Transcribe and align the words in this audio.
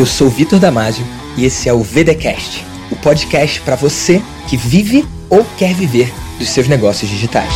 eu 0.00 0.06
sou 0.06 0.28
o 0.28 0.30
Vitor 0.30 0.58
Damasio 0.58 1.04
e 1.36 1.44
esse 1.44 1.68
é 1.68 1.74
o 1.74 1.82
VDcast, 1.82 2.64
o 2.90 2.96
podcast 3.02 3.60
para 3.60 3.76
você 3.76 4.22
que 4.48 4.56
vive 4.56 5.04
ou 5.28 5.44
quer 5.58 5.74
viver 5.74 6.10
dos 6.38 6.48
seus 6.48 6.66
negócios 6.66 7.10
digitais. 7.10 7.52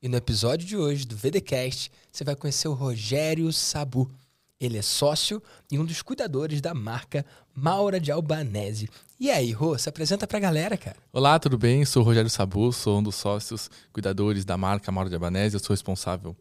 E 0.00 0.08
no 0.08 0.16
episódio 0.16 0.64
de 0.64 0.76
hoje 0.76 1.04
do 1.04 1.16
VDcast, 1.16 1.90
você 2.12 2.22
vai 2.22 2.36
conhecer 2.36 2.68
o 2.68 2.72
Rogério 2.72 3.52
Sabu. 3.52 4.08
Ele 4.60 4.78
é 4.78 4.82
sócio 4.82 5.42
e 5.72 5.76
um 5.76 5.84
dos 5.84 6.02
cuidadores 6.02 6.60
da 6.60 6.72
marca 6.72 7.26
Maura 7.52 7.98
de 7.98 8.12
Albanese. 8.12 8.88
E 9.18 9.28
aí, 9.28 9.50
Rô, 9.50 9.76
se 9.76 9.88
apresenta 9.88 10.24
pra 10.24 10.38
galera, 10.38 10.76
cara. 10.76 10.98
Olá, 11.12 11.36
tudo 11.40 11.58
bem? 11.58 11.84
Sou 11.84 12.02
o 12.02 12.06
Rogério 12.06 12.30
Sabu, 12.30 12.72
sou 12.72 13.00
um 13.00 13.02
dos 13.02 13.16
sócios 13.16 13.68
cuidadores 13.92 14.44
da 14.44 14.56
marca 14.56 14.92
Maura 14.92 15.08
de 15.08 15.16
Albanese. 15.16 15.56
Eu 15.56 15.60
sou 15.60 15.74
responsável 15.74 16.36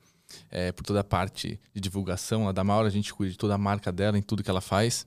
é, 0.49 0.71
por 0.71 0.83
toda 0.83 0.99
a 1.01 1.03
parte 1.03 1.59
de 1.73 1.81
divulgação 1.81 2.51
da 2.53 2.63
Maura. 2.63 2.87
A 2.87 2.91
gente 2.91 3.13
cuida 3.13 3.31
de 3.31 3.37
toda 3.37 3.55
a 3.55 3.57
marca 3.57 3.91
dela, 3.91 4.17
em 4.17 4.21
tudo 4.21 4.43
que 4.43 4.49
ela 4.49 4.61
faz. 4.61 5.05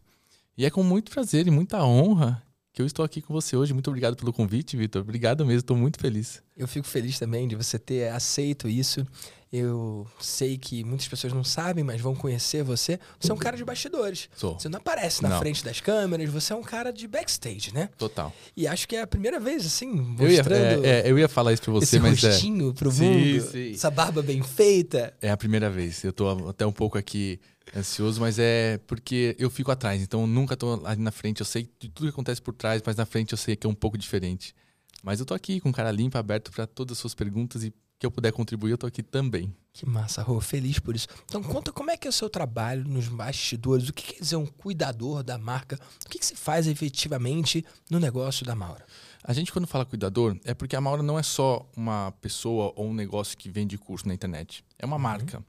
E 0.57 0.65
é 0.65 0.71
com 0.71 0.83
muito 0.83 1.11
prazer 1.11 1.47
e 1.47 1.51
muita 1.51 1.83
honra 1.85 2.43
que 2.73 2.81
eu 2.81 2.87
estou 2.87 3.05
aqui 3.05 3.21
com 3.21 3.33
você 3.35 3.57
hoje. 3.57 3.73
Muito 3.73 3.89
obrigado 3.89 4.17
pelo 4.17 4.33
convite, 4.33 4.77
Vitor. 4.77 5.03
Obrigado 5.03 5.45
mesmo, 5.45 5.61
estou 5.61 5.77
muito 5.77 6.01
feliz. 6.01 6.43
Eu 6.57 6.67
fico 6.67 6.87
feliz 6.87 7.19
também 7.19 7.47
de 7.47 7.55
você 7.55 7.79
ter 7.79 8.09
aceito 8.09 8.69
isso. 8.69 9.07
Eu 9.53 10.07
sei 10.19 10.57
que 10.57 10.83
muitas 10.83 11.07
pessoas 11.07 11.31
não 11.35 11.45
sabem, 11.45 11.85
mas 11.85 12.01
vão 12.01 12.15
conhecer 12.15 12.65
você. 12.65 12.99
Você 13.21 13.31
é 13.31 13.35
um 13.35 13.39
cara 13.39 13.55
de 13.55 13.63
bastidores. 13.63 14.31
Sou. 14.35 14.59
Você 14.59 14.67
não 14.67 14.79
aparece 14.79 15.23
na 15.23 15.29
Não. 15.29 15.39
frente 15.41 15.63
das 15.63 15.79
câmeras, 15.79 16.31
você 16.31 16.55
é 16.55 16.57
um 16.57 16.63
cara 16.63 16.91
de 16.91 17.07
backstage, 17.07 17.75
né? 17.75 17.91
Total. 17.99 18.33
E 18.57 18.67
acho 18.67 18.89
que 18.89 18.97
é 18.97 19.03
a 19.03 19.07
primeira 19.07 19.39
vez, 19.39 19.67
assim, 19.67 20.17
Eu 20.19 20.31
ia, 20.31 20.39
mostrando 20.39 20.87
é, 20.87 21.01
é, 21.01 21.11
eu 21.11 21.19
ia 21.19 21.29
falar 21.29 21.53
isso 21.53 21.61
para 21.63 21.73
você, 21.75 21.85
esse 21.85 22.01
mas 22.01 22.25
é, 22.25 22.29
rostinho 22.31 22.73
pro 22.73 22.91
Sim, 22.91 23.35
mundo. 23.35 23.51
sim. 23.51 23.73
Essa 23.73 23.91
barba 23.91 24.23
bem 24.23 24.43
feita. 24.43 25.13
é 25.21 25.31
a 25.31 25.37
primeira 25.37 25.69
vez. 25.69 26.03
Eu 26.03 26.11
estou 26.11 26.49
até 26.49 26.67
um 26.67 26.73
pouco 26.73 26.97
aqui 26.97 27.39
ansioso, 27.77 28.21
mas 28.21 28.39
é 28.39 28.79
porque 28.87 29.37
eu 29.39 29.51
fico 29.51 29.71
atrás. 29.71 30.03
Então 30.03 30.23
eu 30.23 30.27
nunca 30.27 30.55
estou 30.55 30.85
ali 30.87 31.01
na 31.01 31.11
frente. 31.11 31.41
Eu 31.41 31.47
sei 31.47 31.69
de 31.79 31.89
tudo 31.89 32.07
que 32.07 32.13
acontece 32.13 32.41
por 32.41 32.55
trás, 32.55 32.83
mas 32.85 32.97
na 32.97 33.07
frente 33.07 33.33
eu 33.33 33.39
sei 33.39 33.57
que 33.57 33.67
é 33.67 33.71
um 33.71 33.75
pouco 33.75 33.97
diferente. 33.97 34.55
Mas 35.03 35.21
eu 35.21 35.27
tô 35.27 35.35
aqui 35.35 35.61
com 35.61 35.73
cara 35.73 35.91
limpa, 35.91 36.19
aberto 36.19 36.53
para 36.53 36.67
todas 36.67 36.97
as 36.97 36.99
suas 36.99 37.15
perguntas 37.15 37.65
e 37.65 37.73
que 38.03 38.07
eu 38.07 38.11
puder 38.11 38.33
contribuir, 38.33 38.73
eu 38.73 38.79
tô 38.79 38.87
aqui 38.87 39.01
também. 39.01 39.55
Que 39.73 39.89
massa, 39.89 40.23
Rô, 40.23 40.41
feliz 40.41 40.81
por 40.81 40.97
isso. 40.97 41.07
Então 41.25 41.41
conta 41.41 41.73
como 41.73 41.89
é 41.89 41.97
que 41.97 42.07
é 42.09 42.11
o 42.11 42.13
seu 42.13 42.29
trabalho 42.29 42.85
nos 42.85 43.07
bastidores, 43.07 43.89
o 43.89 43.93
que 43.93 44.15
quer 44.15 44.21
dizer 44.21 44.35
um 44.35 44.45
cuidador 44.47 45.23
da 45.23 45.39
marca, 45.39 45.79
o 46.05 46.09
que, 46.09 46.19
que 46.19 46.27
se 46.27 46.35
faz 46.35 46.67
efetivamente 46.67 47.65
no 47.89 48.01
negócio 48.01 48.45
da 48.45 48.57
Maura? 48.57 48.85
A 49.23 49.33
gente, 49.33 49.53
quando 49.53 49.69
fala 49.69 49.87
cuidador, 49.87 50.37
é 50.45 50.53
porque 50.53 50.75
a 50.75 50.81
Maura 50.81 51.01
não 51.01 51.17
é 51.17 51.23
só 51.23 51.65
uma 51.77 52.13
pessoa 52.21 52.73
ou 52.75 52.89
um 52.89 52.95
negócio 52.95 53.39
que 53.39 53.49
vende 53.49 53.79
curso 53.79 54.09
na 54.09 54.15
internet. 54.15 54.65
É 54.81 54.85
uma 54.85 54.99
marca. 54.99 55.45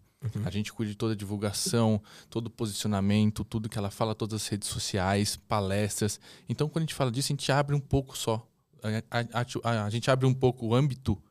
A 0.45 0.49
gente 0.49 0.71
cuida 0.71 0.91
de 0.91 0.97
toda 0.97 1.13
a 1.13 1.16
divulgação, 1.17 2.02
todo 2.29 2.47
o 2.47 2.49
posicionamento, 2.49 3.43
tudo 3.43 3.67
que 3.67 3.77
ela 3.77 3.91
fala, 3.91 4.16
todas 4.16 4.41
as 4.41 4.47
redes 4.47 4.69
sociais, 4.69 5.35
palestras. 5.35 6.19
Então, 6.47 6.69
quando 6.69 6.83
a 6.83 6.85
gente 6.85 6.95
fala 6.95 7.11
disso, 7.11 7.31
a 7.31 7.33
gente 7.33 7.52
abre 7.52 7.75
um 7.75 7.79
pouco 7.79 8.17
só. 8.17 8.45
A, 9.11 9.19
a- 9.19 9.45
a- 9.63 9.85
a 9.85 9.89
gente 9.89 10.09
abre 10.09 10.25
um 10.25 10.33
pouco 10.33 10.66
o 10.67 10.73
âmbito 10.75 11.21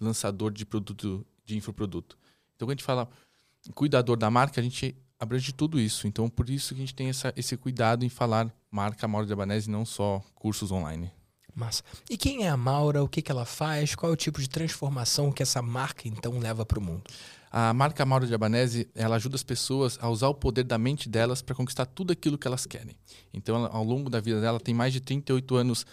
lançador 0.00 0.50
de 0.52 0.64
produto, 0.66 1.24
de 1.44 1.56
infoproduto. 1.56 2.18
Então, 2.56 2.66
quando 2.66 2.70
a 2.70 2.74
gente 2.74 2.84
fala 2.84 3.08
cuidador 3.74 4.16
da 4.16 4.30
marca, 4.30 4.60
a 4.60 4.64
gente 4.64 4.96
abrange 5.18 5.52
tudo 5.52 5.78
isso. 5.78 6.06
Então, 6.08 6.28
por 6.28 6.50
isso 6.50 6.74
que 6.74 6.80
a 6.80 6.84
gente 6.84 6.94
tem 6.94 7.08
essa, 7.08 7.32
esse 7.36 7.56
cuidado 7.56 8.04
em 8.04 8.08
falar 8.08 8.52
marca 8.70 9.06
Maura 9.06 9.26
de 9.26 9.32
Abanese 9.32 9.70
não 9.70 9.84
só 9.84 10.20
cursos 10.34 10.72
online. 10.72 11.12
Massa. 11.54 11.82
E 12.08 12.16
quem 12.16 12.44
é 12.44 12.48
a 12.48 12.56
Maura? 12.56 13.04
O 13.04 13.08
que, 13.08 13.20
que 13.22 13.30
ela 13.30 13.44
faz? 13.44 13.94
Qual 13.94 14.10
é 14.10 14.12
o 14.12 14.16
tipo 14.16 14.40
de 14.40 14.48
transformação 14.48 15.30
que 15.30 15.42
essa 15.42 15.60
marca 15.60 16.08
então 16.08 16.38
leva 16.38 16.64
para 16.64 16.78
o 16.78 16.82
mundo? 16.82 17.04
A 17.54 17.74
marca 17.74 18.06
Mauro 18.06 18.26
de 18.26 18.32
Albanese, 18.32 18.88
ela 18.94 19.16
ajuda 19.16 19.36
as 19.36 19.42
pessoas 19.42 19.98
a 20.00 20.08
usar 20.08 20.28
o 20.28 20.34
poder 20.34 20.64
da 20.64 20.78
mente 20.78 21.06
delas 21.06 21.42
para 21.42 21.54
conquistar 21.54 21.84
tudo 21.84 22.10
aquilo 22.10 22.38
que 22.38 22.46
elas 22.46 22.64
querem. 22.64 22.96
Então, 23.30 23.56
ela, 23.56 23.68
ao 23.68 23.84
longo 23.84 24.08
da 24.08 24.20
vida 24.20 24.40
dela, 24.40 24.58
tem 24.58 24.72
mais 24.72 24.90
de 24.90 25.02
38 25.02 25.54
anos 25.56 25.84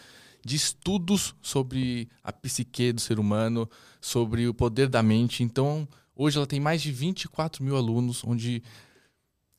de 0.41 0.55
estudos 0.55 1.35
sobre 1.41 2.07
a 2.23 2.31
psique 2.31 2.93
do 2.93 3.01
ser 3.01 3.19
humano, 3.19 3.69
sobre 3.99 4.47
o 4.47 4.53
poder 4.53 4.87
da 4.87 5.03
mente. 5.03 5.43
Então, 5.43 5.85
hoje 6.15 6.37
ela 6.37 6.47
tem 6.47 6.61
mais 6.61 6.81
de 6.81 6.93
24 6.93 7.61
mil 7.61 7.75
alunos, 7.75 8.23
onde, 8.23 8.63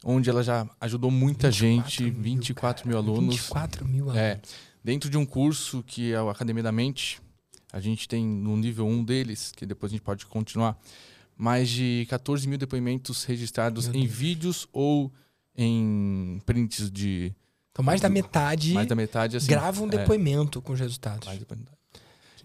onde 0.02 0.30
ela 0.30 0.42
já 0.42 0.66
ajudou 0.80 1.10
muita 1.10 1.50
gente, 1.50 2.08
24 2.08 2.88
mil 2.88 2.96
cara, 2.96 3.06
alunos. 3.06 3.34
24 3.34 3.86
mil 3.86 4.04
alunos. 4.04 4.18
É, 4.18 4.40
dentro 4.82 5.10
de 5.10 5.18
um 5.18 5.26
curso 5.26 5.82
que 5.82 6.14
é 6.14 6.22
o 6.22 6.30
Academia 6.30 6.62
da 6.62 6.72
Mente, 6.72 7.20
a 7.70 7.78
gente 7.78 8.08
tem 8.08 8.24
no 8.24 8.56
nível 8.56 8.86
1 8.86 9.04
deles, 9.04 9.52
que 9.54 9.66
depois 9.66 9.92
a 9.92 9.94
gente 9.96 10.02
pode 10.02 10.24
continuar, 10.24 10.78
mais 11.40 11.70
de 11.70 12.06
14 12.10 12.46
mil 12.46 12.58
depoimentos 12.58 13.24
registrados 13.24 13.88
em 13.88 14.06
vídeos 14.06 14.68
ou 14.74 15.10
em 15.56 16.38
prints 16.44 16.90
de 16.90 17.34
Então 17.72 17.82
mais 17.82 17.98
da 17.98 18.10
metade 18.10 18.74
mais 18.74 18.86
da 18.86 18.94
metade. 18.94 19.38
Assim, 19.38 19.46
grava 19.48 19.82
um 19.82 19.86
é, 19.86 19.90
depoimento 19.90 20.60
com 20.60 20.74
os 20.74 20.80
resultados. 20.80 21.26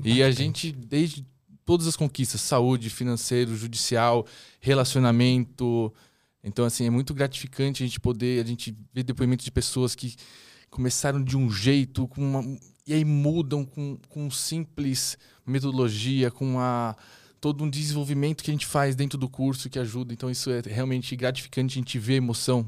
E 0.02 0.24
a 0.24 0.32
gente, 0.32 0.72
desde 0.72 1.26
todas 1.66 1.88
as 1.88 1.98
conquistas, 1.98 2.40
saúde, 2.40 2.90
financeiro, 2.90 3.56
judicial, 3.56 4.26
relacionamento. 4.62 5.94
Então, 6.42 6.64
assim, 6.64 6.86
é 6.86 6.90
muito 6.90 7.14
gratificante 7.14 7.84
a 7.84 7.86
gente 7.86 8.00
poder, 8.00 8.44
a 8.44 8.48
gente 8.48 8.74
ver 8.94 9.04
depoimentos 9.04 9.44
de 9.44 9.52
pessoas 9.52 9.94
que 9.94 10.16
começaram 10.70 11.22
de 11.22 11.36
um 11.36 11.50
jeito, 11.50 12.08
com 12.08 12.22
uma, 12.22 12.58
e 12.88 12.94
aí 12.94 13.04
mudam 13.04 13.66
com, 13.66 13.98
com 14.08 14.30
simples 14.30 15.18
metodologia, 15.46 16.30
com 16.30 16.46
uma, 16.46 16.96
todo 17.46 17.64
um 17.64 17.70
desenvolvimento 17.70 18.44
que 18.44 18.50
a 18.50 18.54
gente 18.56 18.66
faz 18.66 18.96
dentro 18.96 19.20
do 19.20 19.30
curso 19.30 19.70
que 19.70 19.78
ajuda. 19.78 20.12
Então, 20.12 20.32
isso 20.32 20.50
é 20.50 20.64
realmente 20.66 21.16
gratificante, 21.16 21.78
a 21.78 21.80
gente 21.80 22.00
vê 22.00 22.16
emoção. 22.16 22.68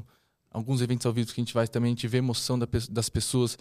Alguns 0.52 0.80
eventos 0.80 1.04
ao 1.04 1.12
vivo 1.12 1.34
que 1.34 1.40
a 1.40 1.44
gente 1.44 1.52
vai 1.52 1.66
também, 1.66 1.88
a 1.88 1.94
gente 1.96 2.06
vê 2.06 2.18
emoção 2.18 2.56
da 2.56 2.68
das 2.88 3.08
pessoas. 3.08 3.58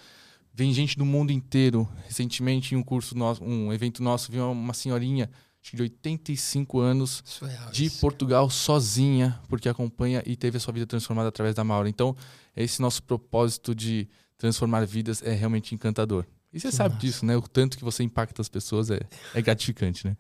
Vem 0.54 0.72
gente 0.72 0.96
do 0.96 1.04
mundo 1.04 1.32
inteiro. 1.32 1.90
Recentemente, 2.06 2.76
em 2.76 2.78
um 2.78 2.84
curso 2.84 3.18
nosso, 3.18 3.44
um 3.44 3.74
evento 3.74 4.04
nosso, 4.04 4.32
viu 4.32 4.52
uma 4.52 4.76
senhorinha 4.76 5.28
de 5.60 5.82
85 5.82 6.80
anos 6.80 7.24
Surreal 7.26 7.72
de. 7.72 7.90
Portugal 7.90 8.48
sozinha, 8.48 9.42
porque 9.50 9.68
acompanha 9.68 10.22
e 10.24 10.36
teve 10.36 10.58
a 10.58 10.60
sua 10.60 10.72
vida 10.72 10.86
transformada 10.86 11.30
através 11.30 11.56
da 11.56 11.64
Maura. 11.64 11.90
Então, 11.90 12.16
esse 12.56 12.80
nosso 12.80 13.02
propósito 13.02 13.74
de 13.74 14.08
transformar 14.38 14.86
vidas 14.86 15.24
é 15.24 15.34
realmente 15.34 15.74
encantador. 15.74 16.28
E 16.54 16.60
você 16.60 16.70
Que 16.70 16.76
sabe 16.76 16.94
massa. 16.94 17.08
disso, 17.08 17.26
né? 17.26 17.36
O 17.36 17.42
tanto 17.42 17.76
que 17.76 17.84
você 17.84 18.04
impacta 18.04 18.40
as 18.40 18.50
pessoas 18.50 18.92
é, 18.92 19.00
é 19.34 19.42
gratificante, 19.42 20.06
né? 20.06 20.16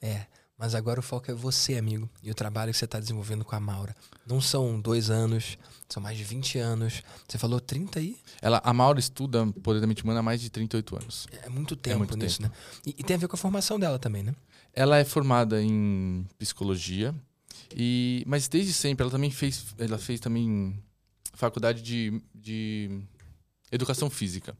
É, 0.00 0.26
mas 0.62 0.76
agora 0.76 1.00
o 1.00 1.02
foco 1.02 1.28
é 1.28 1.34
você, 1.34 1.76
amigo, 1.76 2.08
e 2.22 2.30
o 2.30 2.34
trabalho 2.36 2.70
que 2.70 2.78
você 2.78 2.84
está 2.84 3.00
desenvolvendo 3.00 3.44
com 3.44 3.56
a 3.56 3.58
Maura. 3.58 3.96
Não 4.24 4.40
são 4.40 4.80
dois 4.80 5.10
anos, 5.10 5.58
são 5.88 6.00
mais 6.00 6.16
de 6.16 6.22
20 6.22 6.56
anos. 6.58 7.02
Você 7.26 7.36
falou 7.36 7.58
30 7.58 7.98
aí? 7.98 8.16
Ela, 8.40 8.62
a 8.62 8.72
Maura 8.72 9.00
estuda 9.00 9.44
Poder 9.60 9.80
da 9.80 9.88
Mente 9.88 10.04
Humana 10.04 10.20
há 10.20 10.22
mais 10.22 10.40
de 10.40 10.48
38 10.50 10.94
anos. 10.94 11.26
É 11.42 11.48
muito 11.48 11.74
tempo 11.74 11.98
muito 11.98 12.16
nisso, 12.16 12.40
né? 12.40 12.48
E, 12.86 12.90
e 12.90 13.02
tem 13.02 13.16
a 13.16 13.18
ver 13.18 13.26
com 13.26 13.34
a 13.34 13.38
formação 13.38 13.76
dela 13.76 13.98
também, 13.98 14.22
né? 14.22 14.36
Ela 14.72 14.98
é 14.98 15.04
formada 15.04 15.60
em 15.60 16.24
psicologia, 16.38 17.12
e, 17.74 18.22
mas 18.24 18.46
desde 18.46 18.72
sempre 18.72 19.02
ela 19.02 19.10
também 19.10 19.32
fez, 19.32 19.74
ela 19.76 19.98
fez 19.98 20.20
também 20.20 20.80
faculdade 21.34 21.82
de, 21.82 22.22
de 22.32 23.02
educação 23.72 24.08
física. 24.08 24.56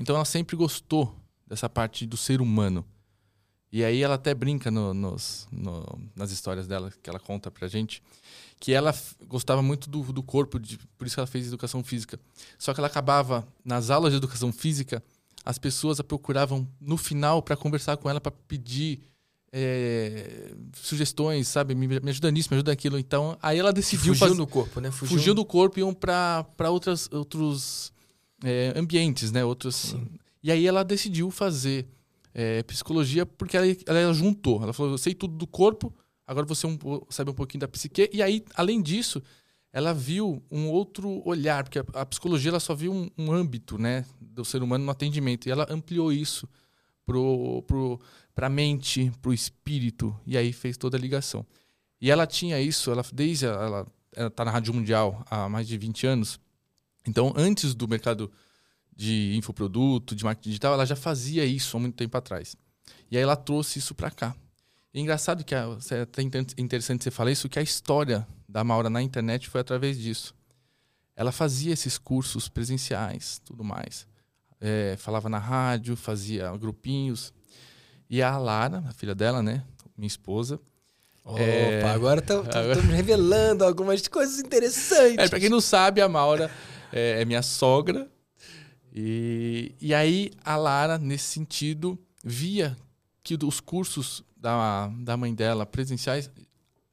Então 0.00 0.16
ela 0.16 0.24
sempre 0.24 0.56
gostou 0.56 1.14
dessa 1.46 1.68
parte 1.68 2.06
do 2.06 2.16
ser 2.16 2.40
humano. 2.40 2.84
E 3.74 3.82
aí 3.84 4.02
ela 4.04 4.14
até 4.14 4.32
brinca 4.32 4.70
no- 4.70 4.94
nos, 4.94 5.48
no- 5.50 5.98
nas 6.14 6.30
histórias 6.30 6.68
dela 6.68 6.92
que 7.02 7.10
ela 7.10 7.18
conta 7.18 7.50
pra 7.50 7.66
gente 7.66 8.00
que 8.60 8.72
ela 8.72 8.94
gostava 9.26 9.60
muito 9.60 9.90
do, 9.90 10.00
do 10.12 10.22
corpo, 10.22 10.60
de- 10.60 10.78
por 10.96 11.06
isso 11.08 11.16
que 11.16 11.20
ela 11.20 11.26
fez 11.26 11.48
educação 11.48 11.82
física. 11.82 12.18
Só 12.56 12.72
que 12.72 12.78
ela 12.78 12.86
acabava 12.86 13.44
nas 13.64 13.90
aulas 13.90 14.12
de 14.12 14.16
educação 14.18 14.52
física, 14.52 15.02
as 15.44 15.58
pessoas 15.58 15.98
a 15.98 16.04
procuravam 16.04 16.66
no 16.80 16.96
final 16.96 17.42
para 17.42 17.56
conversar 17.56 17.96
com 17.96 18.08
ela 18.08 18.20
para 18.20 18.30
pedir 18.46 19.00
é, 19.52 20.52
sugestões, 20.80 21.48
sabe? 21.48 21.74
Me, 21.74 21.86
me 21.88 22.10
ajuda 22.10 22.30
nisso, 22.30 22.48
me 22.50 22.56
ajuda 22.56 22.70
naquilo. 22.70 22.96
Então, 22.98 23.36
aí 23.42 23.58
ela 23.58 23.72
decidiu 23.72 24.14
Fugiu 24.14 24.28
fazer, 24.28 24.36
do 24.36 24.46
corpo, 24.46 24.80
né? 24.80 24.90
Fugiu, 24.92 25.16
fugiu 25.18 25.34
do 25.34 25.44
corpo 25.44 25.78
e 25.78 25.80
iam 25.80 25.92
para 25.92 26.46
outros 26.70 27.92
é, 28.42 28.72
ambientes, 28.76 29.30
né? 29.32 29.44
Outros, 29.44 29.74
Sim. 29.76 30.06
E 30.42 30.50
aí 30.52 30.64
ela 30.66 30.84
decidiu 30.84 31.30
fazer 31.30 31.86
é, 32.34 32.62
psicologia 32.64 33.24
porque 33.24 33.56
ela, 33.56 33.66
ela 33.86 34.12
juntou. 34.12 34.62
Ela 34.62 34.72
falou: 34.72 34.92
eu 34.92 34.98
sei 34.98 35.14
tudo 35.14 35.36
do 35.36 35.46
corpo, 35.46 35.94
agora 36.26 36.44
você 36.44 36.66
um, 36.66 36.76
po- 36.76 37.06
sabe 37.08 37.30
um 37.30 37.34
pouquinho 37.34 37.60
da 37.60 37.68
psique. 37.68 38.10
E 38.12 38.20
aí, 38.20 38.44
além 38.56 38.82
disso, 38.82 39.22
ela 39.72 39.94
viu 39.94 40.42
um 40.50 40.68
outro 40.68 41.22
olhar, 41.26 41.62
porque 41.62 41.78
a, 41.78 41.84
a 41.94 42.04
psicologia 42.06 42.50
ela 42.50 42.60
só 42.60 42.74
viu 42.74 42.92
um, 42.92 43.08
um 43.16 43.32
âmbito 43.32 43.78
né, 43.78 44.04
do 44.20 44.44
ser 44.44 44.62
humano 44.62 44.84
no 44.84 44.90
atendimento. 44.90 45.46
E 45.46 45.52
ela 45.52 45.66
ampliou 45.70 46.12
isso 46.12 46.48
pro, 47.06 47.62
pro, 47.66 48.00
pra 48.34 48.48
mente, 48.48 49.12
pro 49.22 49.32
espírito, 49.32 50.14
e 50.26 50.36
aí 50.36 50.52
fez 50.52 50.76
toda 50.76 50.96
a 50.96 51.00
ligação. 51.00 51.46
E 52.00 52.10
ela 52.10 52.26
tinha 52.26 52.60
isso, 52.60 52.90
ela 52.90 53.04
desde 53.12 53.46
ela 53.46 53.86
ela 54.16 54.30
tá 54.30 54.44
na 54.44 54.50
Rádio 54.50 54.72
Mundial 54.72 55.24
há 55.28 55.48
mais 55.48 55.66
de 55.66 55.76
20 55.76 56.06
anos. 56.06 56.38
Então, 57.06 57.32
antes 57.36 57.74
do 57.74 57.86
mercado 57.88 58.30
de 58.96 59.34
infoproduto, 59.36 60.14
de 60.14 60.24
marketing 60.24 60.48
digital, 60.50 60.74
ela 60.74 60.86
já 60.86 60.96
fazia 60.96 61.44
isso 61.44 61.76
há 61.76 61.80
muito 61.80 61.96
tempo 61.96 62.16
atrás. 62.16 62.56
E 63.10 63.16
aí 63.16 63.22
ela 63.22 63.36
trouxe 63.36 63.78
isso 63.78 63.94
para 63.94 64.10
cá. 64.10 64.34
E 64.92 64.98
é 64.98 65.02
engraçado 65.02 65.42
que 65.44 65.54
a, 65.54 65.76
é 65.90 66.00
até 66.02 66.22
inter- 66.22 66.46
interessante 66.56 67.02
você 67.04 67.10
falar 67.10 67.32
isso, 67.32 67.48
que 67.48 67.58
a 67.58 67.62
história 67.62 68.26
da 68.48 68.62
Maura 68.62 68.88
na 68.88 69.02
internet 69.02 69.48
foi 69.48 69.60
através 69.60 69.98
disso. 69.98 70.34
Ela 71.16 71.32
fazia 71.32 71.72
esses 71.72 71.98
cursos 71.98 72.48
presenciais, 72.48 73.40
tudo 73.44 73.64
mais. 73.64 74.06
É, 74.60 74.96
falava 74.98 75.28
na 75.28 75.38
rádio, 75.38 75.96
fazia 75.96 76.56
grupinhos. 76.56 77.32
E 78.08 78.22
a 78.22 78.36
Lara, 78.38 78.84
a 78.88 78.92
filha 78.92 79.14
dela, 79.14 79.42
né? 79.42 79.64
Minha 79.96 80.06
esposa. 80.08 80.60
Opa, 81.24 81.40
é... 81.40 81.82
agora 81.88 82.20
estamos 82.20 82.84
revelando 82.94 83.64
algumas 83.64 84.06
coisas 84.08 84.38
interessantes. 84.38 85.16
É, 85.24 85.28
pra 85.28 85.40
quem 85.40 85.48
não 85.48 85.60
sabe, 85.60 86.00
a 86.00 86.08
Maura 86.08 86.50
é, 86.92 87.22
é 87.22 87.24
minha 87.24 87.42
sogra. 87.42 88.08
E, 88.94 89.74
e 89.80 89.92
aí 89.92 90.30
a 90.44 90.56
Lara, 90.56 90.98
nesse 90.98 91.24
sentido, 91.24 91.98
via 92.22 92.76
que 93.22 93.36
os 93.42 93.58
cursos 93.58 94.22
da, 94.36 94.86
da 94.98 95.16
mãe 95.16 95.34
dela, 95.34 95.66
presenciais, 95.66 96.30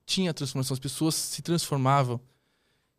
tinha 0.06 0.34
transformação, 0.34 0.74
as 0.74 0.80
pessoas 0.80 1.14
se 1.14 1.42
transformavam. 1.42 2.20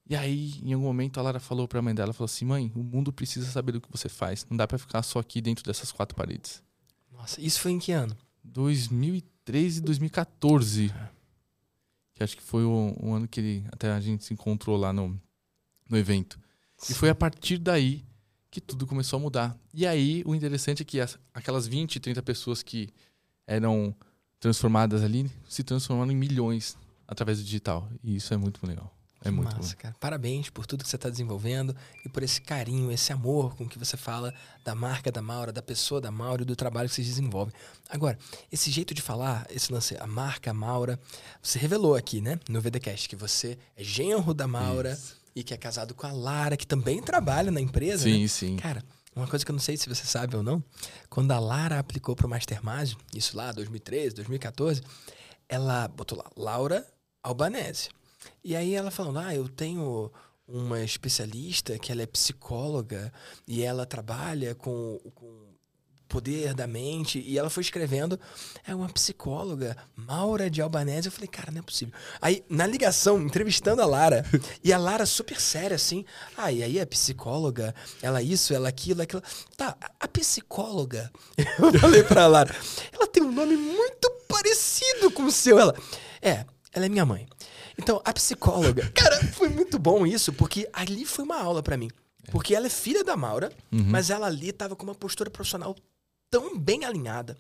E 0.09 0.15
aí, 0.15 0.61
em 0.63 0.73
algum 0.73 0.87
momento, 0.87 1.19
a 1.19 1.23
Lara 1.23 1.41
falou 1.41 1.67
para 1.67 1.79
a 1.79 1.83
mãe 1.83 1.95
dela, 1.95 2.13
falou 2.13 2.27
assim, 2.27 2.45
mãe, 2.45 2.71
o 2.75 2.83
mundo 2.83 3.13
precisa 3.13 3.51
saber 3.51 3.73
do 3.73 3.81
que 3.81 3.91
você 3.91 4.09
faz. 4.09 4.47
Não 4.49 4.57
dá 4.57 4.67
para 4.69 4.79
ficar 4.79 5.03
só 5.03 5.19
aqui 5.19 5.41
dentro 5.41 5.65
dessas 5.65 5.91
quatro 5.91 6.15
paredes. 6.15 6.63
Nossa, 7.11 7.41
isso 7.41 7.61
foi 7.61 7.73
em 7.73 7.79
que 7.79 7.93
ano? 7.93 8.17
2013 8.45 9.79
e 9.79 9.83
2014. 9.83 10.95
Que 12.15 12.23
acho 12.23 12.37
que 12.37 12.43
foi 12.43 12.65
o, 12.65 12.97
o, 13.01 13.15
ano 13.15 13.27
que 13.27 13.41
ele, 13.41 13.65
até 13.73 13.91
a 13.91 14.01
gente 14.01 14.25
se 14.25 14.35
encontrou 14.35 14.77
lá 14.77 14.93
no, 14.93 15.19
no 15.89 15.97
evento. 15.97 16.39
Sim. 16.77 16.93
E 16.93 16.97
foi 16.97 17.09
a 17.09 17.15
partir 17.15 17.59
daí 17.59 18.05
que 18.53 18.61
tudo 18.61 18.87
começou 18.87 19.17
a 19.17 19.21
mudar. 19.21 19.57
E 19.73 19.87
aí, 19.87 20.23
o 20.27 20.35
interessante 20.35 20.83
é 20.83 20.85
que 20.85 21.01
as, 21.01 21.19
aquelas 21.33 21.67
20, 21.67 21.99
30 21.99 22.23
pessoas 22.23 22.63
que 22.63 22.91
eram 23.47 23.97
transformadas 24.39 25.03
ali 25.03 25.31
se 25.49 25.65
transformaram 25.65 26.13
em 26.13 26.17
milhões 26.17 26.77
através 27.09 27.39
do 27.39 27.45
digital. 27.45 27.89
E 28.05 28.15
isso 28.15 28.35
é 28.35 28.37
muito 28.37 28.65
legal. 28.67 28.95
É 29.25 29.31
muito 29.31 29.57
massa, 29.57 29.75
bom. 29.75 29.81
cara. 29.81 29.97
Parabéns 29.99 30.51
por 30.51 30.67
tudo 30.67 30.83
que 30.83 30.91
você 30.91 30.97
está 30.97 31.09
desenvolvendo 31.09 31.75
e 32.05 32.11
por 32.11 32.23
esse 32.23 32.43
carinho, 32.43 32.93
esse 32.93 33.11
amor 33.11 33.55
com 33.55 33.67
que 33.67 33.79
você 33.79 33.97
fala 33.97 34.35
da 34.63 34.75
marca 34.75 35.11
da 35.11 35.23
Maura, 35.23 35.51
da 35.51 35.63
pessoa 35.63 35.99
da 35.99 36.11
Maura 36.11 36.43
e 36.43 36.45
do 36.45 36.55
trabalho 36.55 36.91
que 36.91 36.95
vocês 36.95 37.07
desenvolvem. 37.07 37.55
Agora, 37.89 38.19
esse 38.51 38.71
jeito 38.71 38.93
de 38.93 39.01
falar, 39.01 39.47
esse 39.49 39.73
lance, 39.73 39.97
a 39.99 40.07
marca 40.07 40.51
a 40.51 40.55
Maura, 40.55 41.01
você 41.41 41.59
revelou 41.59 41.95
aqui, 41.95 42.21
né, 42.21 42.39
no 42.51 42.61
VDcast, 42.61 43.09
que 43.09 43.17
você 43.17 43.57
é 43.77 43.83
genro 43.83 44.35
da 44.35 44.47
Maura 44.47 44.93
isso. 44.93 45.22
E 45.35 45.43
que 45.43 45.55
é 45.55 45.57
casado 45.57 45.95
com 45.95 46.07
a 46.07 46.13
Lara, 46.13 46.57
que 46.57 46.67
também 46.67 47.03
trabalha 47.03 47.51
na 47.51 47.61
empresa. 47.61 48.05
Sim, 48.05 48.23
né? 48.23 48.29
sim. 48.29 48.57
Cara, 48.57 48.83
uma 49.15 49.27
coisa 49.27 49.45
que 49.45 49.51
eu 49.51 49.55
não 49.55 49.61
sei 49.61 49.77
se 49.77 49.89
você 49.89 50.05
sabe 50.05 50.37
ou 50.37 50.43
não, 50.43 50.63
quando 51.11 51.33
a 51.33 51.39
Lara 51.39 51.79
aplicou 51.79 52.17
para 52.17 52.27
o 52.27 52.31
Mastermind, 52.31 52.95
isso 53.15 53.37
lá, 53.37 53.53
2013, 53.53 54.17
2014, 54.17 54.83
ela 55.49 55.89
botou 55.89 56.19
lá, 56.19 56.31
Laura 56.37 56.87
Albanese. 57.23 57.89
E 58.43 58.57
aí 58.57 58.75
ela 58.75 58.91
falando, 58.91 59.19
ah, 59.19 59.35
eu 59.35 59.49
tenho 59.49 60.11
uma 60.47 60.83
especialista 60.83 61.79
que 61.79 61.93
ela 61.93 62.03
é 62.03 62.07
psicóloga 62.07 63.13
e 63.47 63.63
ela 63.63 63.87
trabalha 63.87 64.55
com, 64.55 64.99
com 65.15 65.42
poder 66.13 66.53
da 66.53 66.67
mente. 66.67 67.19
E 67.27 67.39
ela 67.39 67.49
foi 67.49 67.63
escrevendo, 67.63 68.21
é 68.67 68.75
uma 68.75 68.89
psicóloga, 68.91 69.75
Maura 69.97 70.51
de 70.51 70.61
Albanese. 70.61 71.09
Eu 71.09 71.13
falei, 71.13 71.29
cara, 71.29 71.51
não 71.51 71.61
é 71.61 71.63
possível. 71.63 71.95
Aí, 72.21 72.45
na 72.51 72.67
ligação, 72.67 73.21
entrevistando 73.23 73.81
a 73.81 73.87
Lara, 73.87 74.23
e 74.63 74.75
a 74.75 74.79
Lara 74.79 75.07
super 75.07 75.41
séria, 75.41 75.75
assim, 75.75 76.05
ah, 76.37 76.53
e 76.53 76.63
aí 76.63 76.79
a 76.79 76.87
psicóloga, 76.87 77.75
ela 78.03 78.23
isso, 78.23 78.53
ela 78.53 78.69
aquilo, 78.69 79.01
aquilo. 79.01 79.23
Tá, 79.57 79.75
a 79.99 80.07
psicóloga, 80.07 81.11
eu 81.39 81.81
falei 81.81 82.03
pra 82.03 82.27
Lara, 82.27 82.55
ela 82.93 83.07
tem 83.07 83.23
um 83.23 83.33
nome 83.33 83.57
muito 83.57 84.11
parecido 84.29 85.11
com 85.11 85.25
o 85.25 85.33
seu. 85.33 85.59
Ela, 85.59 85.75
é, 86.21 86.45
ela 86.75 86.85
é 86.85 86.89
minha 86.91 87.07
mãe. 87.07 87.27
Então, 87.79 88.03
a 88.05 88.13
psicóloga. 88.13 88.91
Cara, 88.95 89.19
foi 89.33 89.49
muito 89.49 89.79
bom 89.79 90.07
isso, 90.07 90.31
porque 90.33 90.69
ali 90.75 91.07
foi 91.07 91.25
uma 91.25 91.41
aula 91.41 91.63
para 91.63 91.79
mim. 91.79 91.89
Porque 92.31 92.55
ela 92.55 92.67
é 92.67 92.71
filha 92.71 93.03
da 93.03 93.17
Maura, 93.17 93.51
uhum. 93.73 93.85
mas 93.89 94.09
ela 94.11 94.27
ali 94.27 94.53
tava 94.53 94.77
com 94.77 94.85
uma 94.85 94.95
postura 94.95 95.31
profissional 95.31 95.75
tão 96.33 96.59
bem 96.59 96.83
alinhada 96.87 97.37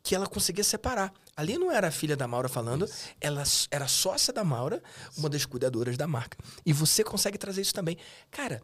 que 0.00 0.14
ela 0.14 0.28
conseguia 0.28 0.62
separar. 0.62 1.12
Ali 1.36 1.58
não 1.58 1.72
era 1.72 1.88
a 1.88 1.90
filha 1.90 2.16
da 2.16 2.28
Maura 2.28 2.48
falando, 2.48 2.84
isso. 2.84 3.08
ela 3.20 3.42
era 3.68 3.88
sócia 3.88 4.32
da 4.32 4.44
Maura, 4.44 4.80
uma 5.16 5.28
das 5.28 5.44
cuidadoras 5.44 5.96
da 5.96 6.06
marca. 6.06 6.38
E 6.64 6.72
você 6.72 7.02
consegue 7.02 7.36
trazer 7.36 7.62
isso 7.62 7.74
também. 7.74 7.98
Cara, 8.30 8.62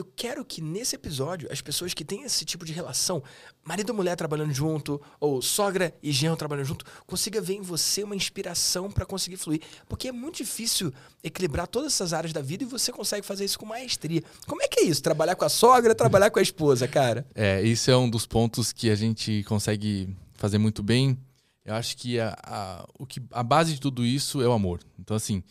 eu 0.00 0.04
quero 0.16 0.44
que 0.44 0.62
nesse 0.62 0.96
episódio 0.96 1.46
as 1.52 1.60
pessoas 1.60 1.92
que 1.92 2.04
têm 2.04 2.22
esse 2.22 2.44
tipo 2.44 2.64
de 2.64 2.72
relação, 2.72 3.22
marido 3.62 3.92
e 3.92 3.94
mulher 3.94 4.16
trabalhando 4.16 4.52
junto, 4.52 5.00
ou 5.20 5.42
sogra 5.42 5.94
e 6.02 6.10
genro 6.10 6.36
trabalhando 6.36 6.66
junto, 6.66 6.84
consiga 7.06 7.40
ver 7.40 7.54
em 7.54 7.60
você 7.60 8.02
uma 8.02 8.16
inspiração 8.16 8.90
para 8.90 9.04
conseguir 9.04 9.36
fluir. 9.36 9.60
Porque 9.88 10.08
é 10.08 10.12
muito 10.12 10.38
difícil 10.38 10.92
equilibrar 11.22 11.66
todas 11.66 11.92
essas 11.92 12.14
áreas 12.14 12.32
da 12.32 12.40
vida 12.40 12.64
e 12.64 12.66
você 12.66 12.90
consegue 12.90 13.26
fazer 13.26 13.44
isso 13.44 13.58
com 13.58 13.66
maestria. 13.66 14.22
Como 14.46 14.62
é 14.62 14.68
que 14.68 14.80
é 14.80 14.84
isso? 14.84 15.02
Trabalhar 15.02 15.36
com 15.36 15.44
a 15.44 15.50
sogra, 15.50 15.94
trabalhar 15.94 16.30
com 16.30 16.38
a 16.38 16.42
esposa, 16.42 16.88
cara? 16.88 17.26
É, 17.34 17.62
isso 17.62 17.90
é 17.90 17.96
um 17.96 18.08
dos 18.08 18.26
pontos 18.26 18.72
que 18.72 18.88
a 18.90 18.94
gente 18.94 19.44
consegue 19.44 20.08
fazer 20.34 20.56
muito 20.56 20.82
bem. 20.82 21.18
Eu 21.62 21.74
acho 21.74 21.94
que 21.96 22.18
a, 22.18 22.34
a, 22.42 22.88
o 22.98 23.04
que 23.04 23.20
a 23.30 23.42
base 23.42 23.74
de 23.74 23.80
tudo 23.80 24.04
isso 24.04 24.40
é 24.40 24.48
o 24.48 24.52
amor. 24.52 24.80
Então, 24.98 25.14
assim, 25.14 25.44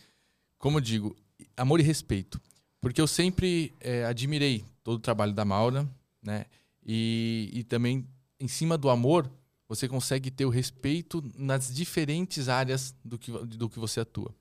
como 0.58 0.78
eu 0.78 0.80
digo, 0.80 1.16
amor 1.56 1.78
e 1.78 1.84
respeito. 1.84 2.40
Porque 2.80 3.00
eu 3.00 3.06
sempre 3.06 3.74
é, 3.80 4.04
admirei 4.04 4.64
todo 4.82 4.96
o 4.96 5.00
trabalho 5.00 5.32
da 5.32 5.44
Maura, 5.44 5.88
né? 6.22 6.46
E, 6.84 7.50
e 7.52 7.64
também, 7.64 8.06
em 8.38 8.48
cima 8.48 8.78
do 8.78 8.88
amor, 8.88 9.30
você 9.68 9.86
consegue 9.86 10.30
ter 10.30 10.46
o 10.46 10.50
respeito 10.50 11.22
nas 11.36 11.72
diferentes 11.72 12.48
áreas 12.48 12.94
do 13.04 13.18
que, 13.18 13.30
do 13.30 13.68
que 13.68 13.78
você 13.78 14.00
atua. 14.00 14.34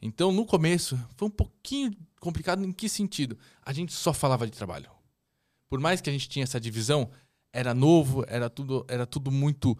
Então, 0.00 0.32
no 0.32 0.46
começo, 0.46 0.98
foi 1.16 1.28
um 1.28 1.30
pouquinho 1.30 1.92
complicado 2.20 2.64
em 2.64 2.72
que 2.72 2.88
sentido? 2.88 3.36
A 3.64 3.72
gente 3.72 3.92
só 3.92 4.12
falava 4.12 4.46
de 4.46 4.52
trabalho. 4.52 4.90
Por 5.68 5.78
mais 5.80 6.00
que 6.00 6.08
a 6.08 6.12
gente 6.12 6.28
tinha 6.28 6.42
essa 6.42 6.60
divisão, 6.60 7.10
era 7.52 7.74
novo, 7.74 8.24
era 8.26 8.48
tudo, 8.48 8.84
era 8.88 9.06
tudo 9.06 9.30
muito 9.30 9.76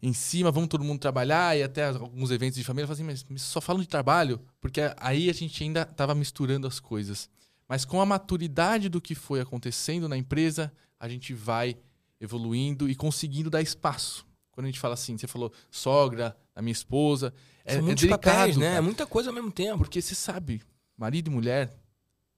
em 0.00 0.12
cima, 0.12 0.52
vamos 0.52 0.68
todo 0.68 0.84
mundo 0.84 1.00
trabalhar 1.00 1.56
e 1.58 1.62
até 1.62 1.88
alguns 1.88 2.30
eventos 2.30 2.56
de 2.56 2.64
família, 2.64 2.90
assim, 2.90 3.02
mas 3.02 3.24
só 3.42 3.60
falam 3.60 3.82
de 3.82 3.88
trabalho, 3.88 4.40
porque 4.60 4.80
aí 4.96 5.28
a 5.28 5.32
gente 5.32 5.62
ainda 5.62 5.82
estava 5.82 6.14
misturando 6.14 6.66
as 6.66 6.78
coisas. 6.78 7.28
Mas 7.68 7.84
com 7.84 8.00
a 8.00 8.06
maturidade 8.06 8.88
do 8.88 9.00
que 9.00 9.14
foi 9.14 9.40
acontecendo 9.40 10.08
na 10.08 10.16
empresa, 10.16 10.72
a 10.98 11.08
gente 11.08 11.34
vai 11.34 11.76
evoluindo 12.20 12.88
e 12.88 12.94
conseguindo 12.94 13.50
dar 13.50 13.60
espaço. 13.60 14.26
Quando 14.50 14.64
a 14.64 14.68
gente 14.68 14.80
fala 14.80 14.94
assim, 14.94 15.16
você 15.16 15.26
falou 15.26 15.52
sogra, 15.70 16.36
a 16.54 16.62
minha 16.62 16.72
esposa, 16.72 17.32
é, 17.64 17.74
São 17.74 17.90
é 17.90 17.94
delicado, 17.94 18.20
papéis, 18.20 18.56
né? 18.56 18.76
É 18.76 18.80
muita 18.80 19.06
coisa 19.06 19.28
ao 19.28 19.34
mesmo 19.34 19.52
tempo. 19.52 19.78
Porque 19.78 20.00
você 20.00 20.14
sabe, 20.14 20.62
marido 20.96 21.30
e 21.30 21.30
mulher, 21.30 21.76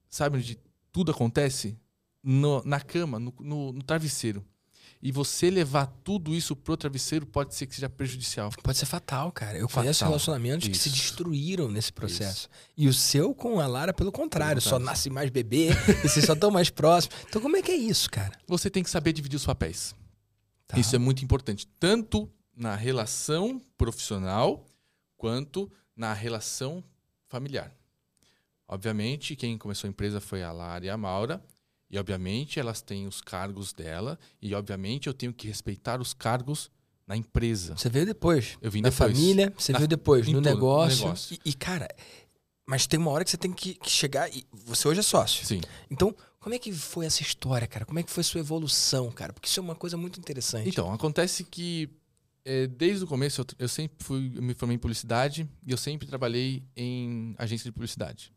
sabe 0.09 0.37
onde 0.37 0.59
tudo 0.91 1.11
acontece? 1.11 1.79
No, 2.21 2.61
na 2.63 2.79
cama, 2.79 3.17
no, 3.17 3.33
no, 3.39 3.71
no 3.71 3.81
travesseiro. 3.81 4.45
E 5.03 5.11
você 5.11 5.49
levar 5.49 5.87
tudo 6.03 6.35
isso 6.35 6.55
pro 6.55 6.77
travesseiro 6.77 7.25
pode 7.25 7.55
ser 7.55 7.65
que 7.65 7.73
seja 7.73 7.89
prejudicial. 7.89 8.51
Pode 8.61 8.77
ser 8.77 8.85
fatal, 8.85 9.31
cara. 9.31 9.57
Eu 9.57 9.67
fatal. 9.67 9.83
conheço 9.83 10.05
relacionamentos 10.05 10.67
isso. 10.67 10.71
que 10.71 10.77
se 10.77 10.89
destruíram 10.89 11.69
nesse 11.69 11.91
processo. 11.91 12.41
Isso. 12.41 12.49
E 12.77 12.87
o 12.87 12.93
seu 12.93 13.33
com 13.33 13.59
a 13.59 13.65
Lara, 13.65 13.93
pelo 13.93 14.11
contrário, 14.11 14.61
só 14.61 14.77
nasce 14.77 15.09
mais 15.09 15.31
bebê 15.31 15.69
e 15.69 15.93
vocês 16.07 16.25
só 16.25 16.33
estão 16.33 16.51
mais 16.51 16.69
próximos. 16.69 17.15
Então, 17.27 17.41
como 17.41 17.57
é 17.57 17.61
que 17.63 17.71
é 17.71 17.75
isso, 17.75 18.09
cara? 18.11 18.37
Você 18.47 18.69
tem 18.69 18.83
que 18.83 18.89
saber 18.89 19.11
dividir 19.11 19.37
os 19.37 19.45
papéis. 19.45 19.95
Tá. 20.67 20.77
Isso 20.77 20.95
é 20.95 20.99
muito 20.99 21.23
importante. 21.23 21.67
Tanto 21.79 22.31
na 22.55 22.75
relação 22.75 23.59
profissional 23.75 24.63
quanto 25.17 25.71
na 25.95 26.13
relação 26.13 26.83
familiar. 27.27 27.75
Obviamente, 28.67 29.35
quem 29.35 29.57
começou 29.57 29.87
a 29.87 29.89
empresa 29.91 30.21
foi 30.21 30.43
a 30.43 30.51
Lara 30.51 30.85
e 30.85 30.89
a 30.89 30.95
Maura. 30.95 31.43
E, 31.91 31.99
obviamente, 31.99 32.59
elas 32.59 32.81
têm 32.81 33.05
os 33.05 33.19
cargos 33.19 33.73
dela. 33.73 34.17
E, 34.41 34.55
obviamente, 34.55 35.07
eu 35.07 35.13
tenho 35.13 35.33
que 35.33 35.47
respeitar 35.47 35.99
os 35.99 36.13
cargos 36.13 36.71
na 37.05 37.17
empresa. 37.17 37.75
Você 37.75 37.89
veio 37.89 38.05
depois. 38.05 38.57
Eu 38.61 38.71
vim 38.71 38.81
na 38.81 38.89
depois. 38.89 39.11
família, 39.11 39.53
você 39.57 39.73
na, 39.73 39.79
veio 39.79 39.87
depois. 39.89 40.25
No 40.27 40.35
tudo, 40.35 40.45
negócio. 40.45 40.99
no 40.99 41.03
negócio. 41.03 41.37
E, 41.45 41.49
e, 41.49 41.53
cara, 41.53 41.89
mas 42.65 42.87
tem 42.87 42.97
uma 42.97 43.11
hora 43.11 43.25
que 43.25 43.29
você 43.29 43.37
tem 43.37 43.51
que, 43.51 43.73
que 43.73 43.89
chegar. 43.89 44.33
E 44.33 44.45
você 44.53 44.87
hoje 44.87 45.01
é 45.01 45.03
sócio. 45.03 45.45
Sim. 45.45 45.59
Então, 45.89 46.15
como 46.39 46.55
é 46.55 46.59
que 46.59 46.71
foi 46.71 47.05
essa 47.05 47.21
história, 47.21 47.67
cara? 47.67 47.85
Como 47.85 47.99
é 47.99 48.03
que 48.03 48.09
foi 48.09 48.23
sua 48.23 48.39
evolução, 48.39 49.11
cara? 49.11 49.33
Porque 49.33 49.49
isso 49.49 49.59
é 49.59 49.63
uma 49.63 49.75
coisa 49.75 49.97
muito 49.97 50.17
interessante. 50.17 50.69
Então, 50.69 50.93
acontece 50.93 51.43
que 51.43 51.89
é, 52.45 52.67
desde 52.67 53.03
o 53.03 53.07
começo 53.07 53.41
eu, 53.41 53.45
eu 53.59 53.67
sempre 53.67 53.97
fui, 53.99 54.31
eu 54.33 54.41
me 54.41 54.53
formei 54.53 54.75
em 54.75 54.79
publicidade 54.79 55.45
e 55.67 55.71
eu 55.71 55.77
sempre 55.77 56.07
trabalhei 56.07 56.63
em 56.73 57.35
agência 57.37 57.65
de 57.65 57.73
publicidade. 57.73 58.31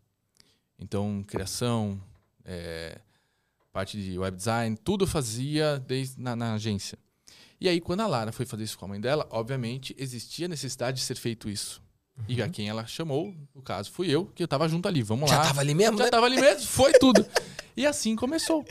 Então, 0.76 1.22
criação, 1.24 2.02
é, 2.44 2.98
parte 3.74 4.00
de 4.00 4.16
web 4.16 4.36
design, 4.36 4.76
tudo 4.84 5.04
fazia 5.04 5.82
desde 5.84 6.22
na, 6.22 6.36
na, 6.36 6.54
agência. 6.54 6.96
E 7.60 7.68
aí, 7.68 7.80
quando 7.80 8.02
a 8.02 8.06
Lara 8.06 8.30
foi 8.30 8.46
fazer 8.46 8.62
isso 8.62 8.78
com 8.78 8.84
a 8.84 8.88
mãe 8.88 9.00
dela, 9.00 9.26
obviamente 9.30 9.92
existia 9.98 10.46
necessidade 10.46 10.98
de 10.98 11.02
ser 11.04 11.16
feito 11.16 11.50
isso. 11.50 11.82
Uhum. 12.16 12.24
E 12.28 12.40
a 12.40 12.48
quem 12.48 12.68
ela 12.68 12.86
chamou, 12.86 13.34
no 13.52 13.60
caso, 13.60 13.90
fui 13.90 14.08
eu, 14.08 14.26
que 14.26 14.40
eu 14.40 14.44
estava 14.44 14.68
junto 14.68 14.86
ali. 14.86 15.02
Vamos 15.02 15.28
Já 15.28 15.38
lá. 15.38 15.42
Já 15.42 15.48
tava 15.48 15.60
ali 15.60 15.74
mesmo? 15.74 15.98
Já 15.98 16.04
né? 16.04 16.10
tava 16.10 16.26
ali 16.26 16.40
mesmo, 16.40 16.68
foi 16.68 16.92
tudo. 17.00 17.26
e 17.76 17.84
assim 17.84 18.14
começou. 18.14 18.64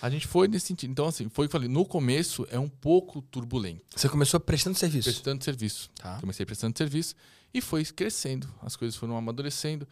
A 0.00 0.08
gente 0.08 0.26
foi 0.26 0.48
nesse 0.48 0.68
sentido. 0.68 0.90
Então, 0.90 1.06
assim, 1.06 1.28
foi 1.28 1.48
falei, 1.48 1.68
no 1.68 1.84
começo 1.84 2.48
é 2.50 2.58
um 2.58 2.68
pouco 2.68 3.20
turbulento. 3.20 3.84
Você 3.94 4.08
começou 4.08 4.40
prestando 4.40 4.78
serviço? 4.78 5.10
Prestando 5.10 5.44
serviço. 5.44 5.90
Tá. 5.96 6.18
Comecei 6.18 6.46
prestando 6.46 6.78
serviço 6.78 7.14
e 7.52 7.60
foi 7.60 7.84
crescendo. 7.84 8.48
As 8.62 8.74
coisas 8.74 8.96
foram 8.96 9.18
amadurecendo 9.18 9.86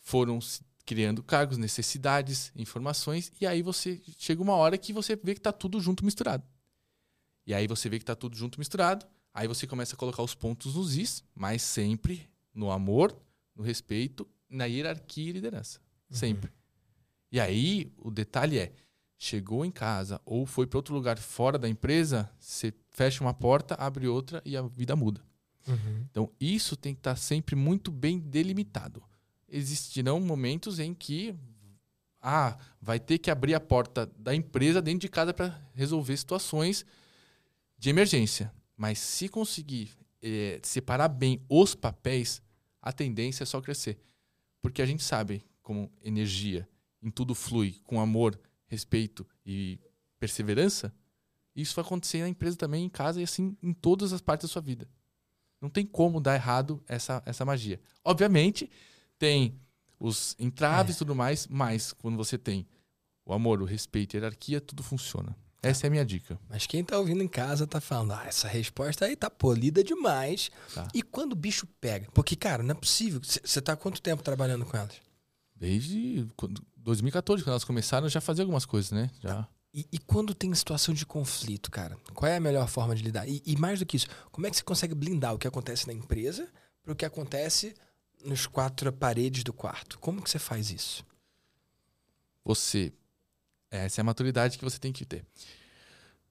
foram 0.00 0.40
se 0.40 0.60
criando 0.86 1.22
cargos, 1.22 1.58
necessidades, 1.58 2.52
informações, 2.54 3.32
e 3.40 3.46
aí 3.46 3.60
você 3.60 4.00
chega 4.16 4.40
uma 4.40 4.54
hora 4.54 4.78
que 4.78 4.92
você 4.92 5.16
vê 5.16 5.34
que 5.34 5.40
está 5.40 5.52
tudo 5.52 5.80
junto 5.80 6.04
misturado. 6.04 6.44
E 7.44 7.52
aí 7.52 7.66
você 7.66 7.88
vê 7.88 7.98
que 7.98 8.04
está 8.04 8.14
tudo 8.14 8.36
junto 8.36 8.58
misturado, 8.58 9.04
aí 9.34 9.48
você 9.48 9.66
começa 9.66 9.96
a 9.96 9.98
colocar 9.98 10.22
os 10.22 10.34
pontos 10.34 10.76
nos 10.76 10.96
is, 10.96 11.24
mas 11.34 11.60
sempre 11.60 12.30
no 12.54 12.70
amor, 12.70 13.14
no 13.54 13.64
respeito, 13.64 14.26
na 14.48 14.64
hierarquia 14.66 15.30
e 15.30 15.32
liderança. 15.32 15.80
Uhum. 16.08 16.16
Sempre. 16.16 16.52
E 17.32 17.40
aí 17.40 17.92
o 17.98 18.10
detalhe 18.10 18.58
é, 18.58 18.72
chegou 19.18 19.64
em 19.64 19.70
casa 19.72 20.20
ou 20.24 20.46
foi 20.46 20.66
para 20.66 20.78
outro 20.78 20.94
lugar 20.94 21.18
fora 21.18 21.58
da 21.58 21.68
empresa, 21.68 22.30
você 22.38 22.72
fecha 22.90 23.24
uma 23.24 23.34
porta, 23.34 23.74
abre 23.74 24.06
outra 24.06 24.40
e 24.44 24.56
a 24.56 24.62
vida 24.62 24.94
muda. 24.94 25.20
Uhum. 25.66 26.06
Então, 26.10 26.30
isso 26.40 26.76
tem 26.76 26.94
que 26.94 27.00
estar 27.00 27.16
sempre 27.16 27.56
muito 27.56 27.90
bem 27.90 28.20
delimitado. 28.20 29.02
Existirão 29.48 30.20
momentos 30.20 30.78
em 30.78 30.92
que 30.92 31.34
ah, 32.20 32.58
vai 32.80 32.98
ter 32.98 33.18
que 33.18 33.30
abrir 33.30 33.54
a 33.54 33.60
porta 33.60 34.10
da 34.18 34.34
empresa 34.34 34.82
dentro 34.82 35.00
de 35.00 35.08
casa 35.08 35.32
para 35.32 35.60
resolver 35.74 36.16
situações 36.16 36.84
de 37.78 37.88
emergência. 37.90 38.52
Mas 38.76 38.98
se 38.98 39.28
conseguir 39.28 39.90
eh, 40.22 40.60
separar 40.62 41.08
bem 41.08 41.40
os 41.48 41.74
papéis, 41.74 42.42
a 42.82 42.92
tendência 42.92 43.44
é 43.44 43.46
só 43.46 43.60
crescer. 43.60 43.98
Porque 44.60 44.82
a 44.82 44.86
gente 44.86 45.04
sabe 45.04 45.44
como 45.62 45.90
energia 46.02 46.68
em 47.02 47.10
tudo 47.10 47.34
flui 47.34 47.76
com 47.84 48.00
amor, 48.00 48.38
respeito 48.66 49.26
e 49.44 49.78
perseverança, 50.18 50.92
isso 51.54 51.74
vai 51.74 51.84
acontecer 51.84 52.20
na 52.20 52.28
empresa 52.28 52.56
também, 52.56 52.84
em 52.84 52.88
casa 52.88 53.20
e 53.20 53.24
assim 53.24 53.56
em 53.62 53.72
todas 53.72 54.12
as 54.12 54.20
partes 54.20 54.48
da 54.48 54.52
sua 54.52 54.60
vida. 54.60 54.88
Não 55.60 55.70
tem 55.70 55.86
como 55.86 56.20
dar 56.20 56.34
errado 56.34 56.82
essa, 56.86 57.22
essa 57.24 57.44
magia. 57.44 57.80
Obviamente, 58.04 58.70
tem 59.18 59.58
os 59.98 60.34
entraves 60.38 60.94
e 60.94 60.96
É. 60.96 60.98
tudo 60.98 61.14
mais, 61.14 61.46
mas 61.46 61.92
quando 61.92 62.16
você 62.16 62.36
tem 62.36 62.66
o 63.24 63.32
amor, 63.32 63.60
o 63.62 63.64
respeito 63.64 64.14
e 64.14 64.16
a 64.16 64.20
hierarquia, 64.20 64.60
tudo 64.60 64.82
funciona. 64.82 65.34
Essa 65.62 65.86
é 65.86 65.88
a 65.88 65.90
minha 65.90 66.04
dica. 66.04 66.38
Mas 66.48 66.66
quem 66.66 66.84
tá 66.84 66.96
ouvindo 66.98 67.22
em 67.24 67.28
casa 67.28 67.66
tá 67.66 67.80
falando, 67.80 68.12
ah, 68.12 68.24
essa 68.26 68.46
resposta 68.46 69.04
aí 69.04 69.16
tá 69.16 69.28
polida 69.28 69.82
demais. 69.82 70.50
Tá. 70.72 70.86
E 70.94 71.02
quando 71.02 71.32
o 71.32 71.36
bicho 71.36 71.66
pega? 71.80 72.08
Porque, 72.12 72.36
cara, 72.36 72.62
não 72.62 72.70
é 72.70 72.74
possível. 72.74 73.20
Você 73.22 73.60
tá 73.60 73.72
há 73.72 73.76
quanto 73.76 74.00
tempo 74.00 74.22
trabalhando 74.22 74.64
com 74.64 74.76
elas? 74.76 74.94
Desde 75.54 76.26
quando- 76.36 76.62
2014, 76.76 77.42
quando 77.42 77.50
elas 77.52 77.64
começaram, 77.64 78.06
eu 78.06 78.10
já 78.10 78.20
fazia 78.20 78.44
algumas 78.44 78.64
coisas, 78.66 78.92
né? 78.92 79.10
Já. 79.20 79.48
E, 79.74 79.86
e 79.92 79.98
quando 79.98 80.34
tem 80.34 80.54
situação 80.54 80.94
de 80.94 81.04
conflito, 81.04 81.70
cara, 81.70 81.96
qual 82.14 82.30
é 82.30 82.36
a 82.36 82.40
melhor 82.40 82.68
forma 82.68 82.94
de 82.94 83.02
lidar? 83.02 83.28
E, 83.28 83.42
e 83.44 83.56
mais 83.56 83.78
do 83.80 83.86
que 83.86 83.96
isso, 83.96 84.06
como 84.30 84.46
é 84.46 84.50
que 84.50 84.56
você 84.56 84.62
consegue 84.62 84.94
blindar 84.94 85.34
o 85.34 85.38
que 85.38 85.48
acontece 85.48 85.86
na 85.86 85.92
empresa 85.92 86.48
para 86.82 86.92
o 86.92 86.96
que 86.96 87.04
acontece 87.04 87.74
nos 88.26 88.46
quatro 88.46 88.92
paredes 88.92 89.42
do 89.44 89.52
quarto? 89.52 89.98
Como 89.98 90.20
que 90.22 90.28
você 90.30 90.38
faz 90.38 90.70
isso? 90.70 91.04
Você. 92.44 92.92
Essa 93.70 94.00
é 94.00 94.02
a 94.02 94.04
maturidade 94.04 94.58
que 94.58 94.64
você 94.64 94.78
tem 94.78 94.92
que 94.92 95.04
ter. 95.04 95.24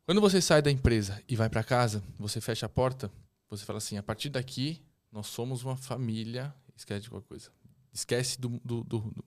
Quando 0.05 0.21
você 0.21 0.41
sai 0.41 0.61
da 0.61 0.71
empresa 0.71 1.21
e 1.27 1.35
vai 1.35 1.49
para 1.49 1.63
casa, 1.63 2.01
você 2.17 2.39
fecha 2.39 2.65
a 2.65 2.69
porta, 2.69 3.11
você 3.49 3.65
fala 3.65 3.77
assim: 3.77 3.97
a 3.97 4.03
partir 4.03 4.29
daqui, 4.29 4.81
nós 5.11 5.27
somos 5.27 5.63
uma 5.63 5.75
família. 5.75 6.53
Esquece 6.77 7.01
de 7.03 7.09
qualquer 7.09 7.27
coisa. 7.27 7.49
Esquece 7.93 8.39
do, 8.39 8.49
do, 8.63 8.83
do- 8.83 8.99
do- 8.99 9.25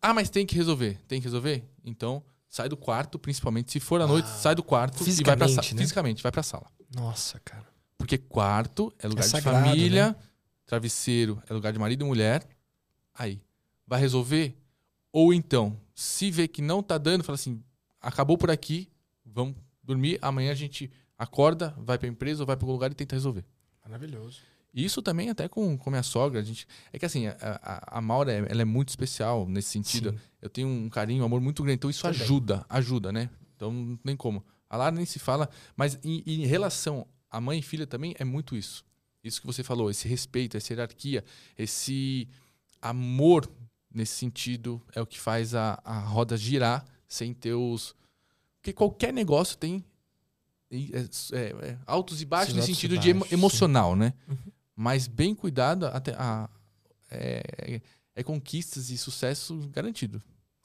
Ah, 0.00 0.12
mas 0.12 0.28
tem 0.28 0.44
que 0.46 0.54
resolver. 0.54 0.98
Tem 1.08 1.20
que 1.20 1.24
resolver? 1.26 1.64
Então, 1.84 2.22
sai 2.48 2.68
do 2.68 2.76
quarto, 2.76 3.18
principalmente 3.18 3.72
se 3.72 3.80
for 3.80 4.00
à 4.02 4.06
noite, 4.06 4.26
Ah, 4.30 4.34
sai 4.36 4.54
do 4.54 4.62
quarto 4.62 5.02
e 5.02 5.22
vai 5.24 5.36
pra 5.36 5.48
sala. 5.48 5.62
fisicamente, 5.62 5.74
né? 5.74 5.82
Fisicamente, 5.82 6.22
vai 6.22 6.30
pra 6.32 6.42
sala. 6.42 6.66
Nossa, 6.94 7.40
cara. 7.40 7.66
Porque 7.96 8.18
quarto 8.18 8.92
é 8.98 9.06
lugar 9.08 9.22
de 9.24 9.28
sagrado, 9.30 9.66
família, 9.68 10.16
travesseiro 10.70 11.42
é 11.48 11.52
lugar 11.52 11.72
de 11.72 11.78
marido 11.80 12.04
e 12.04 12.06
mulher. 12.06 12.46
Aí, 13.12 13.40
vai 13.86 14.00
resolver? 14.00 14.56
Ou 15.12 15.34
então, 15.34 15.76
se 15.94 16.30
vê 16.30 16.46
que 16.46 16.62
não 16.62 16.80
tá 16.82 16.96
dando, 16.96 17.24
fala 17.24 17.34
assim: 17.34 17.60
acabou 18.00 18.38
por 18.38 18.50
aqui, 18.52 18.88
vamos 19.26 19.56
dormir, 19.82 20.16
amanhã 20.22 20.52
a 20.52 20.54
gente 20.54 20.88
acorda, 21.18 21.74
vai 21.76 21.98
pra 21.98 22.06
empresa 22.08 22.42
ou 22.42 22.46
vai 22.46 22.56
para 22.56 22.64
algum 22.64 22.72
lugar 22.72 22.92
e 22.92 22.94
tenta 22.94 23.16
resolver. 23.16 23.44
Maravilhoso. 23.84 24.38
Isso 24.72 25.02
também 25.02 25.28
até 25.28 25.48
com, 25.48 25.76
com 25.76 25.90
minha 25.90 26.04
sogra, 26.04 26.38
a 26.38 26.42
gente. 26.44 26.64
É 26.92 26.98
que 27.00 27.04
assim, 27.04 27.26
a, 27.26 27.34
a, 27.40 27.98
a 27.98 28.00
Maura 28.00 28.32
é- 28.32 28.46
ela 28.48 28.62
é 28.62 28.64
muito 28.64 28.90
especial 28.90 29.48
nesse 29.48 29.70
sentido. 29.70 30.12
Sim. 30.12 30.18
Eu 30.40 30.48
tenho 30.48 30.68
um 30.68 30.88
carinho, 30.88 31.24
um 31.24 31.26
amor 31.26 31.40
muito 31.40 31.64
grande. 31.64 31.74
Então 31.78 31.90
isso 31.90 32.02
Também. 32.02 32.20
ajuda, 32.22 32.64
ajuda, 32.68 33.10
né? 33.10 33.28
Então 33.56 33.72
não 33.72 33.96
tem 33.96 34.14
como. 34.16 34.44
A 34.68 34.76
Lara 34.76 34.94
nem 34.94 35.04
se 35.04 35.18
fala, 35.18 35.50
mas 35.76 35.98
em, 36.04 36.22
em 36.24 36.46
relação 36.46 37.04
a 37.28 37.40
mãe 37.40 37.58
e 37.58 37.62
filha 37.62 37.84
também 37.88 38.14
é 38.20 38.24
muito 38.24 38.56
isso. 38.56 38.84
Isso 39.22 39.40
que 39.40 39.46
você 39.46 39.62
falou, 39.62 39.90
esse 39.90 40.08
respeito, 40.08 40.56
essa 40.56 40.72
hierarquia, 40.72 41.24
esse 41.58 42.26
amor 42.80 43.50
nesse 43.92 44.14
sentido 44.14 44.80
é 44.94 45.00
o 45.02 45.06
que 45.06 45.18
faz 45.18 45.54
a, 45.54 45.80
a 45.84 45.98
roda 46.00 46.36
girar 46.36 46.84
sem 47.08 47.34
ter 47.34 47.54
os. 47.54 47.94
Porque 48.60 48.72
qualquer 48.72 49.12
negócio 49.12 49.56
tem 49.58 49.84
é- 50.70 51.00
é- 51.32 51.70
é 51.70 51.78
altos 51.86 52.22
e 52.22 52.24
baixos 52.24 52.54
no 52.54 52.62
sentido 52.62 52.96
de 52.98 53.10
emo- 53.10 53.26
emocional, 53.30 53.96
né? 53.96 54.14
Uhum. 54.28 54.36
Mas 54.76 55.06
bem 55.08 55.34
cuidado, 55.34 55.86
até 55.86 56.14
a, 56.14 56.48
é, 57.10 57.80
é 58.14 58.22
conquistas 58.22 58.88
e 58.90 58.96
sucesso 58.96 59.68
garantido. 59.72 60.22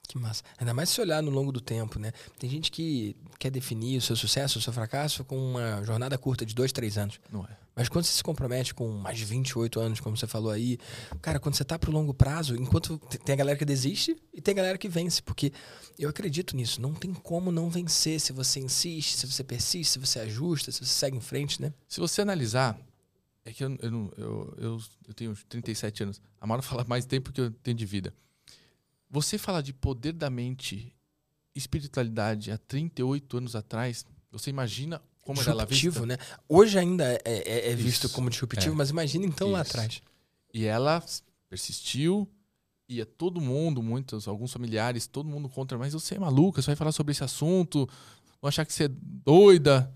Que 0.08 0.16
massa. 0.18 0.44
Ainda 0.58 0.72
mais 0.72 0.88
se 0.88 1.00
olhar 1.00 1.20
no 1.20 1.30
longo 1.30 1.50
do 1.50 1.60
tempo, 1.60 1.98
né? 1.98 2.12
Tem 2.38 2.48
gente 2.48 2.70
que 2.70 3.16
quer 3.40 3.50
definir 3.50 3.98
o 3.98 4.00
seu 4.00 4.14
sucesso, 4.14 4.58
o 4.58 4.62
seu 4.62 4.72
fracasso 4.72 5.24
com 5.24 5.36
uma 5.36 5.82
jornada 5.84 6.16
curta 6.16 6.46
de 6.46 6.54
dois, 6.54 6.70
três 6.70 6.96
anos. 6.96 7.18
Não 7.30 7.44
é? 7.44 7.58
Mas 7.76 7.90
quando 7.90 8.06
você 8.06 8.12
se 8.12 8.22
compromete 8.24 8.72
com 8.72 8.90
mais 8.90 9.18
de 9.18 9.26
28 9.26 9.78
anos, 9.78 10.00
como 10.00 10.16
você 10.16 10.26
falou 10.26 10.50
aí, 10.50 10.78
cara, 11.20 11.38
quando 11.38 11.56
você 11.56 11.64
tá 11.64 11.78
pro 11.78 11.92
longo 11.92 12.14
prazo, 12.14 12.56
enquanto 12.56 12.96
te- 13.10 13.18
tem 13.18 13.34
a 13.34 13.36
galera 13.36 13.58
que 13.58 13.66
desiste 13.66 14.16
e 14.32 14.40
tem 14.40 14.52
a 14.52 14.56
galera 14.56 14.78
que 14.78 14.88
vence, 14.88 15.22
porque 15.22 15.52
eu 15.98 16.08
acredito 16.08 16.56
nisso, 16.56 16.80
não 16.80 16.94
tem 16.94 17.12
como 17.12 17.52
não 17.52 17.68
vencer 17.68 18.18
se 18.18 18.32
você 18.32 18.60
insiste, 18.60 19.18
se 19.18 19.26
você 19.26 19.44
persiste, 19.44 19.92
se 19.92 19.98
você 19.98 20.20
ajusta, 20.20 20.72
se 20.72 20.78
você 20.78 20.90
segue 20.90 21.18
em 21.18 21.20
frente, 21.20 21.60
né? 21.60 21.74
Se 21.86 22.00
você 22.00 22.22
analisar, 22.22 22.80
é 23.44 23.52
que 23.52 23.62
eu, 23.62 23.76
eu, 23.82 24.14
eu, 24.16 24.54
eu, 24.56 24.82
eu 25.08 25.14
tenho 25.14 25.36
37 25.46 26.02
anos. 26.02 26.22
A 26.40 26.46
Maura 26.46 26.62
fala 26.64 26.82
mais 26.88 27.04
tempo 27.04 27.30
que 27.30 27.42
eu 27.42 27.50
tenho 27.50 27.76
de 27.76 27.84
vida. 27.84 28.14
Você 29.10 29.36
falar 29.36 29.60
de 29.60 29.74
poder 29.74 30.14
da 30.14 30.30
mente, 30.30 30.96
espiritualidade 31.54 32.50
há 32.50 32.56
38 32.56 33.36
anos 33.36 33.54
atrás, 33.54 34.06
você 34.32 34.48
imagina 34.48 35.02
como 35.26 35.40
lá 35.40 35.64
disruptivo, 35.64 36.06
né? 36.06 36.16
Hoje 36.48 36.78
ainda 36.78 37.04
é, 37.04 37.20
é- 37.24 37.72
é 37.72 37.74
visto 37.74 38.04
Isso, 38.04 38.14
como 38.14 38.30
disruptivo, 38.30 38.74
é. 38.74 38.76
mas 38.76 38.90
imagina 38.90 39.26
então 39.26 39.50
lá 39.50 39.62
Isso. 39.62 39.72
atrás. 39.72 40.00
E 40.54 40.64
ela 40.64 41.04
persistiu, 41.48 42.28
ia 42.88 43.04
todo 43.04 43.40
mundo, 43.40 43.82
muitos, 43.82 44.28
alguns 44.28 44.52
familiares, 44.52 45.08
todo 45.08 45.28
mundo 45.28 45.48
contra, 45.48 45.76
mas 45.76 45.92
você 45.92 46.14
é 46.14 46.18
maluca, 46.18 46.62
você 46.62 46.66
vai 46.66 46.76
falar 46.76 46.92
sobre 46.92 47.10
esse 47.10 47.24
assunto, 47.24 47.88
vão 48.40 48.48
achar 48.48 48.64
que 48.64 48.72
você 48.72 48.84
é 48.84 48.88
doida. 48.88 49.92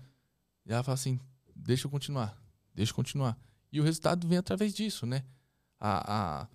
E 0.65 0.73
ela 0.73 0.83
fala 0.83 0.95
assim: 0.95 1.17
deixa 1.55 1.87
eu 1.87 1.91
continuar, 1.91 2.37
deixa 2.75 2.91
eu 2.91 2.95
continuar. 2.95 3.37
E 3.71 3.79
o 3.79 3.83
resultado 3.83 4.27
vem 4.27 4.37
através 4.37 4.73
disso, 4.73 5.05
né? 5.05 5.23
A, 5.79 6.41
a, 6.41 6.47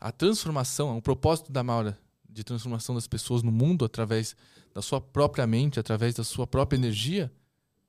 a 0.00 0.12
transformação, 0.12 0.98
o 0.98 1.00
propósito 1.00 1.52
da 1.52 1.62
Maura 1.62 1.96
de 2.28 2.42
transformação 2.42 2.96
das 2.96 3.06
pessoas 3.06 3.44
no 3.44 3.52
mundo 3.52 3.84
através 3.84 4.34
da 4.74 4.82
sua 4.82 5.00
própria 5.00 5.46
mente, 5.46 5.78
através 5.78 6.14
da 6.16 6.24
sua 6.24 6.48
própria 6.48 6.76
energia, 6.76 7.32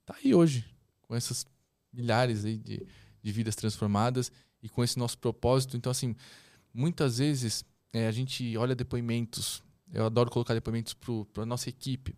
tá 0.05 0.15
aí 0.23 0.33
hoje, 0.33 0.65
com 1.01 1.15
essas 1.15 1.45
milhares 1.91 2.45
aí 2.45 2.57
de, 2.57 2.85
de 3.21 3.31
vidas 3.31 3.55
transformadas 3.55 4.31
e 4.61 4.69
com 4.69 4.83
esse 4.83 4.97
nosso 4.99 5.17
propósito. 5.17 5.75
Então, 5.77 5.91
assim, 5.91 6.15
muitas 6.73 7.17
vezes 7.17 7.65
é, 7.93 8.07
a 8.07 8.11
gente 8.11 8.57
olha 8.57 8.75
depoimentos, 8.75 9.63
eu 9.93 10.05
adoro 10.05 10.29
colocar 10.29 10.53
depoimentos 10.53 10.93
para 10.93 11.43
a 11.43 11.45
nossa 11.45 11.69
equipe, 11.69 12.15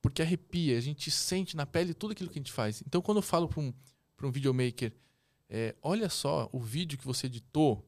porque 0.00 0.22
arrepia, 0.22 0.76
a 0.76 0.80
gente 0.80 1.10
sente 1.10 1.56
na 1.56 1.66
pele 1.66 1.94
tudo 1.94 2.12
aquilo 2.12 2.30
que 2.30 2.38
a 2.38 2.40
gente 2.40 2.52
faz. 2.52 2.82
Então, 2.86 3.02
quando 3.02 3.18
eu 3.18 3.22
falo 3.22 3.48
para 3.48 3.60
um, 3.60 3.72
pra 4.16 4.26
um 4.26 4.30
videomaker, 4.30 4.92
é, 5.48 5.74
olha 5.82 6.08
só 6.08 6.48
o 6.52 6.60
vídeo 6.60 6.98
que 6.98 7.04
você 7.04 7.26
editou 7.26 7.84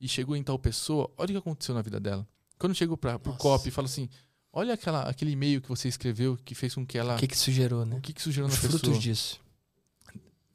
e 0.00 0.08
chegou 0.08 0.36
em 0.36 0.42
tal 0.42 0.58
pessoa, 0.58 1.12
olha 1.16 1.28
o 1.28 1.32
que 1.32 1.38
aconteceu 1.38 1.74
na 1.74 1.82
vida 1.82 2.00
dela. 2.00 2.26
Quando 2.58 2.72
eu 2.72 2.76
chego 2.76 2.96
para 2.96 3.16
o 3.16 3.36
copy 3.36 3.68
e 3.68 3.72
falo 3.72 3.86
assim, 3.86 4.08
olha 4.52 4.74
aquela, 4.74 5.02
aquele 5.08 5.30
e-mail 5.32 5.60
que 5.60 5.68
você 5.68 5.88
escreveu 5.88 6.36
que 6.44 6.54
fez 6.54 6.74
com 6.74 6.84
que 6.86 6.98
ela... 6.98 7.16
O 7.16 7.18
que 7.18 7.26
que 7.28 7.34
isso 7.36 7.50
gerou, 7.52 7.84
né? 7.86 7.96
o 7.96 8.00
que, 8.00 8.12
que 8.12 8.20
isso 8.20 8.32
gerou 8.32 8.48
Os 8.48 8.54
na 8.54 8.60
frutos 8.60 8.80
pessoa? 8.80 8.98
disso. 9.00 9.40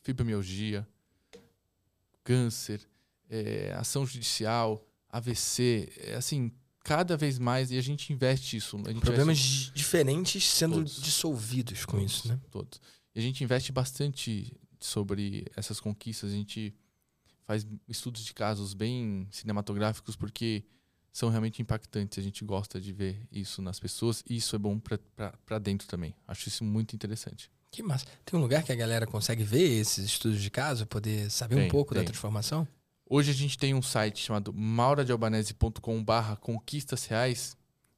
fibromialgia, 0.01 0.87
câncer, 2.23 2.81
é, 3.29 3.73
ação 3.77 4.05
judicial, 4.05 4.83
AVC, 5.09 5.91
é, 5.97 6.15
assim, 6.15 6.51
cada 6.83 7.15
vez 7.17 7.39
mais 7.39 7.71
e 7.71 7.77
a 7.77 7.81
gente 7.81 8.11
investe 8.13 8.57
isso. 8.57 8.77
Gente 8.77 8.99
Problemas 8.99 9.37
investe 9.39 9.65
di- 9.67 9.71
diferentes 9.73 10.43
sendo 10.43 10.75
Todos. 10.75 11.01
dissolvidos 11.01 11.85
com 11.85 11.97
todos, 11.97 12.11
isso, 12.13 12.27
né? 12.27 12.39
Todos. 12.51 12.81
E 13.15 13.19
a 13.19 13.21
gente 13.21 13.43
investe 13.43 13.71
bastante 13.71 14.53
sobre 14.79 15.45
essas 15.55 15.79
conquistas. 15.79 16.31
A 16.31 16.33
gente 16.35 16.73
faz 17.41 17.65
estudos 17.87 18.23
de 18.25 18.33
casos 18.33 18.73
bem 18.73 19.27
cinematográficos 19.31 20.15
porque 20.15 20.63
são 21.15 21.29
realmente 21.29 21.61
impactantes. 21.61 22.19
A 22.19 22.21
gente 22.21 22.43
gosta 22.43 22.79
de 22.79 22.91
ver 22.91 23.25
isso 23.31 23.61
nas 23.61 23.79
pessoas 23.79 24.21
e 24.29 24.35
isso 24.35 24.53
é 24.53 24.59
bom 24.59 24.77
para 24.77 25.59
dentro 25.59 25.87
também. 25.87 26.13
Acho 26.27 26.49
isso 26.49 26.61
muito 26.61 26.93
interessante. 26.93 27.49
Que 27.71 27.81
massa. 27.81 28.05
Tem 28.25 28.37
um 28.37 28.41
lugar 28.41 28.63
que 28.63 28.71
a 28.73 28.75
galera 28.75 29.07
consegue 29.07 29.41
ver 29.41 29.79
esses 29.79 30.03
estudos 30.03 30.41
de 30.41 30.51
caso, 30.51 30.85
poder 30.85 31.31
saber 31.31 31.55
um 31.55 31.59
Tem, 31.59 31.67
pouco 31.69 31.93
da 31.93 32.01
tem. 32.01 32.07
transformação? 32.07 32.67
Hoje 33.09 33.31
a 33.31 33.33
gente 33.33 33.57
tem 33.57 33.73
um 33.73 33.81
site 33.81 34.25
chamado 34.25 34.51
mauradealbanese.com 34.51 36.03
barra 36.03 36.35
conquistas 36.35 37.05
reais, 37.05 37.55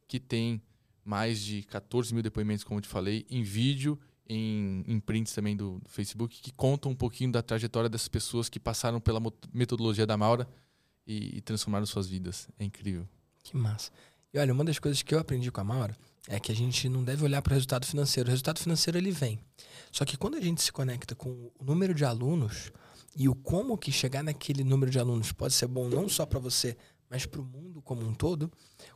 que 0.08 0.20
tem 0.20 0.62
mais 1.04 1.42
de 1.42 1.64
14 1.64 2.14
mil 2.14 2.22
depoimentos, 2.22 2.64
como 2.64 2.78
eu 2.78 2.84
te 2.84 2.88
falei, 2.88 3.26
em 3.32 3.42
vídeo, 3.42 4.00
em, 4.30 4.84
em 4.88 5.00
prints 5.00 5.34
também 5.34 5.58
do, 5.58 5.80
do, 5.80 5.90
Facebook, 5.90 6.40
que 6.40 6.52
contam 6.52 6.92
um 6.92 6.96
pouquinho 6.96 7.32
da 7.32 7.42
trajetória 7.42 7.90
dessas 7.90 8.10
pessoas 8.10 8.48
que 8.48 8.60
passaram 8.60 9.02
pela 9.02 9.20
metodologia 9.52 10.06
da 10.06 10.16
Maura 10.16 10.48
e, 11.08 11.38
e 11.38 11.42
transformaram 11.42 11.86
suas 11.86 12.08
vidas. 12.08 12.48
É 12.60 12.64
incrível. 12.66 13.08
Que 13.44 13.56
massa. 13.56 13.92
E 14.34 14.38
olha, 14.38 14.54
uma 14.54 14.66
das 14.66 14.78
coisas 14.78 15.02
que 15.02 15.16
eu 15.16 15.20
aprendi 15.20 15.50
com 15.50 15.62
a 15.62 15.64
Maura 15.64 15.96
é 16.28 16.40
que 16.40 16.52
a 16.52 16.56
gente 16.56 16.90
não 16.90 17.04
deve 17.04 17.24
olhar 17.24 17.42
para 17.42 17.52
o 17.52 17.54
resultado 17.54 17.86
financeiro. 17.86 18.28
O 18.28 18.32
resultado 18.32 18.60
financeiro 18.60 18.98
ele 18.98 19.12
vem. 19.12 19.40
Só 19.92 20.04
que 20.04 20.18
quando 20.18 20.36
a 20.36 20.42
gente 20.42 20.62
se 20.62 20.72
conecta 20.72 21.16
com 21.16 21.30
o 21.58 21.64
número 21.64 21.94
de 21.94 22.04
alunos 22.04 22.72
e 23.16 23.30
o 23.30 23.34
como 23.34 23.78
que 23.78 23.92
chegar 23.92 24.22
naquele 24.22 24.64
número 24.64 24.92
de 24.92 25.00
alunos 25.00 25.32
pode 25.32 25.54
ser 25.54 25.68
bom 25.68 25.88
não 25.88 26.10
só 26.10 26.26
para 26.26 26.40
você, 26.40 26.76
mas 27.10 27.26
para 27.26 27.40
o 27.40 27.46
mundo 27.46 27.82
como 27.82 28.06
um 28.06 28.14
todo, 28.14 28.52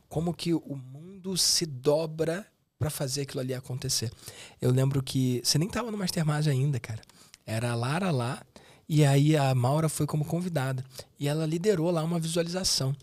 como 0.08 0.34
que 0.34 0.52
o 0.52 0.76
mundo 0.76 1.36
se 1.38 1.64
dobra 1.64 2.46
para 2.78 2.90
fazer 2.90 3.22
aquilo 3.22 3.40
ali 3.40 3.54
acontecer. 3.54 4.12
Eu 4.60 4.70
lembro 4.70 5.02
que 5.02 5.40
você 5.42 5.56
nem 5.56 5.68
estava 5.68 5.90
no 5.90 5.96
Mastermind 5.96 6.46
ainda, 6.48 6.78
cara. 6.78 7.00
Era 7.46 7.70
a 7.70 7.74
Lara 7.74 8.10
lá 8.10 8.44
e 8.88 9.04
aí 9.04 9.36
a 9.36 9.54
Maura 9.54 9.88
foi 9.88 10.06
como 10.06 10.24
convidada 10.24 10.84
e 11.18 11.28
ela 11.28 11.46
liderou 11.46 11.90
lá 11.90 12.02
uma 12.02 12.18
visualização. 12.18 12.94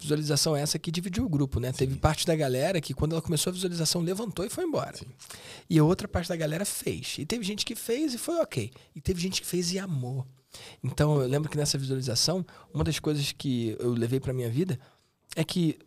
Visualização 0.00 0.54
essa 0.54 0.78
que 0.78 0.92
dividiu 0.92 1.24
o 1.24 1.28
grupo, 1.28 1.58
né? 1.58 1.72
Sim. 1.72 1.78
Teve 1.78 1.96
parte 1.96 2.24
da 2.24 2.36
galera 2.36 2.80
que 2.80 2.94
quando 2.94 3.12
ela 3.12 3.22
começou 3.22 3.50
a 3.50 3.54
visualização 3.54 4.00
levantou 4.00 4.44
e 4.44 4.50
foi 4.50 4.64
embora. 4.64 4.96
Sim. 4.96 5.06
E 5.68 5.78
a 5.78 5.84
outra 5.84 6.06
parte 6.06 6.28
da 6.28 6.36
galera 6.36 6.64
fez. 6.64 7.16
E 7.18 7.26
teve 7.26 7.44
gente 7.44 7.66
que 7.66 7.74
fez 7.74 8.14
e 8.14 8.18
foi 8.18 8.36
ok. 8.36 8.70
E 8.94 9.00
teve 9.00 9.20
gente 9.20 9.40
que 9.40 9.46
fez 9.46 9.72
e 9.72 9.78
amou. 9.78 10.24
Então 10.82 11.20
eu 11.20 11.28
lembro 11.28 11.50
que 11.50 11.56
nessa 11.56 11.76
visualização, 11.76 12.46
uma 12.72 12.84
das 12.84 12.98
coisas 12.98 13.32
que 13.32 13.76
eu 13.80 13.92
levei 13.92 14.20
para 14.20 14.32
minha 14.32 14.48
vida 14.48 14.78
é 15.34 15.42
que 15.42 15.78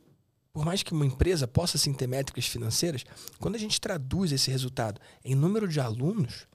por 0.53 0.65
mais 0.65 0.83
que 0.83 0.91
uma 0.91 1.05
empresa 1.05 1.47
possa 1.47 1.77
sim 1.77 1.93
ter 1.93 2.07
métricas 2.07 2.45
financeiras, 2.45 3.05
quando 3.39 3.55
a 3.55 3.57
gente 3.57 3.79
traduz 3.79 4.31
esse 4.31 4.51
resultado 4.51 4.99
em 5.23 5.33
número 5.33 5.67
de 5.67 5.79
alunos, 5.79 6.45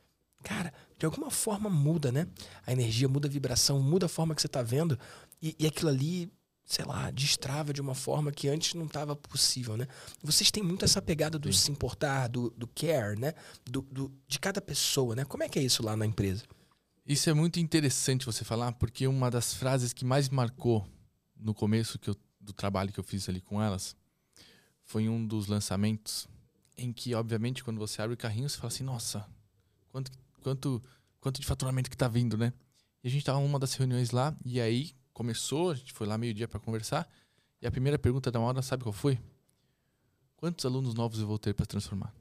cara, 0.47 0.73
de 0.97 1.05
alguma 1.05 1.29
forma 1.29 1.69
muda, 1.69 2.12
né? 2.12 2.29
A 2.65 2.73
energia 2.73 3.09
muda 3.09 3.26
a 3.26 3.31
vibração, 3.31 3.83
muda 3.83 4.07
a 4.07 4.09
forma 4.09 4.33
que 4.33 4.41
você 4.41 4.47
está 4.47 4.62
vendo 4.62 4.97
e, 5.43 5.57
e 5.59 5.67
aquilo 5.67 5.91
ali 5.91 6.31
sei 6.65 6.85
lá, 6.85 7.12
destrava 7.12 7.73
de 7.73 7.81
uma 7.81 7.95
forma 7.95 8.33
que 8.33 8.49
antes 8.49 8.75
não 8.75 8.87
estava 8.87 9.15
possível, 9.15 9.76
né? 9.76 9.87
Vocês 10.21 10.50
têm 10.50 10.65
muito 10.65 10.85
essa 10.85 11.00
pegada 11.00 11.38
do 11.38 11.53
Sim. 11.53 11.59
se 11.59 11.71
importar, 11.71 12.26
do, 12.26 12.50
do 12.50 12.67
care, 12.67 13.17
né? 13.17 13.35
Do, 13.65 13.83
do, 13.83 14.12
de 14.26 14.41
cada 14.41 14.61
pessoa, 14.61 15.15
né? 15.15 15.25
Como 15.25 15.45
é 15.45 15.49
que 15.49 15.61
é 15.61 15.62
isso 15.62 15.85
lá 15.85 15.97
na 15.97 16.05
empresa? 16.05 16.45
Isso 17.07 17.31
é 17.31 17.33
muito 17.33 17.61
interessante 17.61 18.26
você 18.26 18.45
falar, 18.45 18.73
porque 18.73 19.07
uma 19.07 19.31
das 19.31 19.55
frases 19.55 19.93
que 19.93 20.05
mais 20.05 20.29
marcou 20.29 20.85
no 21.37 21.55
começo 21.55 22.00
que 22.00 22.11
eu, 22.11 22.17
do 22.41 22.53
trabalho 22.53 22.93
que 22.93 22.99
eu 22.99 23.05
fiz 23.05 23.29
ali 23.29 23.41
com 23.41 23.62
elas 23.62 23.95
foi 24.83 25.09
um 25.09 25.25
dos 25.25 25.47
lançamentos 25.47 26.26
em 26.76 26.93
que, 26.93 27.15
obviamente, 27.15 27.62
quando 27.62 27.79
você 27.79 28.03
abre 28.03 28.15
o 28.15 28.19
carrinho, 28.19 28.49
você 28.49 28.57
fala 28.57 28.69
assim, 28.69 28.85
nossa, 28.85 29.25
quanto, 29.88 30.11
quanto, 30.47 30.81
quanto 31.21 31.41
de 31.41 31.47
faturamento 31.47 31.91
que 31.91 31.97
tá 31.97 32.07
vindo, 32.07 32.38
né? 32.38 32.53
E 33.03 33.09
a 33.09 33.11
gente 33.11 33.25
tava 33.25 33.41
numa 33.41 33.59
das 33.59 33.75
reuniões 33.75 34.12
lá, 34.12 34.37
e 34.45 34.61
aí 34.61 34.95
começou, 35.12 35.73
a 35.73 35.75
gente 35.75 35.93
foi 35.93 36.07
lá 36.07 36.17
meio-dia 36.17 36.47
para 36.47 36.61
conversar. 36.61 37.09
E 37.61 37.67
a 37.67 37.71
primeira 37.71 37.99
pergunta 37.99 38.31
da 38.31 38.38
hora, 38.38 38.62
sabe 38.62 38.85
qual 38.85 38.93
foi? 38.93 39.19
Quantos 40.37 40.65
alunos 40.65 40.95
novos 40.95 41.19
eu 41.19 41.26
vou 41.26 41.37
ter 41.37 41.53
para 41.53 41.67
transformar? 41.67 42.15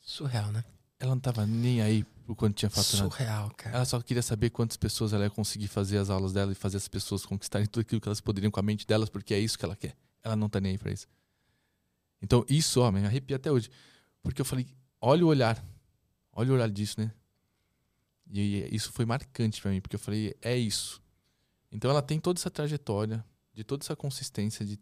Surreal, 0.00 0.50
né? 0.50 0.64
Ela 0.98 1.14
não 1.14 1.20
tava 1.20 1.44
nem 1.44 1.82
aí 1.82 2.04
por 2.24 2.34
quanto 2.34 2.56
tinha 2.56 2.70
faturado. 2.70 3.10
Surreal, 3.10 3.50
cara. 3.54 3.76
Ela 3.76 3.84
só 3.84 4.00
queria 4.00 4.22
saber 4.22 4.48
quantas 4.48 4.78
pessoas 4.78 5.12
ela 5.12 5.24
ia 5.24 5.30
conseguir 5.30 5.68
fazer 5.68 5.98
as 5.98 6.08
aulas 6.08 6.32
dela 6.32 6.52
e 6.52 6.54
fazer 6.54 6.78
as 6.78 6.88
pessoas 6.88 7.26
conquistarem 7.26 7.66
tudo 7.66 7.82
aquilo 7.82 8.00
que 8.00 8.08
elas 8.08 8.20
poderiam 8.20 8.50
com 8.50 8.60
a 8.60 8.62
mente 8.62 8.86
delas, 8.86 9.10
porque 9.10 9.34
é 9.34 9.38
isso 9.38 9.58
que 9.58 9.64
ela 9.64 9.76
quer. 9.76 9.94
Ela 10.22 10.36
não 10.36 10.48
tá 10.48 10.58
nem 10.58 10.72
aí 10.72 10.78
pra 10.78 10.90
isso. 10.90 11.06
Então, 12.22 12.46
isso, 12.48 12.80
ó, 12.80 12.90
me 12.90 13.04
arrepia 13.04 13.36
até 13.36 13.52
hoje. 13.52 13.68
Porque 14.22 14.40
eu 14.40 14.44
falei, 14.44 14.66
olha 15.00 15.26
o 15.26 15.28
olhar. 15.28 15.62
Olha 16.32 16.50
o 16.50 16.54
olhar 16.54 16.70
disso, 16.70 16.98
né? 16.98 17.12
E 18.32 18.74
isso 18.74 18.90
foi 18.92 19.04
marcante 19.04 19.60
para 19.60 19.70
mim, 19.70 19.80
porque 19.82 19.96
eu 19.96 20.00
falei, 20.00 20.34
é 20.40 20.56
isso. 20.56 21.02
Então 21.70 21.90
ela 21.90 22.00
tem 22.00 22.18
toda 22.18 22.40
essa 22.40 22.50
trajetória, 22.50 23.22
de 23.52 23.62
toda 23.62 23.84
essa 23.84 23.94
consistência, 23.94 24.64
de 24.64 24.80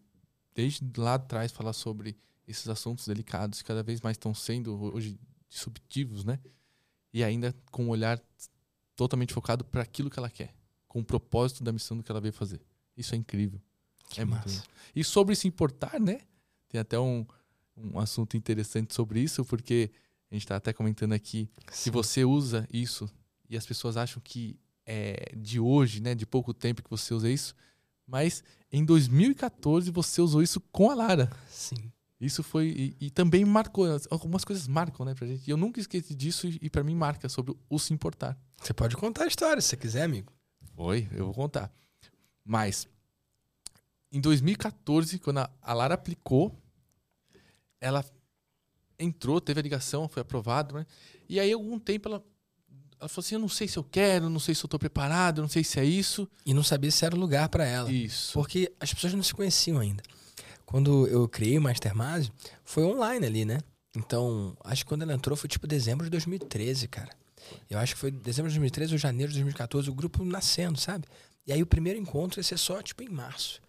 desde 0.54 0.88
lá 0.96 1.14
atrás 1.14 1.50
falar 1.50 1.72
sobre 1.72 2.16
esses 2.46 2.68
assuntos 2.68 3.06
delicados 3.08 3.60
que 3.60 3.66
cada 3.66 3.82
vez 3.82 4.00
mais 4.00 4.14
estão 4.14 4.32
sendo 4.32 4.80
hoje 4.94 5.18
disruptivos, 5.48 6.24
né? 6.24 6.38
E 7.12 7.24
ainda 7.24 7.52
com 7.72 7.86
um 7.86 7.88
olhar 7.88 8.22
totalmente 8.94 9.34
focado 9.34 9.64
para 9.64 9.82
aquilo 9.82 10.08
que 10.08 10.18
ela 10.18 10.30
quer, 10.30 10.54
com 10.86 11.00
o 11.00 11.04
propósito 11.04 11.64
da 11.64 11.72
missão 11.72 11.96
do 11.96 12.04
que 12.04 12.10
ela 12.10 12.20
veio 12.20 12.32
fazer. 12.32 12.60
Isso 12.96 13.14
é 13.14 13.18
incrível. 13.18 13.60
Que 14.10 14.20
é 14.20 14.24
massa. 14.24 14.62
E 14.94 15.02
sobre 15.02 15.34
se 15.34 15.48
importar, 15.48 15.98
né? 15.98 16.20
Tem 16.68 16.80
até 16.80 16.98
um, 17.00 17.26
um 17.76 17.98
assunto 17.98 18.36
interessante 18.36 18.94
sobre 18.94 19.20
isso, 19.20 19.44
porque 19.44 19.90
a 20.30 20.34
gente 20.34 20.44
está 20.44 20.54
até 20.54 20.72
comentando 20.72 21.14
aqui 21.14 21.50
Sim. 21.72 21.84
que 21.84 21.90
você 21.90 22.24
usa 22.24 22.68
isso 22.72 23.10
e 23.50 23.56
as 23.56 23.66
pessoas 23.66 23.96
acham 23.96 24.22
que 24.24 24.56
é, 24.86 25.34
de 25.36 25.58
hoje, 25.58 26.00
né, 26.00 26.14
de 26.14 26.24
pouco 26.24 26.54
tempo 26.54 26.82
que 26.82 26.88
você 26.88 27.12
usa 27.12 27.28
isso, 27.28 27.54
mas 28.06 28.42
em 28.72 28.84
2014 28.84 29.90
você 29.90 30.22
usou 30.22 30.42
isso 30.42 30.60
com 30.72 30.90
a 30.90 30.94
Lara. 30.94 31.30
Sim. 31.48 31.92
Isso 32.20 32.42
foi. 32.42 32.68
E, 32.68 33.06
e, 33.06 33.10
também 33.10 33.44
marcou. 33.44 33.86
Algumas 34.10 34.44
coisas 34.44 34.68
marcam, 34.68 35.06
né, 35.06 35.14
pra 35.14 35.26
gente. 35.26 35.46
E 35.46 35.50
eu 35.50 35.56
nunca 35.56 35.80
esqueci 35.80 36.14
disso 36.14 36.46
e, 36.46 36.58
e 36.62 36.70
para 36.70 36.84
mim 36.84 36.94
marca 36.94 37.28
sobre 37.28 37.56
o 37.68 37.78
se 37.78 37.94
importar. 37.94 38.38
Você 38.60 38.74
pode 38.74 38.96
contar 38.96 39.24
a 39.24 39.26
história 39.26 39.60
se 39.60 39.68
você 39.68 39.76
quiser, 39.76 40.02
amigo. 40.02 40.32
Foi, 40.76 41.08
eu 41.12 41.24
vou 41.24 41.34
contar. 41.34 41.72
Mas, 42.44 42.86
em 44.12 44.20
2014, 44.20 45.18
quando 45.18 45.38
a, 45.38 45.50
a 45.62 45.72
Lara 45.72 45.94
aplicou, 45.94 46.54
ela 47.80 48.04
entrou, 48.98 49.40
teve 49.40 49.60
a 49.60 49.62
ligação, 49.62 50.08
foi 50.08 50.20
aprovado, 50.20 50.74
né? 50.74 50.86
E 51.26 51.40
aí, 51.40 51.50
algum 51.52 51.78
tempo, 51.78 52.08
ela 52.08 52.22
ela 53.00 53.08
falou 53.08 53.24
assim: 53.24 53.34
eu 53.34 53.40
não 53.40 53.48
sei 53.48 53.66
se 53.66 53.78
eu 53.78 53.84
quero, 53.84 54.28
não 54.28 54.38
sei 54.38 54.54
se 54.54 54.62
eu 54.62 54.66
estou 54.66 54.78
preparado, 54.78 55.40
não 55.40 55.48
sei 55.48 55.64
se 55.64 55.80
é 55.80 55.84
isso. 55.84 56.28
E 56.44 56.52
não 56.52 56.62
sabia 56.62 56.90
se 56.90 57.04
era 57.04 57.16
o 57.16 57.18
lugar 57.18 57.48
para 57.48 57.66
ela. 57.66 57.90
Isso. 57.90 58.32
Porque 58.34 58.70
as 58.78 58.92
pessoas 58.92 59.14
não 59.14 59.22
se 59.22 59.34
conheciam 59.34 59.78
ainda. 59.78 60.02
Quando 60.66 61.08
eu 61.08 61.28
criei 61.28 61.58
o 61.58 61.62
Mastermind, 61.62 62.28
foi 62.64 62.84
online 62.84 63.26
ali, 63.26 63.44
né? 63.44 63.58
Então, 63.96 64.56
acho 64.62 64.84
que 64.84 64.88
quando 64.88 65.02
ela 65.02 65.14
entrou 65.14 65.36
foi 65.36 65.48
tipo 65.48 65.66
dezembro 65.66 66.04
de 66.04 66.10
2013, 66.10 66.86
cara. 66.86 67.10
Eu 67.68 67.78
acho 67.78 67.94
que 67.94 68.00
foi 68.00 68.10
dezembro 68.10 68.48
de 68.48 68.54
2013 68.54 68.92
ou 68.92 68.98
janeiro 68.98 69.32
de 69.32 69.38
2014, 69.38 69.90
o 69.90 69.94
grupo 69.94 70.24
nascendo, 70.24 70.78
sabe? 70.78 71.06
E 71.46 71.52
aí 71.52 71.60
o 71.60 71.66
primeiro 71.66 71.98
encontro 71.98 72.38
ia 72.38 72.44
ser 72.44 72.58
só, 72.58 72.80
tipo, 72.82 73.02
em 73.02 73.08
março. 73.08 73.60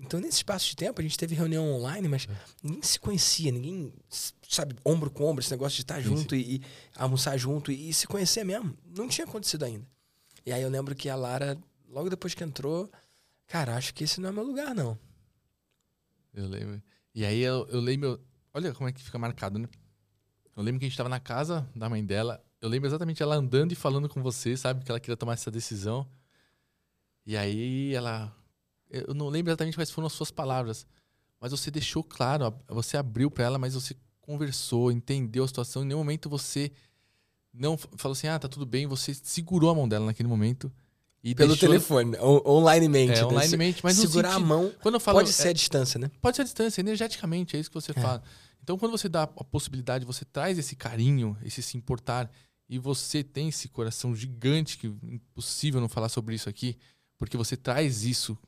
Então, 0.00 0.20
nesse 0.20 0.36
espaço 0.36 0.66
de 0.66 0.76
tempo, 0.76 1.00
a 1.00 1.02
gente 1.02 1.18
teve 1.18 1.34
reunião 1.34 1.68
online, 1.72 2.06
mas 2.06 2.28
ninguém 2.62 2.82
se 2.82 3.00
conhecia, 3.00 3.50
ninguém, 3.50 3.92
sabe, 4.48 4.76
ombro 4.84 5.10
com 5.10 5.24
ombro, 5.24 5.42
esse 5.42 5.50
negócio 5.50 5.74
de 5.74 5.82
estar 5.82 6.00
junto. 6.00 6.36
E, 6.36 6.56
e, 6.56 6.62
almoçar 6.94 7.36
junto 7.36 7.72
e, 7.72 7.90
e, 7.90 7.92
se 7.92 8.06
conhecer 8.06 8.44
mesmo. 8.44 8.76
Não 8.96 9.08
tinha 9.08 9.26
acontecido 9.26 9.64
ainda. 9.64 9.84
E 10.46 10.52
aí 10.52 10.62
eu 10.62 10.70
lembro 10.70 10.94
que 10.94 11.08
a 11.08 11.16
Lara, 11.16 11.58
logo 11.88 12.08
depois 12.08 12.32
que 12.32 12.44
entrou, 12.44 12.88
cara, 13.46 13.76
acho 13.76 13.92
que 13.92 14.04
esse 14.04 14.20
não 14.20 14.28
é 14.28 14.32
meu 14.32 14.44
lugar, 14.44 14.72
não. 14.72 14.96
Eu 16.32 16.46
lembro. 16.46 16.80
E 17.12 17.24
aí 17.24 17.40
eu, 17.40 17.66
eu 17.68 17.80
lembro, 17.80 18.20
olha 18.54 18.72
como 18.72 18.88
é 18.88 18.92
que 18.92 19.02
fica 19.02 19.18
marcado, 19.18 19.58
né? 19.58 19.68
Eu 20.56 20.62
lembro 20.62 20.78
que 20.78 20.84
a 20.84 20.88
gente 20.88 20.94
estava 20.94 21.08
na 21.08 21.20
casa 21.20 21.68
da 21.74 21.88
mãe 21.88 22.04
dela. 22.04 22.44
Eu 22.60 22.68
lembro 22.68 22.88
exatamente 22.88 23.22
ela 23.22 23.34
andando 23.34 23.72
e 23.72 23.76
falando 23.76 24.08
com 24.08 24.22
você, 24.22 24.56
sabe? 24.56 24.84
Que 24.84 24.90
ela 24.92 25.00
queria 25.00 25.16
tomar 25.16 25.32
essa 25.32 25.50
decisão. 25.50 26.08
E 27.26 27.36
aí 27.36 27.92
ela 27.94 28.34
eu 28.90 29.14
não 29.14 29.28
lembro 29.28 29.50
exatamente 29.50 29.76
quais 29.76 29.90
foram 29.90 30.06
as 30.06 30.12
suas 30.12 30.30
palavras, 30.30 30.86
mas 31.40 31.52
você 31.52 31.70
deixou 31.70 32.02
claro, 32.02 32.54
você 32.68 32.96
abriu 32.96 33.30
para 33.30 33.44
ela, 33.44 33.58
mas 33.58 33.74
você 33.74 33.94
conversou, 34.20 34.92
entendeu 34.92 35.44
a 35.44 35.48
situação. 35.48 35.82
Em 35.82 35.86
nenhum 35.86 36.00
momento 36.00 36.28
você 36.28 36.70
não 37.52 37.76
falou 37.76 38.12
assim, 38.12 38.28
ah, 38.28 38.38
tá 38.38 38.48
tudo 38.48 38.66
bem. 38.66 38.86
Você 38.86 39.14
segurou 39.14 39.70
a 39.70 39.74
mão 39.74 39.88
dela 39.88 40.06
naquele 40.06 40.28
momento. 40.28 40.72
E 41.22 41.34
Pelo 41.34 41.50
deixou... 41.50 41.68
telefone, 41.68 42.16
onlinemente. 42.20 43.18
É, 43.18 43.22
né? 43.22 43.24
onlinemente, 43.24 43.80
mas 43.82 43.96
Segurar 43.96 44.30
sentido... 44.30 44.44
a 44.44 44.46
mão 44.46 44.72
quando 44.80 44.94
eu 44.94 45.00
falo, 45.00 45.18
pode 45.18 45.32
ser 45.32 45.48
é, 45.48 45.50
a 45.50 45.52
distância, 45.52 45.98
né? 45.98 46.10
Pode 46.20 46.36
ser 46.36 46.42
a 46.42 46.44
distância, 46.44 46.80
energeticamente, 46.80 47.56
é 47.56 47.60
isso 47.60 47.70
que 47.70 47.74
você 47.74 47.90
é. 47.90 48.00
fala. 48.00 48.22
Então, 48.62 48.78
quando 48.78 48.92
você 48.92 49.08
dá 49.08 49.22
a 49.22 49.44
possibilidade, 49.44 50.04
você 50.04 50.24
traz 50.24 50.58
esse 50.58 50.76
carinho, 50.76 51.36
esse 51.42 51.62
se 51.62 51.76
importar, 51.76 52.30
e 52.68 52.78
você 52.78 53.24
tem 53.24 53.48
esse 53.48 53.68
coração 53.68 54.14
gigante, 54.14 54.78
que 54.78 54.86
é 54.86 54.90
impossível 55.14 55.80
não 55.80 55.88
falar 55.88 56.08
sobre 56.08 56.34
isso 56.34 56.48
aqui, 56.48 56.76
porque 57.16 57.36
você 57.36 57.56
traz 57.56 58.04
isso 58.04 58.38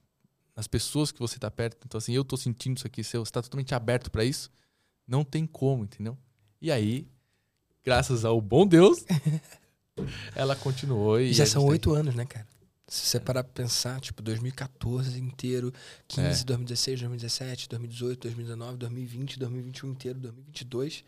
as 0.61 0.66
pessoas 0.66 1.11
que 1.11 1.18
você 1.18 1.38
está 1.38 1.51
perto. 1.51 1.79
Então, 1.87 1.96
assim, 1.96 2.12
eu 2.12 2.20
estou 2.20 2.38
sentindo 2.38 2.77
isso 2.77 2.87
aqui, 2.87 3.03
você 3.03 3.16
está 3.16 3.40
totalmente 3.40 3.75
aberto 3.75 4.11
para 4.11 4.23
isso, 4.23 4.51
não 5.09 5.25
tem 5.25 5.46
como, 5.46 5.85
entendeu? 5.85 6.16
E 6.61 6.70
aí, 6.70 7.09
graças 7.83 8.27
ao 8.27 8.38
bom 8.42 8.66
Deus, 8.66 9.03
ela 10.37 10.55
continuou. 10.55 11.18
E 11.18 11.33
Já 11.33 11.46
são 11.46 11.62
tá 11.62 11.68
oito 11.68 11.92
tá 11.94 11.99
anos, 11.99 12.14
né, 12.14 12.27
cara? 12.27 12.46
Se 12.87 13.07
você 13.07 13.20
parar 13.20 13.42
pra 13.42 13.53
pensar, 13.55 14.01
tipo, 14.01 14.23
2014 14.23 15.18
inteiro, 15.18 15.73
15, 16.09 16.42
é. 16.42 16.44
2016, 16.44 17.01
2017, 17.01 17.68
2018, 17.68 18.20
2019, 18.20 18.77
2020, 18.77 19.38
2021 19.38 19.90
inteiro, 19.90 20.18
2022. 20.18 21.05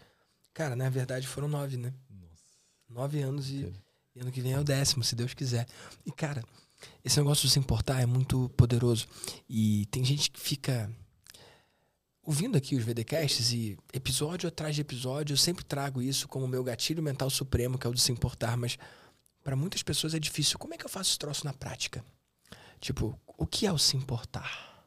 Cara, 0.55 0.75
na 0.75 0.88
verdade 0.88 1.27
foram 1.27 1.49
nove, 1.49 1.77
né? 1.77 1.93
Nossa. 2.09 2.45
Nove 2.88 3.21
anos 3.21 3.51
e, 3.51 3.71
e 4.15 4.21
ano 4.21 4.33
que 4.33 4.41
vem 4.41 4.53
é 4.53 4.59
o 4.59 4.65
décimo, 4.65 5.05
se 5.05 5.15
Deus 5.15 5.35
quiser. 5.35 5.67
E, 6.07 6.12
cara, 6.12 6.43
esse 7.05 7.18
negócio 7.18 7.47
de 7.47 7.53
se 7.53 7.59
importar 7.59 8.01
é 8.01 8.07
muito 8.07 8.49
poderoso. 8.51 9.07
E 9.49 9.87
tem 9.87 10.05
gente 10.05 10.31
que 10.31 10.40
fica 10.40 10.90
ouvindo 12.23 12.57
aqui 12.57 12.77
os 12.77 12.85
VDcasts 12.85 13.53
e 13.53 13.77
episódio 13.92 14.49
atrás 14.49 14.75
de 14.75 14.81
episódio, 14.81 15.35
eu 15.35 15.38
sempre 15.38 15.64
trago 15.64 16.01
isso 16.01 16.29
como 16.29 16.47
meu 16.47 16.62
gatilho 16.62 17.03
mental 17.03 17.29
supremo, 17.29 17.79
que 17.79 17.87
é 17.87 17.90
o 17.90 17.95
de 17.95 18.01
se 18.01 18.12
importar, 18.12 18.57
mas 18.57 18.79
para 19.42 19.57
muitas 19.57 19.83
pessoas 19.83 20.14
é 20.14 20.18
difícil. 20.18 20.59
Como 20.59 20.73
é 20.73 20.79
que 20.79 20.85
eu 20.85 20.90
faço 20.90 21.11
esse 21.11 21.18
troço 21.18 21.45
na 21.45 21.53
prática? 21.53 22.05
Tipo, 22.81 23.18
o 23.27 23.47
que 23.47 23.66
é 23.66 23.73
o 23.73 23.79
se 23.79 23.97
importar? 23.97 24.87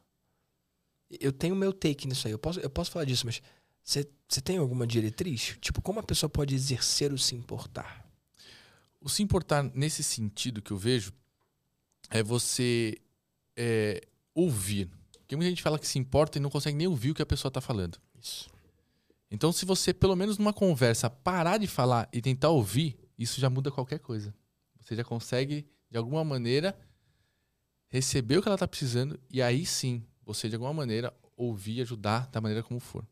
Eu 1.19 1.31
tenho 1.31 1.55
meu 1.55 1.73
take 1.73 2.07
nisso 2.07 2.27
aí, 2.27 2.33
eu 2.33 2.39
posso, 2.39 2.59
eu 2.59 2.69
posso 2.69 2.91
falar 2.91 3.05
disso, 3.05 3.25
mas 3.25 3.41
você 3.83 4.41
tem 4.41 4.57
alguma 4.57 4.87
diretriz? 4.87 5.57
Tipo, 5.61 5.81
como 5.81 5.99
a 5.99 6.03
pessoa 6.03 6.29
pode 6.29 6.55
exercer 6.55 7.13
o 7.13 7.17
se 7.17 7.35
importar? 7.35 8.03
O 8.99 9.09
se 9.09 9.21
importar 9.21 9.63
nesse 9.75 10.03
sentido 10.03 10.61
que 10.61 10.71
eu 10.71 10.77
vejo 10.77 11.13
é 12.09 12.23
você 12.23 12.97
é, 13.55 14.01
ouvir. 14.33 14.89
Porque 15.19 15.35
muita 15.35 15.49
gente 15.49 15.61
fala 15.61 15.79
que 15.79 15.87
se 15.87 15.97
importa 15.97 16.37
e 16.37 16.41
não 16.41 16.49
consegue 16.49 16.77
nem 16.77 16.87
ouvir 16.87 17.11
o 17.11 17.15
que 17.15 17.21
a 17.21 17.25
pessoa 17.25 17.49
está 17.49 17.61
falando. 17.61 17.97
Isso. 18.19 18.49
Então, 19.31 19.51
se 19.51 19.65
você, 19.65 19.93
pelo 19.93 20.15
menos 20.15 20.37
numa 20.37 20.53
conversa, 20.53 21.09
parar 21.09 21.57
de 21.57 21.67
falar 21.67 22.07
e 22.13 22.21
tentar 22.21 22.49
ouvir, 22.49 22.97
isso 23.17 23.41
já 23.41 23.49
muda 23.49 23.71
qualquer 23.71 23.99
coisa. 23.99 24.33
Você 24.79 24.95
já 24.95 25.03
consegue, 25.03 25.67
de 25.89 25.97
alguma 25.97 26.23
maneira, 26.23 26.77
receber 27.87 28.37
o 28.37 28.41
que 28.41 28.47
ela 28.47 28.55
está 28.55 28.67
precisando 28.67 29.19
e 29.29 29.41
aí 29.41 29.65
sim, 29.65 30.03
você, 30.23 30.47
de 30.47 30.55
alguma 30.55 30.73
maneira, 30.73 31.13
ouvir 31.35 31.77
e 31.77 31.81
ajudar 31.81 32.27
da 32.27 32.39
maneira 32.39 32.63
como 32.63 32.79
for. 32.79 33.05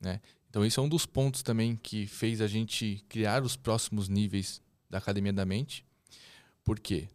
Né? 0.00 0.20
Então, 0.48 0.64
isso 0.64 0.80
é 0.80 0.82
um 0.82 0.88
dos 0.88 1.04
pontos 1.04 1.42
também 1.42 1.76
que 1.76 2.06
fez 2.06 2.40
a 2.40 2.46
gente 2.46 3.04
criar 3.08 3.42
os 3.42 3.56
próximos 3.56 4.08
níveis 4.08 4.62
da 4.88 4.98
Academia 4.98 5.32
da 5.32 5.44
Mente. 5.44 5.84
Por 6.64 6.80
quê? 6.80 7.08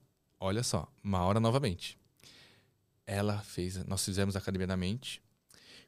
Olha 0.43 0.63
só, 0.63 0.91
uma 1.03 1.23
hora 1.23 1.39
novamente. 1.39 1.99
Ela 3.05 3.43
fez, 3.43 3.85
nós 3.85 4.03
fizemos 4.03 4.35
a 4.35 4.39
Academia 4.39 4.65
da 4.65 4.75
Mente. 4.75 5.21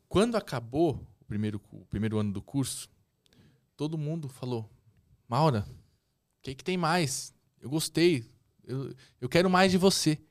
Quando 0.07 0.37
acabou 0.37 1.03
o 1.19 1.25
primeiro, 1.25 1.59
o 1.71 1.83
primeiro 1.87 2.19
ano 2.19 2.31
do 2.31 2.39
curso, 2.39 2.87
todo 3.75 3.97
mundo 3.97 4.29
falou: 4.29 4.69
Maura, 5.27 5.65
o 5.67 6.43
que, 6.43 6.53
que 6.53 6.63
tem 6.63 6.77
mais? 6.77 7.33
Eu 7.59 7.67
gostei, 7.67 8.29
eu, 8.63 8.93
eu 9.19 9.27
quero 9.27 9.49
mais 9.49 9.71
de 9.71 9.79
você. 9.79 10.21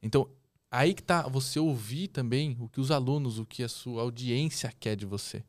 Então, 0.00 0.26
aí 0.70 0.94
que 0.94 1.02
tá 1.02 1.28
você 1.28 1.58
ouvir 1.60 2.08
também 2.08 2.56
o 2.58 2.66
que 2.66 2.80
os 2.80 2.90
alunos, 2.90 3.38
o 3.38 3.44
que 3.44 3.62
a 3.62 3.68
sua 3.68 4.00
audiência 4.00 4.72
quer 4.80 4.96
de 4.96 5.04
você. 5.04 5.44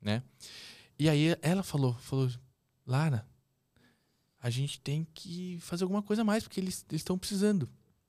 Né? 0.00 0.24
E 0.98 1.08
aí 1.08 1.36
ela 1.40 1.62
falou, 1.62 1.94
falou, 1.98 2.28
Lara, 2.84 3.29
a 4.40 4.48
gente 4.48 4.80
tem 4.80 5.06
que 5.14 5.58
fazer 5.60 5.84
alguma 5.84 6.02
coisa 6.02 6.24
mais, 6.24 6.42
porque 6.42 6.60
eles 6.60 6.84
estão 6.90 7.18
precisando. 7.18 7.68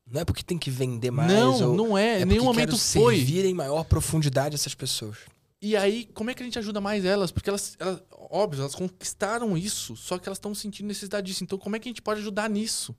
Não 0.10 0.22
é 0.22 0.26
porque 0.26 0.44
tem 0.44 0.58
que 0.58 0.72
vender 0.72 1.12
mais. 1.12 1.32
Não, 1.32 1.76
não 1.76 1.98
é. 1.98 2.20
é 2.20 2.22
em 2.22 2.26
nenhum 2.26 2.46
momento 2.46 2.78
foi. 2.78 3.18
servir 3.18 3.46
em 3.46 3.54
maior 3.54 3.84
profundidade 3.84 4.56
essas 4.56 4.74
pessoas. 4.74 5.18
E 5.62 5.78
aí, 5.78 6.06
como 6.14 6.30
é 6.30 6.34
que 6.34 6.42
a 6.42 6.46
gente 6.46 6.58
ajuda 6.58 6.82
mais 6.82 7.06
elas? 7.06 7.32
Porque 7.32 7.50
elas, 7.50 7.76
elas 7.80 8.02
óbvio, 8.12 8.62
elas 8.62 8.74
conquistaram 8.74 9.58
isso, 9.58 9.96
só 9.96 10.18
que 10.18 10.28
elas 10.28 10.38
estão 10.38 10.56
sentindo 10.56 10.88
necessidade 10.88 11.28
disso. 11.28 11.44
Então, 11.44 11.58
como 11.58 11.76
é 11.76 11.80
que 11.80 11.88
a 11.88 11.92
gente 11.92 12.02
pode 12.02 12.20
ajudar 12.22 12.50
nisso? 12.50 12.96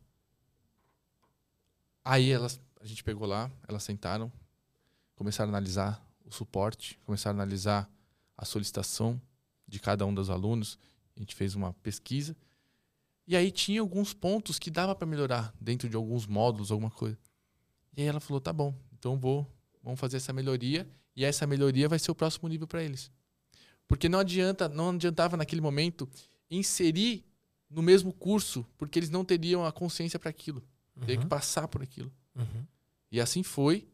Aí 2.04 2.30
elas, 2.30 2.60
a 2.80 2.86
gente 2.86 3.02
pegou 3.02 3.26
lá, 3.26 3.50
elas 3.66 3.82
sentaram, 3.82 4.30
começaram 5.16 5.50
a 5.50 5.52
analisar 5.52 6.06
o 6.24 6.32
suporte, 6.32 6.98
começaram 7.04 7.38
a 7.38 7.42
analisar 7.42 7.90
a 8.36 8.44
solicitação 8.44 9.20
de 9.66 9.80
cada 9.80 10.06
um 10.06 10.14
dos 10.14 10.30
alunos. 10.30 10.78
A 11.16 11.20
gente 11.20 11.34
fez 11.34 11.54
uma 11.54 11.72
pesquisa 11.74 12.36
e 13.32 13.36
aí 13.36 13.50
tinha 13.50 13.80
alguns 13.80 14.12
pontos 14.12 14.58
que 14.58 14.70
dava 14.70 14.94
para 14.94 15.06
melhorar 15.06 15.54
dentro 15.58 15.88
de 15.88 15.96
alguns 15.96 16.26
módulos, 16.26 16.70
alguma 16.70 16.90
coisa. 16.90 17.18
E 17.96 18.02
aí 18.02 18.06
ela 18.06 18.20
falou: 18.20 18.42
"Tá 18.42 18.52
bom, 18.52 18.74
então 18.92 19.18
vou, 19.18 19.50
vamos 19.82 19.98
fazer 19.98 20.18
essa 20.18 20.34
melhoria 20.34 20.86
e 21.16 21.24
essa 21.24 21.46
melhoria 21.46 21.88
vai 21.88 21.98
ser 21.98 22.10
o 22.10 22.14
próximo 22.14 22.46
nível 22.46 22.66
para 22.66 22.82
eles". 22.82 23.10
Porque 23.88 24.06
não 24.06 24.18
adianta, 24.18 24.68
não 24.68 24.90
adiantava 24.90 25.34
naquele 25.34 25.62
momento 25.62 26.06
inserir 26.50 27.24
no 27.70 27.80
mesmo 27.80 28.12
curso, 28.12 28.66
porque 28.76 28.98
eles 28.98 29.08
não 29.08 29.24
teriam 29.24 29.64
a 29.64 29.72
consciência 29.72 30.18
para 30.18 30.28
aquilo. 30.28 30.62
Uhum. 30.94 31.06
Teria 31.06 31.22
que 31.22 31.26
passar 31.26 31.66
por 31.68 31.82
aquilo. 31.82 32.12
Uhum. 32.36 32.66
E 33.10 33.18
assim 33.18 33.42
foi, 33.42 33.88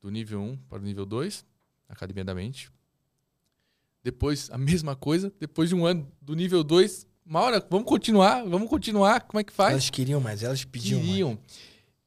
do 0.00 0.10
nível 0.10 0.40
1 0.40 0.56
para 0.56 0.78
o 0.78 0.82
nível 0.82 1.04
2, 1.04 1.44
Academia 1.90 2.24
da 2.24 2.34
Mente. 2.34 2.70
Depois, 4.02 4.48
a 4.50 4.56
mesma 4.58 4.96
coisa, 4.96 5.30
depois 5.38 5.68
de 5.68 5.74
um 5.74 5.84
ano 5.84 6.10
do 6.22 6.34
nível 6.34 6.64
2 6.64 7.06
Maura, 7.28 7.62
vamos 7.68 7.86
continuar, 7.86 8.42
vamos 8.44 8.70
continuar, 8.70 9.20
como 9.20 9.38
é 9.38 9.44
que 9.44 9.52
faz? 9.52 9.72
Elas 9.72 9.90
queriam 9.90 10.18
mais, 10.18 10.42
elas 10.42 10.64
pediam 10.64 10.98
Queriam. 10.98 11.38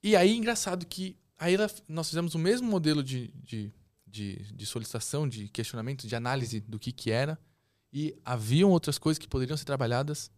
E 0.01 0.15
aí, 0.15 0.35
engraçado 0.35 0.83
que 0.83 1.15
aí 1.37 1.53
ela, 1.53 1.69
nós 1.87 2.09
fizemos 2.09 2.33
o 2.33 2.39
mesmo 2.39 2.67
modelo 2.67 3.03
de, 3.03 3.27
de, 3.35 3.71
de, 4.07 4.51
de, 4.51 4.65
solicitação, 4.65 5.29
de 5.29 5.47
questionamento, 5.49 6.07
de 6.07 6.15
análise 6.15 6.59
do 6.61 6.79
que, 6.79 6.91
que 6.91 7.11
era. 7.11 7.39
E 7.93 8.17
haviam 8.25 8.71
outras 8.71 8.97
coisas 8.97 9.19
que 9.19 9.27
poderiam 9.27 9.55
ser 9.55 9.65
trabalhadas. 9.65 10.31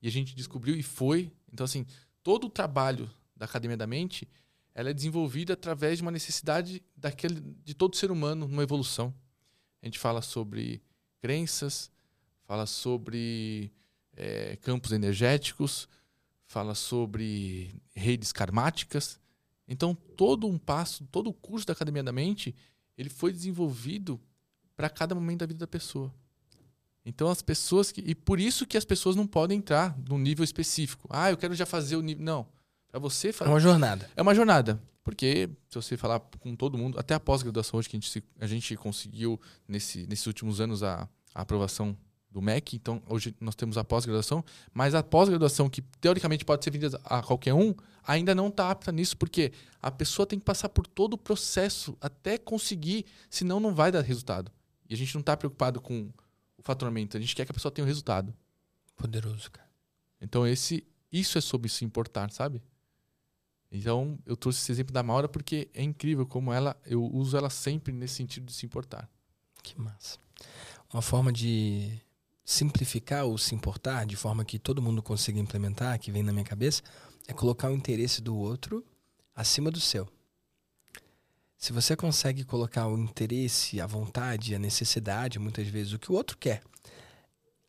E 0.00 0.06
a 0.06 0.10
gente 0.12 0.36
descobriu 0.36 0.76
e 0.76 0.82
foi. 0.82 1.32
Então, 1.52 1.64
assim, 1.64 1.84
todo 2.22 2.46
o 2.46 2.50
trabalho 2.50 3.10
da 3.34 3.46
Academia 3.46 3.76
da 3.76 3.86
Mente 3.86 4.28
ela 4.76 4.90
é 4.90 4.94
desenvolvida 4.94 5.54
através 5.54 5.98
de 5.98 6.02
uma 6.02 6.12
necessidade 6.12 6.80
daquele, 6.96 7.40
de 7.64 7.74
todo 7.74 7.96
ser 7.96 8.12
humano 8.12 8.46
numa 8.46 8.62
evolução. 8.62 9.12
A 9.82 9.86
gente 9.86 9.98
fala 9.98 10.22
sobre 10.22 10.80
crenças, 11.18 11.90
fala 12.46 12.64
sobre 12.64 13.72
é, 14.16 14.56
campos 14.56 14.92
energéticos, 14.92 15.88
fala 16.46 16.74
sobre 16.74 17.74
redes 17.94 18.32
karmáticas. 18.32 19.18
Então, 19.66 19.94
todo 19.94 20.46
um 20.46 20.58
passo, 20.58 21.04
todo 21.06 21.28
o 21.30 21.32
curso 21.32 21.66
da 21.66 21.72
Academia 21.72 22.02
da 22.02 22.12
Mente, 22.12 22.54
ele 22.96 23.08
foi 23.08 23.32
desenvolvido 23.32 24.20
para 24.76 24.90
cada 24.90 25.14
momento 25.14 25.40
da 25.40 25.46
vida 25.46 25.60
da 25.60 25.66
pessoa. 25.66 26.12
Então, 27.04 27.28
as 27.28 27.42
pessoas 27.42 27.92
que. 27.92 28.00
E 28.00 28.14
por 28.14 28.40
isso 28.40 28.66
que 28.66 28.76
as 28.76 28.84
pessoas 28.84 29.14
não 29.14 29.26
podem 29.26 29.58
entrar 29.58 29.96
num 30.08 30.18
nível 30.18 30.44
específico. 30.44 31.06
Ah, 31.10 31.30
eu 31.30 31.36
quero 31.36 31.54
já 31.54 31.66
fazer 31.66 31.96
o 31.96 32.02
nível. 32.02 32.24
Não. 32.24 32.46
Para 32.88 32.98
você 32.98 33.32
fazer. 33.32 33.50
É 33.50 33.52
uma 33.52 33.60
jornada. 33.60 34.10
É 34.16 34.22
uma 34.22 34.34
jornada. 34.34 34.82
Porque, 35.02 35.50
se 35.68 35.74
você 35.74 35.98
falar 35.98 36.18
com 36.40 36.56
todo 36.56 36.78
mundo, 36.78 36.98
até 36.98 37.12
a 37.12 37.20
pós-graduação 37.20 37.78
hoje 37.78 37.90
que 37.90 37.96
a 37.96 38.00
gente, 38.00 38.24
a 38.40 38.46
gente 38.46 38.76
conseguiu, 38.76 39.38
nesse, 39.68 40.06
nesses 40.06 40.26
últimos 40.26 40.62
anos, 40.62 40.82
a, 40.82 41.06
a 41.34 41.42
aprovação 41.42 41.94
do 42.34 42.42
MEC, 42.42 42.74
então 42.74 43.00
hoje 43.08 43.32
nós 43.40 43.54
temos 43.54 43.78
a 43.78 43.84
pós-graduação, 43.84 44.44
mas 44.72 44.92
a 44.92 45.04
pós-graduação, 45.04 45.70
que 45.70 45.80
teoricamente 46.00 46.44
pode 46.44 46.64
ser 46.64 46.72
vendida 46.72 47.00
a 47.04 47.22
qualquer 47.22 47.54
um, 47.54 47.72
ainda 48.04 48.34
não 48.34 48.48
está 48.48 48.72
apta 48.72 48.90
nisso, 48.90 49.16
porque 49.16 49.52
a 49.80 49.88
pessoa 49.88 50.26
tem 50.26 50.36
que 50.36 50.44
passar 50.44 50.68
por 50.68 50.84
todo 50.84 51.14
o 51.14 51.18
processo 51.18 51.96
até 52.00 52.36
conseguir, 52.36 53.06
senão 53.30 53.60
não 53.60 53.72
vai 53.72 53.92
dar 53.92 54.00
resultado. 54.00 54.50
E 54.90 54.94
a 54.94 54.96
gente 54.96 55.14
não 55.14 55.20
está 55.20 55.36
preocupado 55.36 55.80
com 55.80 56.10
o 56.58 56.62
faturamento, 56.62 57.16
a 57.16 57.20
gente 57.20 57.36
quer 57.36 57.44
que 57.44 57.52
a 57.52 57.54
pessoa 57.54 57.70
tenha 57.70 57.84
o 57.84 57.86
um 57.86 57.88
resultado. 57.88 58.34
Poderoso, 58.96 59.48
cara. 59.52 59.70
Então 60.20 60.44
esse, 60.44 60.84
isso 61.12 61.38
é 61.38 61.40
sobre 61.40 61.68
se 61.68 61.84
importar, 61.84 62.32
sabe? 62.32 62.60
Então 63.70 64.18
eu 64.26 64.36
trouxe 64.36 64.58
esse 64.58 64.72
exemplo 64.72 64.92
da 64.92 65.04
Maura 65.04 65.28
porque 65.28 65.68
é 65.72 65.84
incrível 65.84 66.26
como 66.26 66.52
ela, 66.52 66.76
eu 66.84 67.04
uso 67.14 67.36
ela 67.36 67.48
sempre 67.48 67.92
nesse 67.92 68.14
sentido 68.14 68.46
de 68.46 68.52
se 68.52 68.66
importar. 68.66 69.08
Que 69.62 69.80
massa. 69.80 70.18
Uma 70.92 71.02
forma 71.02 71.32
de 71.32 72.00
simplificar 72.44 73.24
ou 73.24 73.38
se 73.38 73.54
importar 73.54 74.04
de 74.04 74.16
forma 74.16 74.44
que 74.44 74.58
todo 74.58 74.82
mundo 74.82 75.02
consiga 75.02 75.40
implementar, 75.40 75.98
que 75.98 76.10
vem 76.12 76.22
na 76.22 76.32
minha 76.32 76.44
cabeça, 76.44 76.82
é 77.26 77.32
colocar 77.32 77.70
o 77.70 77.74
interesse 77.74 78.20
do 78.20 78.36
outro 78.36 78.84
acima 79.34 79.70
do 79.70 79.80
seu. 79.80 80.08
Se 81.56 81.72
você 81.72 81.96
consegue 81.96 82.44
colocar 82.44 82.86
o 82.86 82.98
interesse, 82.98 83.80
a 83.80 83.86
vontade, 83.86 84.54
a 84.54 84.58
necessidade, 84.58 85.38
muitas 85.38 85.66
vezes 85.66 85.94
o 85.94 85.98
que 85.98 86.12
o 86.12 86.14
outro 86.14 86.36
quer, 86.36 86.62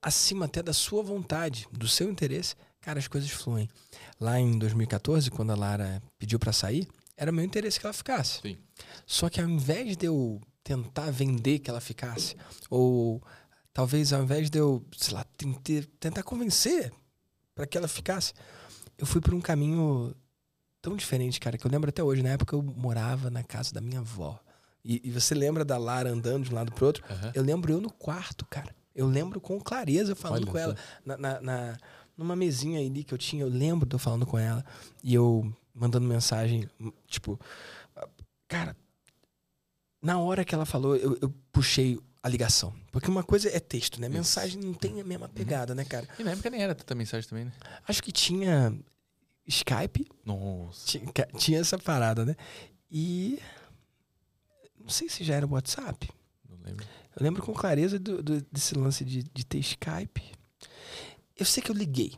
acima 0.02 0.46
até 0.46 0.62
da 0.62 0.74
sua 0.74 1.02
vontade, 1.02 1.68
do 1.72 1.88
seu 1.88 2.10
interesse, 2.10 2.56
cara, 2.82 3.00
as 3.00 3.08
coisas 3.08 3.30
fluem. 3.30 3.70
Lá 4.20 4.38
em 4.38 4.60
2014, 4.60 5.32
quando 5.32 5.52
a 5.52 5.56
Lara 5.56 6.04
pediu 6.20 6.38
para 6.38 6.52
sair, 6.52 6.88
era 7.16 7.32
meu 7.32 7.46
interesse 7.46 7.80
que 7.80 7.86
ela 7.86 7.94
ficasse. 7.94 8.42
Sim. 8.42 8.58
Só 9.06 9.30
que 9.30 9.40
ao 9.40 9.48
invés 9.48 9.96
de 9.96 10.06
eu 10.06 10.42
tentar 10.62 11.10
vender 11.12 11.60
que 11.60 11.70
ela 11.70 11.80
ficasse, 11.80 12.36
ou 12.70 13.24
Talvez 13.76 14.14
ao 14.14 14.24
invés 14.24 14.50
de 14.50 14.58
eu, 14.58 14.82
sei 14.98 15.14
lá, 15.14 15.26
tentar 16.00 16.24
convencer 16.24 16.94
para 17.54 17.68
que 17.68 17.78
ela 17.78 17.90
ficasse, 17.90 18.34
eu 18.98 19.06
fui 19.06 19.20
por 19.20 19.34
um 19.34 19.42
caminho 19.42 20.16
tão 20.82 20.96
diferente, 20.96 21.42
cara, 21.42 21.58
que 21.58 21.68
eu 21.68 21.70
lembro 21.70 21.90
até 21.90 22.02
hoje. 22.02 22.24
Na 22.24 22.30
época 22.30 22.56
eu 22.56 22.64
morava 22.64 23.30
na 23.30 23.44
casa 23.44 23.74
da 23.74 23.82
minha 23.82 24.00
avó. 24.00 24.40
E, 24.82 25.02
e 25.04 25.12
você 25.12 25.36
lembra 25.36 25.66
da 25.66 25.78
Lara 25.78 26.10
andando 26.10 26.46
de 26.46 26.52
um 26.52 26.56
lado 26.56 26.72
pro 26.72 26.86
outro? 26.86 27.04
Uhum. 27.10 27.32
Eu 27.34 27.44
lembro 27.44 27.74
eu 27.74 27.82
no 27.82 27.92
quarto, 27.92 28.46
cara. 28.46 28.74
Eu 28.96 29.08
lembro 29.08 29.42
com 29.42 29.60
clareza 29.60 30.16
falando 30.16 30.44
Olha 30.44 30.52
com 30.54 30.58
ela. 30.58 30.78
Na, 31.06 31.18
na, 31.18 31.42
na, 31.42 31.78
numa 32.18 32.34
mesinha 32.34 32.80
ali 32.80 33.04
que 33.04 33.14
eu 33.14 33.18
tinha, 33.18 33.44
eu 33.44 33.50
lembro 33.50 33.86
de 33.86 33.94
eu 33.94 34.00
falando 34.00 34.26
com 34.26 34.38
ela. 34.38 34.64
E 35.04 35.14
eu 35.14 35.54
mandando 35.74 36.08
mensagem, 36.08 36.70
tipo. 37.08 37.38
Cara, 38.48 38.74
na 40.02 40.18
hora 40.18 40.46
que 40.46 40.56
ela 40.56 40.66
falou, 40.66 40.96
eu, 40.96 41.18
eu 41.22 41.34
puxei 41.52 42.00
a 42.26 42.30
ligação. 42.30 42.74
Porque 42.92 43.08
uma 43.10 43.24
coisa 43.24 43.50
é 43.50 43.60
texto, 43.60 44.02
né? 44.02 44.10
Mensagem 44.10 44.60
não 44.60 44.74
tem 44.74 45.00
a 45.00 45.04
mesma 45.04 45.30
pegada, 45.30 45.76
né, 45.76 45.86
cara? 45.86 46.08
E 46.18 46.24
na 46.24 46.32
época 46.32 46.50
nem 46.50 46.62
era 46.64 46.74
tanta 46.74 46.96
mensagem 46.96 47.30
também, 47.30 47.46
né? 47.46 47.54
Acho 47.88 48.02
que 48.02 48.12
tinha. 48.12 48.76
Skype. 49.48 50.08
Nossa. 50.26 50.88
Tinha, 50.88 51.04
tinha 51.38 51.60
essa 51.60 51.78
parada, 51.78 52.26
né? 52.26 52.36
E. 52.90 53.40
Não 54.80 54.90
sei 54.90 55.08
se 55.08 55.24
já 55.24 55.36
era 55.36 55.46
WhatsApp. 55.48 56.10
Não 56.50 56.58
lembro. 56.64 56.86
Eu 57.16 57.24
lembro 57.24 57.44
com 57.44 57.54
clareza 57.54 58.00
do, 58.00 58.24
do- 58.24 58.42
desse 58.52 58.74
lance 58.76 59.06
de, 59.06 59.22
de 59.24 59.46
ter 59.46 59.60
Skype. 59.60 60.24
Eu 61.38 61.46
sei 61.46 61.62
que 61.62 61.70
eu 61.70 61.76
liguei. 61.76 62.14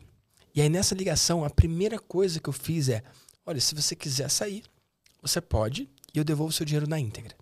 E 0.55 0.61
aí 0.61 0.69
nessa 0.69 0.95
ligação, 0.95 1.43
a 1.43 1.49
primeira 1.49 1.99
coisa 1.99 2.39
que 2.39 2.47
eu 2.47 2.53
fiz 2.53 2.87
é: 2.87 3.03
olha, 3.45 3.59
se 3.59 3.75
você 3.75 3.93
quiser 3.95 4.29
sair, 4.29 4.63
você 5.21 5.41
pode 5.41 5.89
e 6.13 6.17
eu 6.17 6.23
devolvo 6.23 6.53
seu 6.53 6.65
dinheiro 6.65 6.87
na 6.87 6.97
íntegra. 6.97 7.35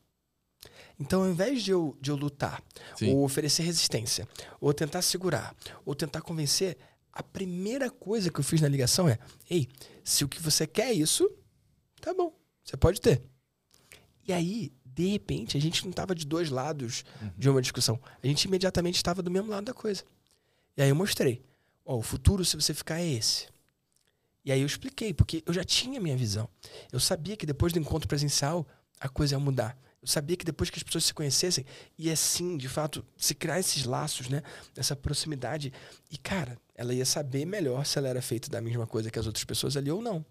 Então, 1.00 1.24
ao 1.24 1.30
invés 1.30 1.62
de 1.62 1.72
eu, 1.72 1.98
de 2.00 2.10
eu 2.10 2.16
lutar, 2.16 2.64
Sim. 2.96 3.14
ou 3.14 3.24
oferecer 3.24 3.64
resistência, 3.64 4.28
ou 4.62 4.74
tentar 4.74 5.02
segurar, 5.02 5.56
ou 5.84 5.94
tentar 5.94 6.22
convencer, 6.22 6.78
a 7.12 7.24
primeira 7.24 7.90
coisa 7.90 8.30
que 8.30 8.40
eu 8.40 8.44
fiz 8.44 8.62
na 8.62 8.68
ligação 8.68 9.08
é: 9.08 9.18
ei, 9.50 9.68
se 10.04 10.24
o 10.24 10.28
que 10.28 10.42
você 10.42 10.66
quer 10.68 10.90
é 10.90 10.94
isso, 10.94 11.30
tá 12.02 12.14
bom, 12.14 12.34
você 12.64 12.78
pode 12.78 13.00
ter. 13.02 13.22
E 14.28 14.34
aí, 14.34 14.72
de 14.86 15.08
repente, 15.08 15.58
a 15.58 15.62
gente 15.62 15.84
não 15.84 15.92
estava 15.92 16.16
de 16.16 16.26
dois 16.26 16.50
lados 16.50 17.04
de 17.38 17.50
uma 17.50 17.62
discussão. 17.62 18.00
A 18.24 18.28
gente 18.28 18.46
imediatamente 18.46 18.96
estava 18.96 19.22
do 19.22 19.30
mesmo 19.30 19.50
lado 19.50 19.66
da 19.66 19.74
coisa. 19.74 20.04
E 20.78 20.82
aí 20.82 20.90
eu 20.90 20.96
mostrei: 20.96 21.44
ó, 21.86 21.98
o 21.98 22.02
futuro, 22.02 22.44
se 22.44 22.56
você 22.56 22.74
ficar, 22.74 23.00
é 23.00 23.06
esse. 23.06 23.48
E 24.44 24.52
aí 24.52 24.62
eu 24.62 24.66
expliquei, 24.66 25.14
porque 25.14 25.44
eu 25.46 25.54
já 25.54 25.64
tinha 25.64 26.00
a 26.00 26.02
minha 26.02 26.16
visão. 26.16 26.48
Eu 26.92 27.00
sabia 27.00 27.36
que 27.36 27.46
depois 27.46 27.74
do 27.74 27.80
encontro 27.80 28.08
presencial, 28.08 28.66
a 29.00 29.10
coisa 29.10 29.36
ia 29.36 29.40
mudar. 29.40 29.78
Eu 30.06 30.10
sabia 30.10 30.38
que 30.38 30.46
depois 30.46 30.70
que 30.70 30.78
as 30.78 30.84
pessoas 30.84 31.06
se 31.06 31.13
conhecessem, 31.15 31.65
ia 31.98 32.15
sim, 32.15 32.58
de 32.58 32.70
fato, 32.70 33.04
se 33.18 33.34
criar 33.34 33.60
esses 33.60 33.86
laços, 33.86 34.30
né? 34.30 34.44
Essa 34.78 34.96
proximidade. 34.96 35.74
E, 36.12 36.18
cara, 36.20 36.60
ela 36.76 36.94
ia 36.94 37.06
saber 37.06 37.44
melhor 37.44 37.84
se 37.88 37.98
ela 37.98 38.08
era 38.08 38.22
feita 38.22 38.48
da 38.48 38.62
mesma 38.62 38.86
coisa 38.86 39.10
que 39.10 39.18
as 39.18 39.26
outras 39.26 39.44
pessoas 39.44 39.76
ali 39.76 39.89
ou 39.89 40.04
não. 40.04 40.24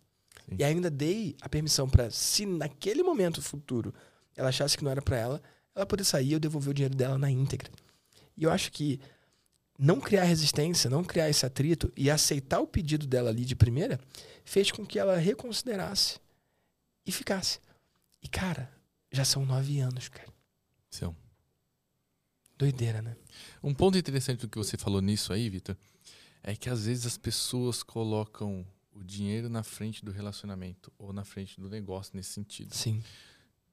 Sim. 0.49 0.57
E 0.61 0.63
ainda 0.63 0.89
dei 0.89 1.35
a 1.41 1.49
permissão 1.49 1.89
para, 1.91 2.09
se 2.09 2.47
naquele 2.47 3.03
momento 3.03 3.43
futuro 3.43 3.93
ela 4.37 4.51
achasse 4.51 4.79
que 4.79 4.85
não 4.85 4.93
era 4.93 5.03
para 5.03 5.17
ela, 5.17 5.43
ela 5.75 5.85
poder 5.85 6.05
sair 6.05 6.29
e 6.29 6.33
eu 6.35 6.39
devolver 6.39 6.71
o 6.71 6.75
dinheiro 6.75 6.95
dela 6.95 7.19
na 7.19 7.29
íntegra. 7.29 7.69
E 8.37 8.45
eu 8.45 8.53
acho 8.53 8.71
que 8.71 9.01
não 9.77 9.99
criar 9.99 10.23
resistência, 10.23 10.89
não 10.89 11.03
criar 11.03 11.29
esse 11.29 11.45
atrito 11.45 11.93
e 11.97 12.09
aceitar 12.09 12.61
o 12.61 12.67
pedido 12.67 13.09
dela 13.09 13.31
ali 13.31 13.45
de 13.45 13.57
primeira, 13.57 13.99
fez 14.45 14.71
com 14.71 14.87
que 14.87 15.01
ela 15.01 15.17
reconsiderasse 15.17 16.21
e 17.05 17.11
ficasse. 17.11 17.59
E, 18.23 18.29
cara, 18.29 18.71
já 19.15 19.25
são 19.25 19.45
nove 19.47 19.81
anos, 19.81 20.09
cara. 20.09 20.33
São. 20.91 21.15
Doideira, 22.57 23.03
né? 23.03 23.17
Um 23.63 23.75
ponto 23.75 23.99
interessante 23.99 24.41
do 24.41 24.49
que 24.49 24.59
você 24.59 24.77
falou 24.77 25.01
nisso 25.01 25.33
aí, 25.33 25.49
Vitor, 25.49 25.77
é 26.43 26.55
que 26.55 26.69
às 26.69 26.87
vezes 26.87 27.07
as 27.07 27.17
pessoas 27.17 27.83
colocam 27.83 28.67
o 28.93 29.03
dinheiro 29.03 29.49
na 29.49 29.63
frente 29.63 30.05
do 30.05 30.13
relacionamento 30.13 30.93
ou 30.99 31.13
na 31.13 31.25
frente 31.25 31.61
do 31.61 31.69
negócio 31.69 32.13
nesse 32.15 32.31
sentido. 32.31 32.75
Sim. 32.75 33.03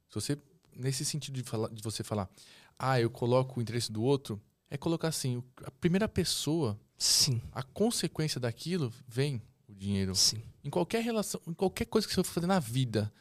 Se 0.10 0.16
você 0.16 0.38
nesse 0.76 1.04
sentido 1.04 1.36
de, 1.36 1.44
falar, 1.44 1.70
de 1.70 1.82
você 1.82 2.04
falar, 2.04 2.30
ah, 2.78 3.00
eu 3.00 3.10
coloco 3.10 3.60
o 3.60 3.62
interesse 3.62 3.92
do 3.92 4.02
outro, 4.02 4.42
é 4.70 4.78
colocar 4.78 5.10
assim, 5.10 5.44
a 5.64 5.72
primeira 5.72 6.08
pessoa, 6.08 6.80
Sim. 6.98 7.42
a 7.52 7.62
consequência 7.62 8.40
daquilo 8.40 8.92
vem 9.08 9.42
o 9.68 9.76
dinheiro. 9.76 10.16
Sim. 10.16 10.42
Em 10.64 10.70
qualquer 10.70 11.04
relação, 11.04 11.42
em 11.48 11.54
qualquer 11.54 11.86
coisa 11.86 12.08
que 12.08 12.14
você 12.14 12.24
for 12.24 12.34
fazer 12.34 12.48
na 12.48 12.60
vida, 12.60 13.12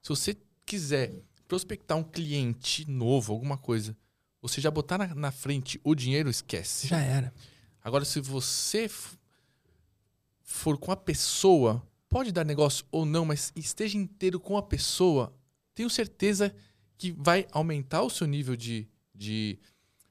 se 0.00 0.08
você 0.08 0.36
quiser 0.64 1.22
prospectar 1.56 1.98
um 1.98 2.02
cliente 2.02 2.90
novo, 2.90 3.30
alguma 3.30 3.58
coisa, 3.58 3.94
você 4.40 4.58
já 4.58 4.70
botar 4.70 4.96
na, 4.96 5.14
na 5.14 5.30
frente 5.30 5.78
o 5.84 5.94
dinheiro, 5.94 6.30
esquece. 6.30 6.86
Já 6.88 6.98
era. 6.98 7.30
Agora, 7.84 8.06
se 8.06 8.20
você 8.20 8.88
for 10.42 10.78
com 10.78 10.90
a 10.90 10.96
pessoa, 10.96 11.86
pode 12.08 12.32
dar 12.32 12.42
negócio 12.42 12.86
ou 12.90 13.04
não, 13.04 13.26
mas 13.26 13.52
esteja 13.54 13.98
inteiro 13.98 14.40
com 14.40 14.56
a 14.56 14.62
pessoa, 14.62 15.30
tenho 15.74 15.90
certeza 15.90 16.54
que 16.96 17.12
vai 17.12 17.46
aumentar 17.52 18.00
o 18.02 18.08
seu 18.08 18.26
nível 18.26 18.56
de, 18.56 18.88
de, 19.14 19.58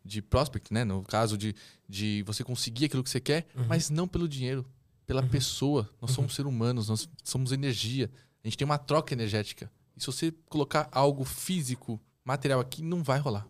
de 0.06 0.22
prospect, 0.22 0.72
né? 0.72 0.84
No 0.84 1.02
caso 1.02 1.36
de, 1.40 1.56
de 1.90 2.22
você 2.28 2.44
conseguir 2.44 2.86
aquilo 2.86 3.04
que 3.04 3.10
você 3.10 3.20
quer, 3.20 3.48
Uhum. 3.56 3.66
mas 3.68 3.90
não 3.90 4.08
pelo 4.08 4.28
dinheiro, 4.30 4.64
pela 5.08 5.24
Uhum. 5.24 5.28
pessoa. 5.30 5.90
Nós 6.00 6.12
somos 6.12 6.36
seres 6.36 6.48
humanos, 6.52 6.88
nós 6.88 7.10
somos 7.24 7.52
energia. 7.52 8.12
A 8.44 8.48
gente 8.48 8.58
tem 8.60 8.66
uma 8.66 8.78
troca 8.78 9.12
energética. 9.16 9.72
E 9.96 10.00
se 10.00 10.06
você 10.08 10.32
colocar 10.50 10.88
algo 10.92 11.24
físico, 11.24 12.00
material 12.24 12.60
aqui, 12.60 12.82
não 12.82 13.04
vai 13.04 13.20
rolar. 13.20 13.48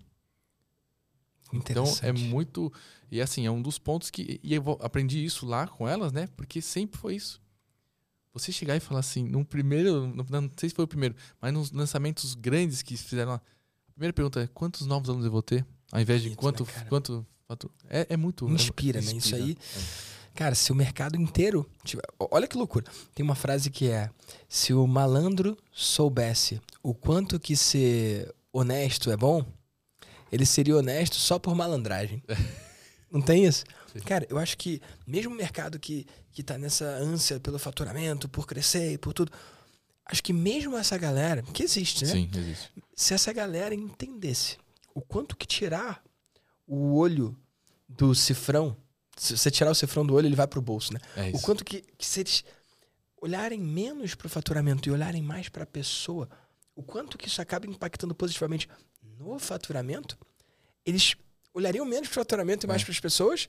Então 1.54 1.84
é 2.02 2.12
muito. 2.12 2.72
E 3.12 3.20
assim, 3.22 3.46
é 3.46 3.52
um 3.52 3.62
dos 3.62 3.78
pontos 3.78 4.10
que. 4.10 4.40
E 4.42 4.54
eu 4.54 4.78
aprendi 4.82 5.24
isso 5.24 5.46
lá 5.46 5.68
com 5.68 5.88
elas, 5.88 6.12
né? 6.12 6.28
Porque 6.38 6.62
sempre 6.62 6.98
foi 7.00 7.16
isso. 7.16 7.42
Você 8.34 8.52
chegar 8.52 8.78
e 8.78 8.80
falar 8.80 9.02
assim, 9.02 9.24
num 9.28 9.44
primeiro. 9.44 10.08
Não 10.08 10.50
sei 10.56 10.70
se 10.70 10.76
foi 10.76 10.86
o 10.86 10.88
primeiro, 10.88 11.16
mas 11.42 11.54
nos 11.54 11.72
lançamentos 11.72 12.34
grandes 12.34 12.82
que 12.82 12.96
fizeram 12.96 13.32
lá. 13.34 13.42
A 13.90 13.92
primeira 13.94 14.14
pergunta 14.14 14.42
é: 14.42 14.48
quantos 14.48 14.88
novos 14.88 15.10
alunos 15.10 15.26
eu 15.26 15.32
vou 15.32 15.42
ter? 15.42 15.66
Ao 15.92 16.00
invés 16.00 16.22
de 16.22 16.30
Bonito, 16.30 16.40
quanto. 16.40 16.64
né, 16.64 16.86
quanto 16.88 17.26
é, 17.90 18.08
é 18.10 18.18
muito. 18.18 18.48
é- 18.48 18.52
Inspira, 18.52 19.02
né? 19.02 19.12
Isso 19.12 19.36
aí. 19.36 19.58
É. 19.60 20.02
Cara, 20.42 20.56
se 20.56 20.72
o 20.72 20.76
mercado 20.76 21.16
inteiro. 21.22 21.70
tiver- 21.84 22.02
Olha 22.20 22.48
que 22.48 22.58
loucura. 22.58 22.86
Tem 23.14 23.24
uma 23.24 23.36
frase 23.36 23.70
que 23.70 23.88
é: 23.90 24.10
se 24.50 24.74
o 24.74 24.88
malandro 24.88 25.56
soubesse 25.72 26.60
o 26.82 26.96
quanto 26.96 27.40
que 27.40 27.56
ser 27.56 28.34
honesto 28.52 29.12
é 29.12 29.16
bom, 29.18 29.46
ele 30.32 30.44
seria 30.46 30.76
honesto 30.78 31.16
só 31.18 31.38
por 31.38 31.54
malandragem. 31.54 32.24
Não 33.12 33.22
tem 33.22 33.46
isso? 33.46 33.66
Sim. 33.94 34.00
Cara, 34.00 34.26
eu 34.30 34.40
acho 34.40 34.58
que 34.58 34.82
mesmo 35.06 35.32
o 35.34 35.38
mercado 35.38 35.78
que, 35.78 36.08
que 36.32 36.42
tá 36.42 36.58
nessa 36.58 36.86
ânsia 36.86 37.40
pelo 37.40 37.60
faturamento, 37.60 38.28
por 38.28 38.48
crescer 38.48 38.94
e 38.94 38.98
por 38.98 39.14
tudo, 39.14 39.32
acho 40.08 40.24
que 40.24 40.34
mesmo 40.34 40.76
essa 40.78 40.98
galera, 40.98 41.44
que 41.54 41.62
existe, 41.62 42.04
né? 42.06 42.12
Sim, 42.12 42.30
existe. 42.36 42.72
se 42.96 43.14
essa 43.14 43.32
galera 43.32 43.76
entendesse 43.76 44.58
o 44.96 45.02
quanto 45.02 45.36
que 45.38 45.46
tirar 45.46 46.02
o 46.66 46.96
olho 46.96 47.38
do 47.88 48.16
cifrão, 48.16 48.76
se 49.24 49.38
você 49.38 49.52
tirar 49.52 49.72
o 49.72 49.76
cifrão 49.76 50.06
do 50.06 50.14
olho, 50.16 50.26
ele 50.28 50.36
vai 50.36 50.48
pro 50.48 50.62
bolso, 50.62 50.94
né? 50.94 51.00
É 51.16 51.30
O 51.36 51.40
quanto 51.42 51.64
que, 51.64 51.82
que 51.98 52.06
se 52.06 52.22
eles 52.22 52.44
olharem 53.22 53.60
menos 53.62 54.16
pro 54.16 54.28
faturamento 54.30 54.90
e 54.90 54.92
olharem 54.92 55.22
mais 55.22 55.48
para 55.48 55.64
a 55.64 55.68
pessoa, 55.68 56.28
o 56.76 56.82
quanto 56.82 57.18
que 57.18 57.28
isso 57.28 57.42
acaba 57.42 57.68
impactando 57.68 58.16
positivamente 58.16 58.68
no 59.20 59.38
faturamento, 59.38 60.18
eles 60.86 61.16
olhariam 61.54 61.86
menos 61.86 62.08
pro 62.10 62.16
faturamento 62.22 62.66
e 62.66 62.68
mais 62.68 62.82
É. 62.82 62.86
para 62.86 62.92
as 62.94 63.00
pessoas, 63.00 63.48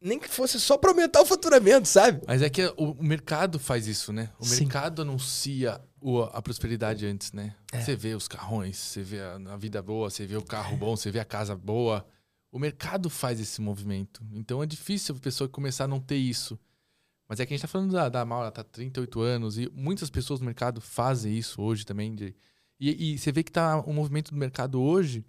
nem 0.00 0.18
que 0.18 0.28
fosse 0.28 0.58
só 0.60 0.76
para 0.76 0.90
aumentar 0.90 1.22
o 1.22 1.26
faturamento, 1.26 1.86
sabe? 1.86 2.20
Mas 2.26 2.42
é 2.42 2.50
que 2.50 2.66
o, 2.76 2.92
o 2.98 3.02
mercado 3.04 3.58
faz 3.58 3.86
isso, 3.86 4.12
né? 4.12 4.30
O 4.38 4.44
Sim. 4.44 4.64
mercado 4.64 5.02
anuncia 5.02 5.80
o- 6.00 6.20
a 6.22 6.42
prosperidade 6.42 7.06
antes, 7.06 7.32
né? 7.32 7.54
É. 7.72 7.80
Você 7.80 7.94
vê 7.96 8.14
os 8.14 8.26
carrões, 8.28 8.76
você 8.76 9.02
vê 9.02 9.20
a, 9.20 9.36
a 9.36 9.56
vida 9.56 9.80
boa, 9.80 10.10
você 10.10 10.26
vê 10.26 10.36
o 10.36 10.42
carro 10.42 10.76
bom, 10.76 10.96
você 10.96 11.10
vê 11.10 11.20
a 11.20 11.24
casa 11.24 11.54
boa. 11.56 12.04
O 12.54 12.58
mercado 12.60 13.10
faz 13.10 13.40
esse 13.40 13.60
movimento. 13.60 14.22
Então 14.32 14.62
é 14.62 14.66
difícil 14.66 15.16
a 15.16 15.18
pessoa 15.18 15.48
começar 15.48 15.84
a 15.84 15.88
não 15.88 15.98
ter 16.00 16.16
isso. 16.16 16.58
Mas 17.28 17.40
é 17.40 17.46
que 17.46 17.52
a 17.52 17.56
gente 17.56 17.62
tá 17.62 17.68
falando 17.68 17.92
da, 17.92 18.08
da 18.08 18.24
Maura, 18.24 18.50
tá 18.52 18.60
há 18.60 18.64
38 18.64 19.20
anos, 19.20 19.58
e 19.58 19.68
muitas 19.74 20.08
pessoas 20.10 20.38
no 20.40 20.46
mercado 20.46 20.80
fazem 20.80 21.36
isso 21.36 21.60
hoje 21.60 21.84
também. 21.84 22.14
de- 22.14 22.34
e, 22.78 23.14
e 23.14 23.18
você 23.18 23.32
vê 23.32 23.42
que 23.42 23.50
tá 23.50 23.80
um 23.86 23.92
movimento 23.92 24.30
do 24.30 24.36
mercado 24.36 24.80
hoje 24.80 25.24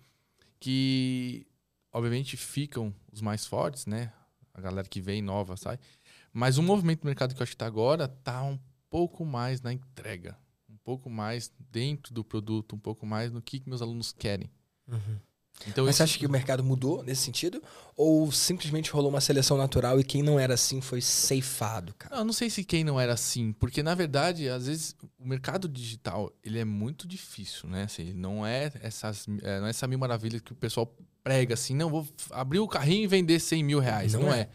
que, 0.60 1.46
obviamente, 1.92 2.38
ficam 2.38 2.94
os 3.12 3.22
mais 3.22 3.46
fortes, 3.46 3.86
né? 3.86 4.12
A 4.54 4.62
galera 4.62 4.88
que 4.88 5.02
vem 5.02 5.22
nova 5.22 5.58
sai. 5.58 5.80
Mas 6.34 6.58
o 6.58 6.64
movimento 6.64 7.02
do 7.02 7.06
mercado 7.06 7.34
que 7.34 7.42
eu 7.42 7.44
acho 7.44 7.52
que 7.54 7.58
tá 7.58 7.66
agora 7.66 8.08
tá 8.08 8.44
um 8.44 8.60
pouco 8.90 9.26
mais 9.26 9.62
na 9.62 9.72
entrega. 9.74 10.38
Um 10.70 10.78
pouco 10.78 11.10
mais 11.10 11.52
dentro 11.72 12.14
do 12.14 12.24
produto, 12.24 12.76
um 12.76 12.80
pouco 12.80 13.06
mais 13.06 13.32
no 13.32 13.42
que, 13.42 13.60
que 13.60 13.70
meus 13.70 13.82
alunos 13.82 14.12
querem. 14.12 14.50
Então, 15.68 15.86
Mas 15.86 15.96
isso- 15.96 15.98
você 15.98 16.04
acha 16.04 16.20
que 16.20 16.26
o 16.26 16.30
mercado 16.30 16.64
mudou 16.64 17.02
nesse 17.04 17.22
sentido? 17.24 17.62
Ou 17.96 18.32
simplesmente 18.32 18.92
rolou 18.92 19.10
uma 19.10 19.22
seleção 19.22 19.58
natural 19.58 20.00
e 20.00 20.04
quem 20.04 20.22
não 20.22 20.40
era 20.40 20.54
assim 20.54 20.82
foi 20.82 21.02
ceifado, 21.02 21.94
cara? 21.98 22.18
Eu 22.18 22.26
não 22.26 22.34
sei 22.34 22.50
se 22.50 22.64
quem 22.64 22.84
não 22.84 23.00
era 23.00 23.14
assim, 23.14 23.52
porque 23.54 23.82
na 23.82 23.96
verdade, 23.96 24.48
às 24.50 24.68
vezes, 24.68 24.96
o 25.18 25.26
mercado 25.28 25.68
digital, 25.68 26.32
ele 26.44 26.60
é 26.60 26.66
muito 26.66 27.08
difícil, 27.08 27.70
né? 27.70 27.84
Assim, 27.84 28.14
não 28.14 28.46
é 28.46 28.72
essas, 28.82 29.26
é, 29.42 29.60
não 29.60 29.68
é 29.68 29.70
essa 29.70 29.88
mil 29.88 29.98
maravilha 29.98 30.40
que 30.40 30.52
o 30.52 30.56
pessoal 30.56 30.94
prega 31.24 31.54
assim, 31.56 31.74
não, 31.74 31.90
vou 31.90 32.08
abrir 32.32 32.60
o 32.60 32.68
carrinho 32.68 33.04
e 33.04 33.08
vender 33.08 33.40
100 33.40 33.64
mil 33.64 33.80
reais. 33.80 34.14
Não 34.14 34.22
Não, 34.24 34.34
é. 34.34 34.42
é. 34.42 34.50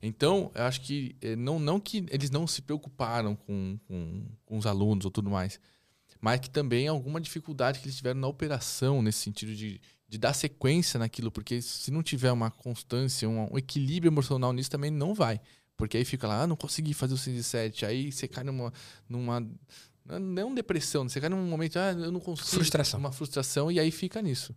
Então, 0.00 0.50
eu 0.54 0.64
acho 0.64 0.80
que 0.80 1.14
eh, 1.20 1.36
não, 1.36 1.58
não 1.60 1.78
que 1.78 2.06
eles 2.10 2.30
não 2.30 2.46
se 2.46 2.60
preocuparam 2.62 3.36
com, 3.36 3.78
com, 3.86 4.26
com 4.44 4.58
os 4.58 4.66
alunos 4.66 5.04
ou 5.04 5.10
tudo 5.10 5.30
mais, 5.30 5.60
mas 6.20 6.40
que 6.40 6.50
também 6.50 6.88
alguma 6.88 7.20
dificuldade 7.20 7.78
que 7.78 7.86
eles 7.86 7.96
tiveram 7.96 8.18
na 8.20 8.26
operação, 8.28 9.00
nesse 9.02 9.18
sentido 9.20 9.54
de, 9.54 9.80
de 10.12 10.18
dar 10.18 10.34
sequência 10.34 10.98
naquilo, 10.98 11.32
porque 11.32 11.62
se 11.62 11.90
não 11.90 12.02
tiver 12.02 12.30
uma 12.30 12.50
constância, 12.50 13.26
um, 13.26 13.50
um 13.50 13.56
equilíbrio 13.56 14.10
emocional 14.10 14.52
nisso, 14.52 14.70
também 14.70 14.90
não 14.90 15.14
vai. 15.14 15.40
Porque 15.74 15.96
aí 15.96 16.04
fica 16.04 16.28
lá, 16.28 16.42
ah, 16.42 16.46
não 16.46 16.54
consegui 16.54 16.92
fazer 16.92 17.14
o 17.14 17.16
6 17.16 17.38
e 17.38 17.42
7. 17.42 17.86
Aí 17.86 18.12
você 18.12 18.28
cai 18.28 18.44
numa. 18.44 18.70
numa 19.08 19.40
não 20.04 20.54
depressão, 20.54 21.08
você 21.08 21.18
cai 21.18 21.30
num 21.30 21.46
momento, 21.46 21.78
ah, 21.78 21.92
eu 21.92 22.12
não 22.12 22.20
consigo. 22.20 22.46
Frustração. 22.46 23.00
Uma 23.00 23.10
frustração, 23.10 23.72
e 23.72 23.80
aí 23.80 23.90
fica 23.90 24.20
nisso. 24.20 24.54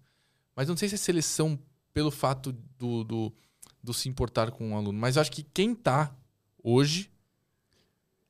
Mas 0.54 0.68
não 0.68 0.76
sei 0.76 0.90
se 0.90 0.96
é 0.96 0.98
seleção 0.98 1.58
pelo 1.94 2.12
fato 2.12 2.52
do, 2.78 3.06
do, 3.06 3.34
do 3.82 3.94
se 3.94 4.10
importar 4.10 4.52
com 4.52 4.74
o 4.74 4.76
aluno. 4.76 5.00
Mas 5.00 5.16
eu 5.16 5.22
acho 5.22 5.32
que 5.32 5.42
quem 5.42 5.74
tá 5.74 6.14
hoje 6.62 7.10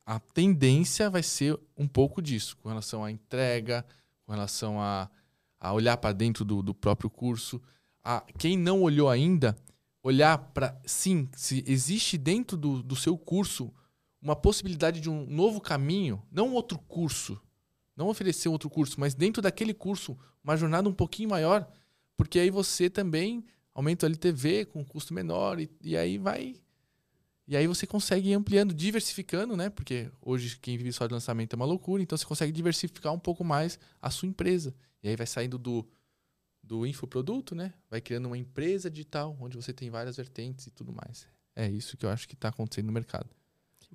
a 0.05 0.19
tendência 0.19 1.09
vai 1.09 1.23
ser 1.23 1.59
um 1.75 1.87
pouco 1.87 2.21
disso, 2.21 2.55
com 2.57 2.69
relação 2.69 3.03
à 3.03 3.09
entrega, 3.09 3.83
com 4.27 4.31
relação 4.31 4.79
a, 4.79 5.09
a 5.59 5.73
olhar 5.73 5.97
para 5.97 6.13
dentro 6.13 6.43
do, 6.45 6.61
do 6.61 6.73
próprio 6.73 7.09
curso. 7.09 7.61
A, 8.03 8.23
quem 8.37 8.57
não 8.57 8.81
olhou 8.81 9.09
ainda, 9.09 9.55
olhar 10.03 10.37
para. 10.37 10.79
Sim, 10.85 11.27
se 11.35 11.63
existe 11.67 12.17
dentro 12.17 12.55
do, 12.55 12.83
do 12.83 12.95
seu 12.95 13.17
curso 13.17 13.73
uma 14.21 14.35
possibilidade 14.35 14.99
de 14.99 15.09
um 15.09 15.25
novo 15.27 15.61
caminho, 15.61 16.21
não 16.31 16.53
outro 16.53 16.79
curso, 16.79 17.39
não 17.95 18.07
oferecer 18.07 18.49
outro 18.49 18.69
curso, 18.69 18.99
mas 18.99 19.13
dentro 19.13 19.41
daquele 19.41 19.73
curso, 19.73 20.17
uma 20.43 20.57
jornada 20.57 20.89
um 20.89 20.93
pouquinho 20.93 21.29
maior, 21.29 21.67
porque 22.17 22.39
aí 22.39 22.49
você 22.49 22.89
também 22.89 23.45
aumenta 23.73 24.05
o 24.05 24.09
LTV 24.09 24.65
com 24.65 24.79
um 24.79 24.85
custo 24.85 25.13
menor 25.13 25.59
e, 25.59 25.69
e 25.81 25.95
aí 25.95 26.17
vai. 26.17 26.55
E 27.47 27.55
aí 27.55 27.67
você 27.67 27.85
consegue 27.85 28.29
ir 28.29 28.33
ampliando, 28.33 28.73
diversificando, 28.73 29.55
né? 29.55 29.69
Porque 29.69 30.09
hoje 30.21 30.57
quem 30.59 30.77
vive 30.77 30.91
só 30.91 31.05
de 31.05 31.13
lançamento 31.13 31.53
é 31.53 31.55
uma 31.55 31.65
loucura, 31.65 32.01
então 32.01 32.17
você 32.17 32.25
consegue 32.25 32.51
diversificar 32.51 33.13
um 33.13 33.19
pouco 33.19 33.43
mais 33.43 33.79
a 34.01 34.09
sua 34.09 34.27
empresa. 34.27 34.73
E 35.03 35.09
aí 35.09 35.15
vai 35.15 35.27
saindo 35.27 35.57
do, 35.59 35.87
do 36.63 36.85
infoproduto, 36.87 37.53
né? 37.53 37.73
Vai 37.89 38.01
criando 38.01 38.25
uma 38.25 38.37
empresa 38.37 38.89
digital, 38.89 39.37
onde 39.39 39.55
você 39.55 39.71
tem 39.71 39.91
várias 39.91 40.17
vertentes 40.17 40.65
e 40.65 40.71
tudo 40.71 40.91
mais. 40.91 41.27
É 41.55 41.69
isso 41.69 41.95
que 41.95 42.05
eu 42.05 42.09
acho 42.09 42.27
que 42.27 42.33
está 42.33 42.49
acontecendo 42.49 42.87
no 42.87 42.91
mercado. 42.91 43.29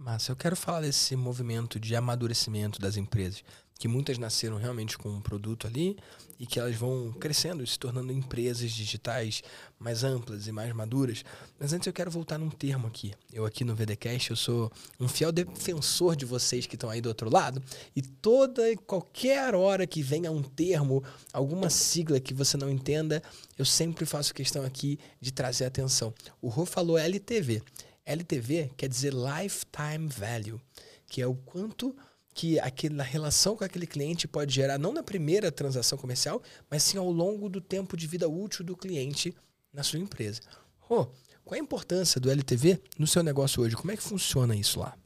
Massa, 0.00 0.32
eu 0.32 0.36
quero 0.36 0.56
falar 0.56 0.80
desse 0.80 1.14
movimento 1.14 1.78
de 1.78 1.94
amadurecimento 1.94 2.80
das 2.80 2.96
empresas, 2.96 3.44
que 3.78 3.86
muitas 3.86 4.16
nasceram 4.16 4.56
realmente 4.56 4.96
com 4.96 5.10
um 5.10 5.20
produto 5.20 5.66
ali 5.66 5.94
e 6.38 6.46
que 6.46 6.58
elas 6.58 6.74
vão 6.74 7.12
crescendo 7.20 7.62
e 7.62 7.66
se 7.66 7.78
tornando 7.78 8.10
empresas 8.10 8.70
digitais 8.70 9.42
mais 9.78 10.02
amplas 10.02 10.46
e 10.46 10.52
mais 10.52 10.72
maduras. 10.72 11.22
Mas 11.58 11.74
antes 11.74 11.86
eu 11.86 11.92
quero 11.92 12.10
voltar 12.10 12.38
num 12.38 12.48
termo 12.48 12.86
aqui. 12.86 13.12
Eu 13.30 13.44
aqui 13.44 13.62
no 13.62 13.74
VDcast, 13.76 14.30
eu 14.30 14.36
sou 14.36 14.72
um 14.98 15.06
fiel 15.06 15.30
defensor 15.30 16.16
de 16.16 16.24
vocês 16.24 16.64
que 16.64 16.76
estão 16.76 16.88
aí 16.88 17.02
do 17.02 17.10
outro 17.10 17.28
lado 17.30 17.62
e 17.94 18.00
toda 18.00 18.74
qualquer 18.86 19.54
hora 19.54 19.86
que 19.86 20.02
venha 20.02 20.32
um 20.32 20.42
termo, 20.42 21.04
alguma 21.30 21.68
sigla 21.68 22.18
que 22.18 22.32
você 22.32 22.56
não 22.56 22.70
entenda, 22.70 23.22
eu 23.58 23.66
sempre 23.66 24.06
faço 24.06 24.32
questão 24.32 24.64
aqui 24.64 24.98
de 25.20 25.30
trazer 25.30 25.66
atenção. 25.66 26.14
O 26.40 26.48
Rô 26.48 26.64
falou 26.64 26.96
LTV. 26.96 27.62
LTV 28.04 28.72
quer 28.76 28.88
dizer 28.88 29.12
Lifetime 29.12 30.08
Value, 30.08 30.60
que 31.06 31.20
é 31.20 31.26
o 31.26 31.34
quanto 31.34 31.94
que 32.32 32.58
aquela 32.60 33.02
relação 33.02 33.56
com 33.56 33.64
aquele 33.64 33.86
cliente 33.86 34.28
pode 34.28 34.54
gerar, 34.54 34.78
não 34.78 34.92
na 34.92 35.02
primeira 35.02 35.50
transação 35.50 35.98
comercial, 35.98 36.42
mas 36.70 36.82
sim 36.82 36.96
ao 36.96 37.10
longo 37.10 37.48
do 37.48 37.60
tempo 37.60 37.96
de 37.96 38.06
vida 38.06 38.28
útil 38.28 38.64
do 38.64 38.76
cliente 38.76 39.34
na 39.72 39.82
sua 39.82 39.98
empresa. 39.98 40.40
Oh, 40.88 41.06
qual 41.44 41.56
é 41.56 41.58
a 41.58 41.62
importância 41.62 42.20
do 42.20 42.30
LTV 42.30 42.80
no 42.98 43.06
seu 43.06 43.22
negócio 43.22 43.62
hoje? 43.62 43.76
Como 43.76 43.90
é 43.90 43.96
que 43.96 44.02
funciona 44.02 44.54
isso 44.54 44.78
lá? 44.78 44.96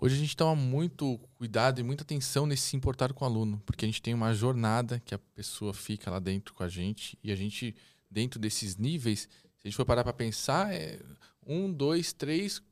Hoje 0.00 0.14
a 0.14 0.18
gente 0.18 0.36
toma 0.36 0.56
muito 0.56 1.20
cuidado 1.36 1.78
e 1.78 1.82
muita 1.82 2.02
atenção 2.02 2.46
nesse 2.46 2.62
se 2.62 2.76
importar 2.76 3.12
com 3.12 3.24
o 3.24 3.28
aluno, 3.28 3.62
porque 3.66 3.84
a 3.84 3.88
gente 3.88 4.00
tem 4.00 4.14
uma 4.14 4.32
jornada 4.32 5.00
que 5.04 5.14
a 5.14 5.18
pessoa 5.18 5.74
fica 5.74 6.10
lá 6.10 6.18
dentro 6.18 6.54
com 6.54 6.62
a 6.62 6.68
gente 6.68 7.18
e 7.22 7.30
a 7.30 7.36
gente, 7.36 7.76
dentro 8.10 8.40
desses 8.40 8.76
níveis, 8.76 9.20
se 9.20 9.28
a 9.66 9.68
gente 9.68 9.76
for 9.76 9.84
parar 9.84 10.02
para 10.02 10.14
pensar, 10.14 10.72
é 10.72 10.98
um, 11.46 11.72
dois, 11.72 12.12
três, 12.12 12.62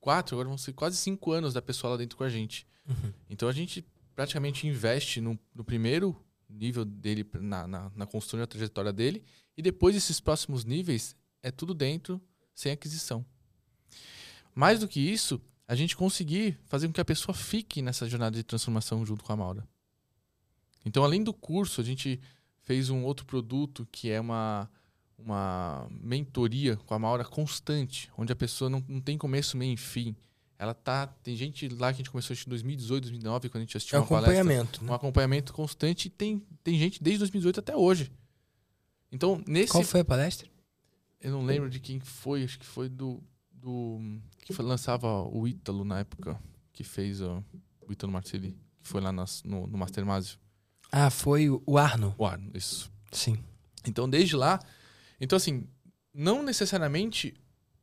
quatro, 0.00 0.34
agora 0.34 0.48
vão 0.48 0.58
ser 0.58 0.72
quase 0.72 0.96
cinco 0.96 1.32
anos 1.32 1.52
da 1.52 1.62
pessoa 1.62 1.92
lá 1.92 1.96
dentro 1.96 2.16
com 2.16 2.24
a 2.24 2.28
gente. 2.28 2.66
Uhum. 2.88 3.12
Então 3.30 3.48
a 3.48 3.52
gente 3.52 3.84
praticamente 4.14 4.66
investe 4.66 5.20
no, 5.20 5.38
no 5.54 5.64
primeiro 5.64 6.16
nível 6.48 6.84
dele, 6.84 7.26
na, 7.34 7.66
na, 7.66 7.90
na 7.94 8.06
construção 8.06 8.40
da 8.40 8.46
trajetória 8.46 8.92
dele, 8.92 9.24
e 9.56 9.62
depois 9.62 9.96
esses 9.96 10.20
próximos 10.20 10.64
níveis 10.64 11.16
é 11.42 11.50
tudo 11.50 11.74
dentro, 11.74 12.20
sem 12.54 12.72
aquisição. 12.72 13.24
Mais 14.54 14.80
do 14.80 14.88
que 14.88 15.00
isso, 15.00 15.40
a 15.66 15.74
gente 15.74 15.96
conseguir 15.96 16.58
fazer 16.66 16.86
com 16.86 16.92
que 16.92 17.00
a 17.00 17.04
pessoa 17.04 17.34
fique 17.34 17.80
nessa 17.80 18.08
jornada 18.08 18.36
de 18.36 18.42
transformação 18.42 19.04
junto 19.06 19.24
com 19.24 19.32
a 19.32 19.36
Maura. 19.36 19.66
Então, 20.84 21.04
além 21.04 21.22
do 21.22 21.32
curso, 21.32 21.80
a 21.80 21.84
gente 21.84 22.20
fez 22.60 22.90
um 22.90 23.04
outro 23.04 23.24
produto 23.24 23.88
que 23.90 24.10
é 24.10 24.20
uma 24.20 24.68
uma 25.24 25.86
mentoria 25.90 26.76
com 26.76 26.94
a 26.94 26.98
Maura 26.98 27.24
constante, 27.24 28.10
onde 28.16 28.32
a 28.32 28.36
pessoa 28.36 28.68
não, 28.68 28.84
não 28.88 29.00
tem 29.00 29.16
começo, 29.16 29.56
meio 29.56 29.74
e 29.74 29.76
fim. 29.76 30.14
Ela 30.58 30.74
tá. 30.74 31.06
Tem 31.06 31.34
gente 31.34 31.68
lá 31.68 31.88
que 31.88 31.96
a 31.96 31.98
gente 31.98 32.10
começou 32.10 32.36
em 32.36 32.48
2018, 32.48 33.02
2009, 33.02 33.48
quando 33.48 33.62
a 33.62 33.64
gente 33.64 33.76
assistiu 33.76 33.96
é 33.96 34.00
um 34.00 34.04
acompanhamento, 34.04 34.64
palestra. 34.64 34.84
Né? 34.84 34.90
Um 34.90 34.94
acompanhamento 34.94 35.52
constante 35.52 36.06
e 36.06 36.10
tem, 36.10 36.42
tem 36.62 36.78
gente 36.78 37.02
desde 37.02 37.18
2018 37.20 37.60
até 37.60 37.76
hoje. 37.76 38.12
Então, 39.10 39.42
nesse. 39.46 39.72
Qual 39.72 39.82
foi 39.82 40.00
a 40.00 40.04
palestra? 40.04 40.48
Eu 41.20 41.32
não 41.32 41.44
lembro 41.44 41.68
de 41.68 41.80
quem 41.80 42.00
foi, 42.00 42.44
acho 42.44 42.58
que 42.58 42.66
foi 42.66 42.88
do. 42.88 43.20
do 43.50 44.00
que 44.44 44.52
foi, 44.52 44.64
lançava 44.64 45.22
o 45.22 45.48
Ítalo 45.48 45.84
na 45.84 46.00
época, 46.00 46.40
que 46.72 46.84
fez 46.84 47.20
o, 47.20 47.44
o 47.80 47.92
Ítalo 47.92 48.12
Marcelli, 48.12 48.56
que 48.82 48.88
foi 48.88 49.00
lá 49.00 49.12
nas, 49.12 49.42
no, 49.42 49.66
no 49.66 49.76
Master 49.76 50.06
Masio. 50.06 50.38
Ah, 50.92 51.10
foi 51.10 51.48
o 51.50 51.78
Arno. 51.78 52.14
O 52.18 52.24
Arno, 52.24 52.50
isso. 52.54 52.88
Sim. 53.10 53.36
Então, 53.84 54.08
desde 54.08 54.36
lá, 54.36 54.60
então, 55.22 55.36
assim, 55.36 55.68
não 56.12 56.42
necessariamente 56.42 57.32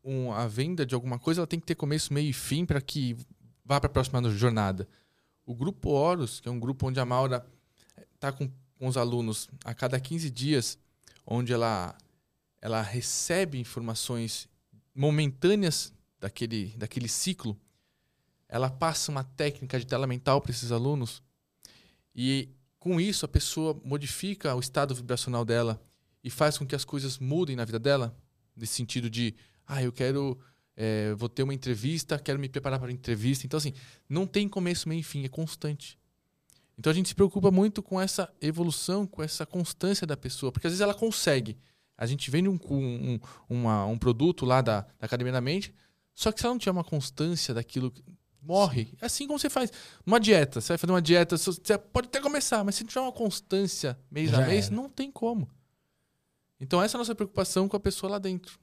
um, 0.04 0.34
a 0.34 0.45
venda 0.45 0.86
de 0.86 0.93
alguma 0.93 1.17
coisa 1.17 1.39
ela 1.39 1.47
tem 1.47 1.58
que 1.58 1.65
ter 1.65 1.73
começo, 1.73 2.13
meio 2.13 2.30
e 2.30 2.34
fim 2.34 2.65
para 2.65 2.82
que 2.82 3.15
vá 3.63 3.80
para 3.80 3.89
a 3.89 3.93
próxima 3.93 4.21
jornada. 4.32 4.86
O 5.45 5.56
grupo 5.56 5.91
Horus, 5.91 6.41
que 6.41 6.49
é 6.49 6.52
um 6.52 6.60
grupo 6.60 6.86
onde 6.86 6.99
a 6.99 7.06
Maura 7.06 7.49
está 8.13 8.30
com, 8.34 8.52
com 8.78 8.88
os 8.88 8.97
alunos 8.97 9.47
a 9.63 9.73
cada 9.73 9.97
15 10.02 10.30
dias, 10.30 10.78
onde 11.25 11.54
ela, 11.54 11.97
ela 12.62 12.82
recebe 12.82 13.58
informações 13.58 14.49
momentâneas 14.93 15.93
daquele, 16.19 16.75
daquele 16.75 17.08
ciclo, 17.08 17.58
ela 18.49 18.69
passa 18.69 19.12
uma 19.12 19.23
técnica 19.23 19.80
de 19.80 19.88
tela 19.88 20.06
mental 20.06 20.41
para 20.41 20.52
esses 20.52 20.73
alunos 20.73 21.23
e 22.13 22.49
com 22.78 22.99
isso 22.99 23.23
a 23.23 23.30
pessoa 23.30 23.80
modifica 23.86 24.54
o 24.56 24.60
estado 24.60 24.93
vibracional 24.93 25.45
dela 25.45 25.82
e 26.24 26.30
faz 26.30 26.58
com 26.58 26.66
que 26.66 26.76
as 26.76 26.86
coisas 26.86 27.18
mudem 27.18 27.56
na 27.56 27.66
vida 27.66 27.80
dela, 27.80 28.16
nesse 28.56 28.74
sentido 28.74 29.10
de, 29.10 29.36
ah, 29.66 29.82
eu 29.82 29.92
quero, 29.92 30.38
é, 30.76 31.14
vou 31.14 31.30
ter 31.30 31.44
uma 31.44 31.54
entrevista, 31.54 32.20
quero 32.20 32.40
me 32.40 32.50
preparar 32.50 32.80
para 32.80 32.90
a 32.90 32.92
entrevista. 32.92 33.46
Então, 33.46 33.58
assim, 33.58 33.74
não 34.08 34.28
tem 34.28 34.48
começo, 34.48 34.90
meio 34.90 35.00
e 35.00 35.04
fim, 35.04 35.24
é 35.24 35.30
constante. 35.30 35.98
Então, 36.78 36.92
a 36.92 36.94
gente 36.94 37.10
se 37.10 37.16
preocupa 37.16 37.52
muito 37.52 37.84
com 37.84 38.00
essa 38.00 38.34
evolução, 38.42 39.06
com 39.06 39.22
essa 39.22 39.46
constância 39.46 40.08
da 40.08 40.16
pessoa, 40.16 40.52
porque 40.52 40.68
às 40.68 40.72
vezes 40.72 40.82
ela 40.82 40.94
consegue. 40.94 41.58
A 41.98 42.06
gente 42.06 42.32
vende 42.32 42.48
um, 42.48 42.58
um, 42.70 43.20
uma, 43.50 43.86
um 43.86 43.98
produto 43.98 44.46
lá 44.46 44.62
da, 44.62 44.82
da 44.82 45.06
Academia 45.06 45.34
da 45.34 45.42
Mente, 45.42 45.74
só 46.14 46.32
que 46.32 46.40
se 46.40 46.46
ela 46.46 46.54
não 46.54 46.60
tiver 46.60 46.72
uma 46.72 46.84
constância 46.84 47.54
daquilo, 47.54 47.94
morre. 48.42 48.94
É 49.02 49.06
assim 49.06 49.28
como 49.28 49.38
você 49.38 49.50
faz 49.50 49.72
uma 50.06 50.20
dieta. 50.20 50.62
Você 50.62 50.70
vai 50.70 50.78
fazer 50.78 50.94
uma 50.94 51.02
dieta, 51.02 51.38
você 51.38 51.78
pode 51.78 52.08
até 52.08 52.22
começar, 52.22 52.64
mas 52.64 52.76
se 52.76 52.84
não 52.84 52.88
tiver 52.88 53.02
uma 53.02 53.12
constância 53.12 54.00
mês 54.10 54.32
Já 54.32 54.44
a 54.44 54.48
mês, 54.48 54.68
era. 54.68 54.76
não 54.76 54.90
tem 54.90 55.12
como. 55.12 55.50
Então 56.60 56.82
essa 56.82 56.95
é 56.95 56.98
a 56.98 57.00
nossa 57.00 57.15
preocupação 57.15 57.67
com 57.67 57.78
a 57.78 57.80
pessoa 57.80 58.12
lá 58.12 58.19
dentro. 58.19 58.60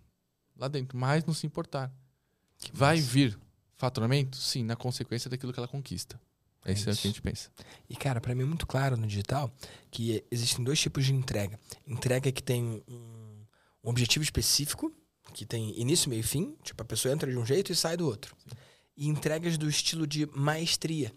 Lá 0.57 0.69
dentro, 0.69 0.97
mais 0.97 1.25
não 1.25 1.35
se 1.35 1.47
importar. 1.47 1.93
Que 2.59 2.71
Vai 2.75 2.97
massa. 2.97 3.09
vir 3.09 3.39
faturamento? 3.77 4.37
Sim, 4.37 4.65
na 4.65 4.77
consequência 4.77 5.29
daquilo 5.29 5.53
que 5.53 5.59
ela 5.59 5.69
conquista. 5.69 6.19
É 6.65 6.73
isso, 6.73 6.91
é 6.91 6.93
o 6.93 6.97
que 6.97 7.07
a 7.07 7.11
gente 7.11 7.23
pensa. 7.23 7.49
E, 7.89 7.95
cara, 7.95 8.21
para 8.21 8.35
mim 8.35 8.43
é 8.43 8.47
muito 8.47 8.67
claro 8.67 8.97
no 8.97 9.07
digital 9.07 9.53
que 9.89 10.25
existem 10.31 10.65
dois 10.65 10.81
tipos 10.81 11.05
de 11.05 11.15
entrega. 11.15 11.61
Entrega 11.87 12.33
que 12.33 12.43
tem 12.43 12.83
um, 12.89 13.45
um 13.85 13.91
objetivo 13.91 14.25
específico, 14.25 14.93
que 15.33 15.47
tem 15.47 15.79
início, 15.81 16.11
meio 16.11 16.21
e 16.21 16.25
fim. 16.25 16.57
Tipo, 16.65 16.83
a 16.83 16.85
pessoa 16.85 17.15
entra 17.15 17.31
de 17.31 17.39
um 17.39 17.47
jeito 17.47 17.71
e 17.71 17.77
sai 17.77 17.97
do 17.97 18.05
outro. 18.05 18.35
E 18.97 19.07
entregas 19.07 19.57
do 19.57 19.69
estilo 19.69 20.09
de 20.09 20.27
maestria, 20.35 21.13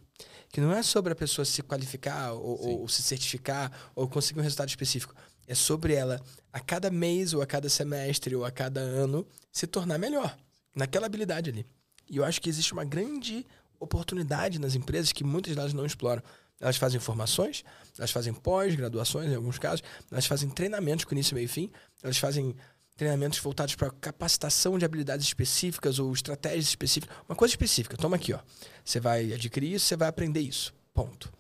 que 0.50 0.62
não 0.62 0.72
é 0.72 0.84
sobre 0.84 1.14
a 1.14 1.16
pessoa 1.16 1.44
se 1.46 1.64
qualificar 1.64 2.34
ou, 2.34 2.82
ou, 2.82 2.88
se 2.88 3.02
certificar 3.02 3.72
ou 3.96 4.08
conseguir 4.08 4.42
um 4.42 4.44
resultado 4.44 4.70
específico. 4.70 5.16
É 5.50 5.56
sobre 5.56 5.96
ela, 5.96 6.22
a 6.54 6.60
cada 6.60 6.92
mês, 6.92 7.34
ou 7.34 7.42
a 7.42 7.46
cada 7.46 7.68
semestre, 7.68 8.36
ou 8.36 8.46
a 8.46 8.52
cada 8.52 8.80
ano, 8.80 9.26
se 9.52 9.66
tornar 9.66 9.98
melhor 9.98 10.38
naquela 10.76 11.08
habilidade 11.08 11.50
ali. 11.50 11.66
E 12.08 12.18
eu 12.18 12.24
acho 12.24 12.40
que 12.40 12.48
existe 12.48 12.72
uma 12.72 12.86
grande 12.86 13.44
oportunidade 13.80 14.60
nas 14.60 14.76
empresas 14.76 15.12
que 15.12 15.24
muitas 15.24 15.56
delas 15.56 15.74
não 15.74 15.88
exploram. 15.88 16.22
Elas 16.60 16.78
fazem 16.78 17.00
formações, 17.00 17.64
elas 17.98 18.12
fazem 18.12 18.32
pós-graduações, 18.32 19.32
em 19.32 19.36
alguns 19.36 19.58
casos, 19.58 19.82
elas 20.12 20.28
fazem 20.28 20.52
treinamentos 20.52 21.04
com 21.04 21.16
início, 21.16 21.34
meio 21.34 21.46
e 21.46 21.48
fim, 21.48 21.72
elas 22.04 22.20
fazem 22.20 22.56
treinamentos 22.96 23.40
voltados 23.40 23.74
para 23.74 23.90
capacitação 23.90 24.78
de 24.78 24.86
habilidades 24.86 25.26
específicas 25.26 25.98
ou 25.98 26.14
estratégias 26.14 26.68
específicas. 26.68 27.18
Uma 27.28 27.36
coisa 27.36 27.54
específica. 27.54 27.98
Toma 27.98 28.18
aqui, 28.18 28.34
ó. 28.34 28.40
Você 28.86 29.00
vai 29.00 29.34
adquirir 29.34 29.74
isso, 29.74 29.88
você 29.88 29.96
vai 29.96 30.10
aprender 30.10 30.42
isso. 30.42 30.72
Ponto. 30.94 31.39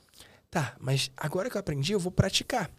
Tá, 0.51 0.75
mas 0.79 1.11
agora 1.15 1.47
que 1.47 1.55
eu 1.55 1.59
aprendi, 1.59 1.93
eu 1.93 1.99
vou 1.99 2.11
praticar. 2.11 2.71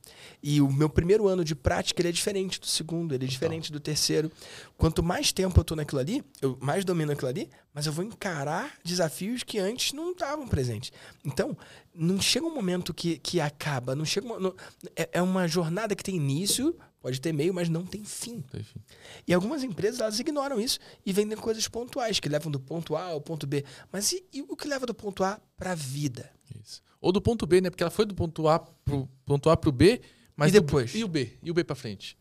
E 0.43 0.61
o 0.61 0.69
meu 0.73 0.89
primeiro 0.89 1.29
ano 1.29 1.45
de 1.45 1.55
prática 1.55 2.01
ele 2.01 2.09
é 2.09 2.13
diferente 2.13 2.59
do 2.59 2.67
segundo, 2.67 3.15
ele 3.15 3.25
é 3.25 3.29
diferente 3.29 3.71
do 3.71 3.79
terceiro. 3.79 4.31
Quanto 4.77 5.05
mais 5.05 5.31
tempo 5.31 5.61
eu 5.61 5.63
tô 5.63 5.77
naquilo 5.77 6.01
ali, 6.01 6.25
eu 6.43 6.59
mais 6.61 6.85
domino 6.85 7.13
aquilo 7.13 7.29
ali, 7.29 7.49
mas 7.73 7.87
eu 7.87 7.93
vou 7.93 8.05
encarar 8.05 8.77
desafios 8.83 9.45
que 9.45 9.61
antes 9.61 9.93
não 9.93 10.11
estavam 10.11 10.49
presentes. 10.49 10.91
Então, 11.25 11.57
não 11.95 12.21
chega 12.21 12.45
um 12.45 12.53
momento 12.53 12.93
que, 12.93 13.19
que 13.19 13.41
acaba, 13.41 13.95
não 13.95 14.05
chega 14.05 14.27
uma, 14.27 14.41
não, 14.41 14.55
é, 14.97 15.09
é 15.13 15.23
uma 15.23 15.47
jornada 15.47 15.95
que 15.95 16.03
tem 16.03 16.17
início, 16.17 16.77
pode 17.01 17.21
ter 17.21 17.33
meio, 17.33 17.55
mas 17.55 17.69
não 17.69 17.87
tem 17.87 18.05
fim. 18.05 18.43
Enfim. 18.53 18.81
E 19.29 19.33
algumas 19.33 19.63
empresas 19.63 20.01
elas 20.01 20.19
ignoram 20.19 20.61
isso 20.61 20.81
e 21.07 21.13
vendem 21.13 21.39
coisas 21.39 21.69
pontuais, 21.69 22.19
que 22.19 22.29
levam 22.29 22.51
do 22.51 22.59
ponto 22.59 22.97
A 22.97 23.05
ao 23.05 23.21
ponto 23.21 23.47
B. 23.47 23.65
Mas 23.93 24.11
e, 24.11 24.25
e 24.33 24.43
o 24.43 24.57
que 24.57 24.67
leva 24.67 24.87
do 24.87 24.95
ponto 24.95 25.23
A 25.23 25.41
para 25.57 25.71
a 25.71 25.77
vida? 25.77 26.29
Isso. 26.61 26.90
Ou 27.01 27.11
do 27.13 27.21
ponto 27.21 27.47
B, 27.47 27.61
né? 27.61 27.71
Porque 27.71 27.83
ela 27.83 27.91
foi 27.91 28.05
do 28.05 28.15
ponto 28.15 28.47
A 28.49 28.59
pro 28.59 29.09
ponto 29.25 29.49
A 29.51 29.57
pro 29.57 29.73
B, 29.73 30.01
mas 30.37 30.51
E 30.51 30.61
do- 30.61 30.65
depois? 30.65 30.95
e 30.95 31.03
o 31.05 31.09
B? 31.09 31.39
E 31.43 31.51
o 31.51 31.55
B 31.55 31.65
para 31.65 31.75
frente? 31.77 32.17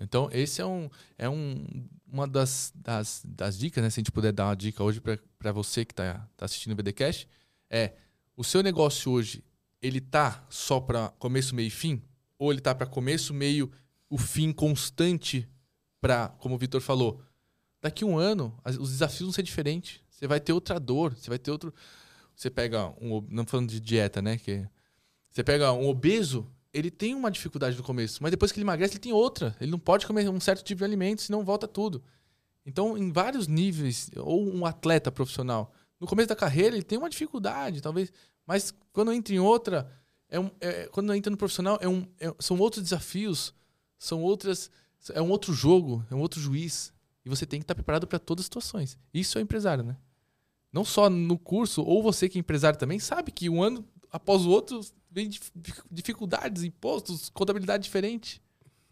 Então, 0.00 0.28
esse 0.32 0.60
é 0.60 0.66
um 0.66 0.90
é 1.16 1.28
um, 1.28 1.64
uma 2.10 2.26
das, 2.26 2.72
das, 2.74 3.22
das 3.24 3.56
dicas, 3.56 3.82
né? 3.82 3.90
Se 3.90 4.00
a 4.00 4.02
gente 4.02 4.10
puder 4.12 4.32
dar 4.32 4.46
uma 4.46 4.56
dica 4.56 4.82
hoje 4.82 5.00
para 5.00 5.52
você 5.52 5.84
que 5.84 5.92
está 5.92 6.28
tá 6.36 6.44
assistindo 6.46 6.72
o 6.72 6.76
BDcast, 6.76 7.28
é 7.70 7.92
o 8.36 8.42
seu 8.42 8.62
negócio 8.62 9.12
hoje, 9.12 9.44
ele 9.80 10.00
tá 10.00 10.44
só 10.50 10.80
para 10.80 11.10
começo, 11.10 11.54
meio 11.54 11.68
e 11.68 11.70
fim? 11.70 12.02
Ou 12.38 12.50
ele 12.50 12.60
tá 12.60 12.74
para 12.74 12.86
começo, 12.86 13.32
meio, 13.32 13.70
o 14.10 14.18
fim 14.18 14.52
constante 14.52 15.48
para, 16.00 16.28
como 16.40 16.56
o 16.56 16.58
Vitor 16.58 16.80
falou, 16.80 17.22
daqui 17.80 18.04
um 18.04 18.18
ano 18.18 18.58
os 18.80 18.90
desafios 18.90 19.22
vão 19.22 19.32
ser 19.32 19.42
diferentes. 19.42 20.00
Você 20.10 20.26
vai 20.26 20.40
ter 20.40 20.52
outra 20.52 20.80
dor, 20.80 21.14
você 21.16 21.28
vai 21.30 21.38
ter 21.38 21.50
outro. 21.52 21.72
Você 22.34 22.50
pega 22.50 22.92
um. 23.00 23.24
Não 23.30 23.46
falando 23.46 23.68
de 23.68 23.80
dieta, 23.80 24.20
né? 24.20 24.36
Que 24.36 24.66
você 25.30 25.42
pega 25.42 25.72
um 25.72 25.88
obeso, 25.88 26.46
ele 26.72 26.90
tem 26.90 27.14
uma 27.14 27.30
dificuldade 27.30 27.76
no 27.76 27.82
começo, 27.82 28.22
mas 28.22 28.30
depois 28.30 28.52
que 28.52 28.58
ele 28.58 28.64
emagrece, 28.64 28.94
ele 28.94 29.00
tem 29.00 29.12
outra. 29.12 29.56
Ele 29.60 29.70
não 29.70 29.78
pode 29.78 30.06
comer 30.06 30.28
um 30.28 30.40
certo 30.40 30.62
tipo 30.62 30.78
de 30.78 30.84
alimento, 30.84 31.22
senão 31.22 31.44
volta 31.44 31.66
tudo. 31.68 32.02
Então, 32.66 32.96
em 32.96 33.12
vários 33.12 33.46
níveis, 33.46 34.10
ou 34.16 34.42
um 34.46 34.64
atleta 34.64 35.12
profissional, 35.12 35.72
no 36.00 36.06
começo 36.06 36.28
da 36.28 36.36
carreira, 36.36 36.74
ele 36.74 36.84
tem 36.84 36.98
uma 36.98 37.10
dificuldade, 37.10 37.80
talvez, 37.80 38.12
mas 38.46 38.74
quando 38.92 39.12
entra 39.12 39.34
em 39.34 39.38
outra, 39.38 39.90
é 40.28 40.40
um, 40.40 40.50
é- 40.60 40.86
quando 40.88 41.12
entra 41.14 41.30
no 41.30 41.36
profissional, 41.36 41.78
é 41.80 41.88
um, 41.88 42.06
é- 42.18 42.34
são 42.38 42.58
outros 42.58 42.82
desafios, 42.82 43.54
são 43.98 44.22
outras. 44.22 44.70
É 45.12 45.20
um 45.20 45.30
outro 45.30 45.52
jogo, 45.52 46.04
é 46.10 46.14
um 46.14 46.20
outro 46.20 46.40
juiz. 46.40 46.92
E 47.24 47.28
você 47.28 47.44
tem 47.46 47.60
que 47.60 47.64
estar 47.64 47.74
preparado 47.74 48.06
para 48.06 48.18
todas 48.18 48.42
as 48.42 48.46
situações. 48.46 48.98
Isso 49.12 49.38
é 49.38 49.40
empresário, 49.42 49.84
né? 49.84 49.96
Não 50.74 50.84
só 50.84 51.08
no 51.08 51.38
curso, 51.38 51.82
ou 51.84 52.02
você 52.02 52.28
que 52.28 52.36
é 52.36 52.40
empresário 52.40 52.76
também, 52.76 52.98
sabe 52.98 53.30
que 53.30 53.48
um 53.48 53.62
ano 53.62 53.84
após 54.10 54.44
o 54.44 54.50
outro 54.50 54.80
vem 55.08 55.28
dif- 55.28 55.52
dificuldades, 55.88 56.64
impostos, 56.64 57.30
contabilidade 57.30 57.84
diferente. 57.84 58.42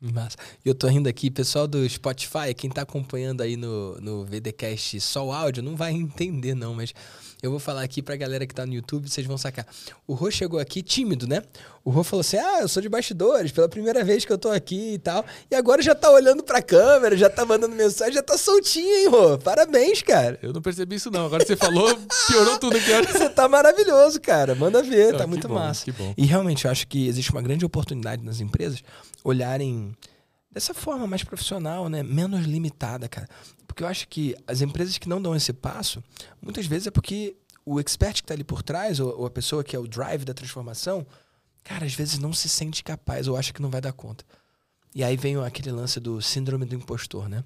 Massa. 0.00 0.36
E 0.64 0.68
eu 0.68 0.76
tô 0.76 0.86
rindo 0.86 1.08
aqui, 1.08 1.28
pessoal 1.28 1.66
do 1.66 1.88
Spotify, 1.88 2.54
quem 2.56 2.70
tá 2.70 2.82
acompanhando 2.82 3.40
aí 3.40 3.56
no, 3.56 4.00
no 4.00 4.24
VDcast 4.24 5.00
só 5.00 5.26
o 5.26 5.32
áudio, 5.32 5.60
não 5.60 5.74
vai 5.74 5.90
entender 5.94 6.54
não, 6.54 6.72
mas 6.72 6.94
eu 7.42 7.50
vou 7.50 7.58
falar 7.58 7.82
aqui 7.82 8.00
pra 8.00 8.14
galera 8.14 8.46
que 8.46 8.54
tá 8.54 8.64
no 8.64 8.72
YouTube, 8.72 9.08
vocês 9.10 9.26
vão 9.26 9.36
sacar. 9.36 9.66
O 10.06 10.14
Rô 10.14 10.30
chegou 10.30 10.60
aqui 10.60 10.80
tímido, 10.80 11.26
né? 11.26 11.42
O 11.84 11.90
Rô 11.90 12.04
falou 12.04 12.20
assim, 12.20 12.36
ah, 12.36 12.60
eu 12.60 12.68
sou 12.68 12.80
de 12.80 12.88
bastidores, 12.88 13.50
pela 13.50 13.68
primeira 13.68 14.04
vez 14.04 14.24
que 14.24 14.32
eu 14.32 14.38
tô 14.38 14.48
aqui 14.48 14.94
e 14.94 14.98
tal, 14.98 15.24
e 15.50 15.56
agora 15.56 15.82
já 15.82 15.92
tá 15.92 16.08
olhando 16.10 16.44
pra 16.44 16.62
câmera, 16.62 17.16
já 17.16 17.28
tá 17.28 17.44
mandando 17.44 17.74
mensagem, 17.74 18.14
já 18.14 18.22
tá 18.22 18.38
soltinho, 18.38 18.86
hein, 18.94 19.08
Rô? 19.08 19.38
Parabéns, 19.38 20.00
cara. 20.02 20.38
Eu 20.40 20.52
não 20.52 20.62
percebi 20.62 20.94
isso, 20.94 21.10
não. 21.10 21.26
Agora 21.26 21.44
que 21.44 21.48
você 21.48 21.56
falou, 21.56 21.88
piorou 22.30 22.58
tudo 22.60 22.76
aqui. 22.76 23.12
Você 23.12 23.28
tá 23.28 23.48
maravilhoso, 23.48 24.20
cara. 24.20 24.54
Manda 24.54 24.80
ver, 24.80 25.10
Não, 25.12 25.18
tá 25.18 25.26
muito 25.26 25.48
bom, 25.48 25.54
massa. 25.54 25.84
que 25.84 25.90
bom. 25.90 26.14
E 26.16 26.24
realmente 26.24 26.64
eu 26.66 26.70
acho 26.70 26.86
que 26.86 27.08
existe 27.08 27.32
uma 27.32 27.42
grande 27.42 27.64
oportunidade 27.64 28.24
nas 28.24 28.38
empresas 28.40 28.84
olharem 29.24 29.92
dessa 30.48 30.72
forma 30.74 31.06
mais 31.06 31.24
profissional, 31.24 31.88
né? 31.88 32.02
Menos 32.02 32.44
limitada, 32.46 33.08
cara. 33.08 33.28
Porque 33.72 33.84
eu 33.84 33.88
acho 33.88 34.06
que 34.06 34.36
as 34.46 34.60
empresas 34.60 34.98
que 34.98 35.08
não 35.08 35.20
dão 35.20 35.34
esse 35.34 35.50
passo, 35.50 36.04
muitas 36.42 36.66
vezes 36.66 36.88
é 36.88 36.90
porque 36.90 37.34
o 37.64 37.80
expert 37.80 38.16
que 38.16 38.24
tá 38.24 38.34
ali 38.34 38.44
por 38.44 38.62
trás, 38.62 39.00
ou, 39.00 39.20
ou 39.20 39.24
a 39.24 39.30
pessoa 39.30 39.64
que 39.64 39.74
é 39.74 39.78
o 39.78 39.88
drive 39.88 40.26
da 40.26 40.34
transformação, 40.34 41.06
cara, 41.64 41.86
às 41.86 41.94
vezes 41.94 42.18
não 42.18 42.34
se 42.34 42.50
sente 42.50 42.84
capaz 42.84 43.26
ou 43.28 43.34
acha 43.34 43.50
que 43.50 43.62
não 43.62 43.70
vai 43.70 43.80
dar 43.80 43.94
conta. 43.94 44.26
E 44.94 45.02
aí 45.02 45.16
vem 45.16 45.38
aquele 45.38 45.72
lance 45.72 45.98
do 45.98 46.20
síndrome 46.20 46.66
do 46.66 46.74
impostor, 46.74 47.30
né? 47.30 47.42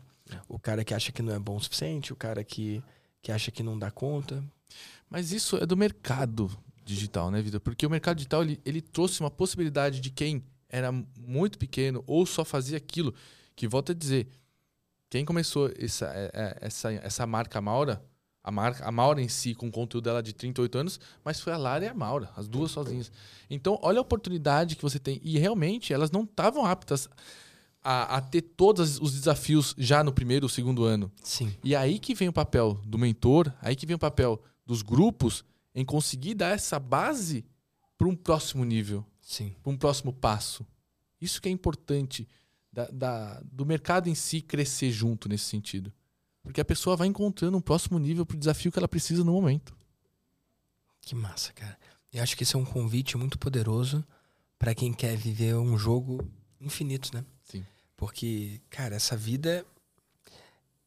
O 0.48 0.58
cara 0.58 0.84
que 0.84 0.92
acha 0.92 1.12
que 1.12 1.22
não 1.22 1.32
é 1.32 1.38
bom 1.38 1.54
o 1.54 1.60
suficiente, 1.60 2.12
o 2.12 2.16
cara 2.16 2.42
que, 2.42 2.82
que 3.22 3.30
acha 3.30 3.52
que 3.52 3.62
não 3.62 3.78
dá 3.78 3.92
conta. 3.92 4.42
Mas 5.08 5.30
isso 5.30 5.56
é 5.58 5.64
do 5.64 5.76
mercado 5.76 6.50
digital, 6.84 7.30
né, 7.30 7.40
Vitor? 7.40 7.60
Porque 7.60 7.86
o 7.86 7.90
mercado 7.90 8.16
digital 8.16 8.42
ele, 8.42 8.60
ele 8.64 8.80
trouxe 8.80 9.20
uma 9.20 9.30
possibilidade 9.30 10.00
de 10.00 10.10
quem 10.10 10.42
era 10.68 10.90
muito 11.16 11.56
pequeno 11.56 12.02
ou 12.04 12.26
só 12.26 12.44
fazia 12.44 12.76
aquilo. 12.76 13.14
Que 13.54 13.68
volta 13.68 13.92
a 13.92 13.94
dizer, 13.94 14.26
quem 15.08 15.24
começou 15.24 15.70
essa, 15.78 16.06
é, 16.06 16.30
é, 16.32 16.58
essa, 16.62 16.92
essa 16.92 17.26
marca 17.26 17.60
Maura, 17.60 18.02
a 18.42 18.50
marca 18.50 18.84
a 18.84 18.92
Maura 18.92 19.20
em 19.20 19.28
si, 19.28 19.54
com 19.54 19.68
o 19.68 19.72
conteúdo 19.72 20.04
dela 20.04 20.22
de 20.22 20.32
38 20.32 20.78
anos, 20.78 21.00
mas 21.24 21.40
foi 21.40 21.52
a 21.52 21.56
Lara 21.56 21.84
e 21.84 21.88
a 21.88 21.94
Maura, 21.94 22.30
as 22.36 22.46
duas 22.46 22.70
sozinhas. 22.70 23.10
Então, 23.50 23.78
olha 23.82 23.98
a 23.98 24.02
oportunidade 24.02 24.76
que 24.76 24.82
você 24.82 24.98
tem. 24.98 25.20
E 25.22 25.38
realmente, 25.38 25.92
elas 25.92 26.10
não 26.10 26.22
estavam 26.22 26.64
aptas 26.64 27.08
a, 27.82 28.16
a 28.16 28.20
ter 28.20 28.42
todos 28.42 29.00
os 29.00 29.12
desafios 29.12 29.74
já 29.78 30.02
no 30.02 30.12
primeiro 30.12 30.46
ou 30.46 30.50
segundo 30.50 30.84
ano. 30.84 31.10
Sim. 31.22 31.54
E 31.62 31.74
aí 31.74 32.00
que 32.00 32.14
vem 32.14 32.28
o 32.28 32.32
papel 32.32 32.80
do 32.84 32.98
mentor, 32.98 33.52
aí 33.60 33.76
que 33.76 33.86
vem 33.86 33.94
o 33.94 33.98
papel 33.98 34.42
dos 34.66 34.82
grupos 34.82 35.44
em 35.72 35.84
conseguir 35.84 36.34
dar 36.34 36.54
essa 36.54 36.80
base 36.80 37.44
para 37.96 38.08
um 38.08 38.16
próximo 38.16 38.64
nível, 38.64 39.04
Sim. 39.20 39.54
para 39.62 39.72
um 39.72 39.76
próximo 39.76 40.12
passo. 40.12 40.66
Isso 41.20 41.40
que 41.40 41.48
é 41.48 41.52
importante 41.52 42.28
da- 42.76 42.88
da- 42.92 43.42
do 43.50 43.64
mercado 43.64 44.08
em 44.10 44.14
si 44.14 44.42
crescer 44.42 44.90
junto 44.92 45.28
nesse 45.30 45.46
sentido. 45.46 45.90
Porque 46.42 46.60
a 46.60 46.64
pessoa 46.64 46.94
vai 46.94 47.08
encontrando 47.08 47.56
um 47.56 47.60
próximo 47.60 47.98
nível 47.98 48.26
para 48.26 48.36
o 48.36 48.38
desafio 48.38 48.70
que 48.70 48.78
ela 48.78 48.86
precisa 48.86 49.24
no 49.24 49.32
momento. 49.32 49.74
Que 51.00 51.14
massa, 51.14 51.52
cara. 51.54 51.78
Eu 52.12 52.22
acho 52.22 52.36
que 52.36 52.42
isso 52.42 52.56
é 52.56 52.60
um 52.60 52.64
convite 52.64 53.16
muito 53.16 53.38
poderoso 53.38 54.04
pra 54.58 54.74
quem 54.74 54.92
quer 54.92 55.16
viver 55.16 55.54
um 55.56 55.76
jogo 55.78 56.28
infinito, 56.60 57.10
né? 57.14 57.24
Sim. 57.44 57.64
Porque, 57.96 58.60
cara, 58.68 58.94
essa 58.94 59.16
vida 59.16 59.64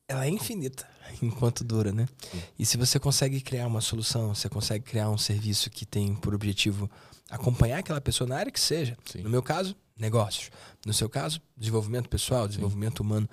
ela 0.08 0.26
é 0.26 0.30
infinita 0.30 0.88
enquanto 1.22 1.64
dura, 1.64 1.92
né? 1.92 2.08
Sim. 2.32 2.42
E 2.60 2.66
se 2.66 2.78
você 2.78 3.00
consegue 3.00 3.42
criar 3.42 3.66
uma 3.68 3.82
solução, 3.82 4.34
você 4.36 4.48
consegue 4.48 4.86
criar 4.86 5.10
um 5.10 5.18
serviço 5.18 5.70
que 5.72 5.86
tem 5.86 6.16
por 6.16 6.34
objetivo 6.36 6.90
acompanhar 7.30 7.80
aquela 7.80 8.00
pessoa 8.02 8.28
na 8.28 8.38
área 8.38 8.52
que 8.52 8.60
seja. 8.60 8.96
Sim. 9.06 9.22
No 9.24 9.30
meu 9.30 9.42
caso, 9.44 9.76
negócios. 10.00 10.50
No 10.86 10.94
seu 10.94 11.10
caso, 11.10 11.42
desenvolvimento 11.56 12.10
pessoal, 12.10 12.48
desenvolvimento 12.48 13.02
humano. 13.02 13.30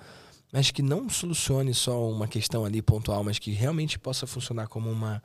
Mas 0.51 0.71
que 0.71 0.81
não 0.81 1.09
solucione 1.09 1.73
só 1.73 2.09
uma 2.09 2.27
questão 2.27 2.63
ali 2.63 2.81
pontual, 2.81 3.23
mas 3.23 3.39
que 3.39 3.51
realmente 3.51 3.99
possa 3.99 4.25
funcionar 4.25 4.67
como 4.67 4.89
uma 4.89 5.21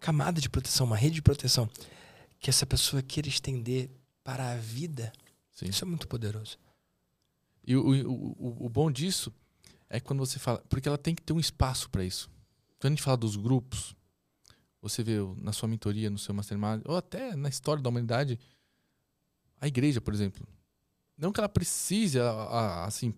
camada 0.00 0.40
de 0.40 0.48
proteção, 0.48 0.86
uma 0.86 0.96
rede 0.96 1.16
de 1.16 1.22
proteção. 1.22 1.68
Que 2.38 2.50
essa 2.50 2.64
pessoa 2.64 3.02
queira 3.02 3.28
estender 3.28 3.90
para 4.22 4.52
a 4.52 4.56
vida. 4.56 5.12
Sim. 5.52 5.66
Isso 5.66 5.84
é 5.84 5.88
muito 5.88 6.08
poderoso. 6.08 6.58
E 7.66 7.76
o, 7.76 8.10
o, 8.10 8.66
o, 8.66 8.68
bom 8.68 8.90
disso 8.90 9.32
é 9.88 10.00
quando 10.00 10.20
você 10.20 10.38
fala. 10.38 10.62
Porque 10.68 10.88
ela 10.88 10.98
tem 10.98 11.14
que 11.14 11.22
ter 11.22 11.32
um 11.32 11.40
espaço 11.40 11.90
para 11.90 12.04
isso. 12.04 12.30
Quando 12.78 12.92
a 12.92 12.96
gente 12.96 13.02
fala 13.02 13.16
dos 13.16 13.36
grupos, 13.36 13.94
você 14.80 15.02
vê 15.02 15.16
na 15.36 15.52
sua 15.52 15.68
mentoria, 15.68 16.08
no 16.08 16.18
seu 16.18 16.34
mastermind, 16.34 16.80
ou 16.84 16.96
até 16.96 17.36
na 17.36 17.48
história 17.48 17.82
da 17.82 17.90
humanidade, 17.90 18.38
a 19.60 19.68
igreja, 19.68 20.00
por 20.00 20.14
exemplo. 20.14 20.46
Não 21.20 21.32
que 21.32 21.38
ela 21.40 21.48
precise, 21.48 22.18
ela- 22.18 22.84
assim, 22.84 23.14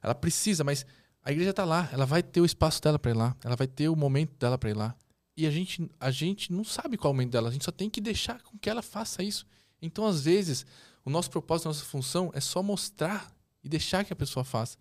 ela 0.00 0.14
precisa, 0.14 0.62
mas 0.62 0.86
a 1.22 1.32
igreja 1.32 1.50
está 1.50 1.64
lá, 1.64 1.88
ela 1.92 2.06
vai 2.06 2.22
ter 2.22 2.40
o 2.40 2.44
espaço 2.44 2.80
dela 2.80 2.98
para 2.98 3.10
ir 3.10 3.14
lá, 3.14 3.36
ela 3.44 3.56
vai 3.56 3.66
ter 3.66 3.88
o 3.88 3.96
momento 3.96 4.36
dela 4.38 4.56
para 4.56 4.70
ir 4.70 4.74
lá. 4.76 4.94
E 5.36 5.46
a 5.46 5.50
gente, 5.50 5.90
a 5.98 6.10
gente 6.10 6.52
não 6.52 6.62
sabe 6.62 6.96
qual 6.96 7.10
é 7.10 7.12
o 7.12 7.14
momento 7.14 7.32
dela, 7.32 7.48
a 7.48 7.52
gente 7.52 7.64
só 7.64 7.72
tem 7.72 7.90
que 7.90 8.00
deixar 8.00 8.40
com 8.42 8.56
que 8.58 8.70
ela 8.70 8.82
faça 8.82 9.22
isso. 9.22 9.44
Então, 9.80 10.06
às 10.06 10.22
vezes, 10.24 10.64
o 11.04 11.10
nosso 11.10 11.30
propósito, 11.30 11.66
a 11.66 11.70
nossa 11.70 11.84
função 11.84 12.30
é 12.34 12.40
só 12.40 12.62
mostrar 12.62 13.34
e 13.64 13.68
deixar 13.68 14.04
que 14.04 14.12
a 14.12 14.16
pessoa 14.16 14.44
faça. 14.44 14.76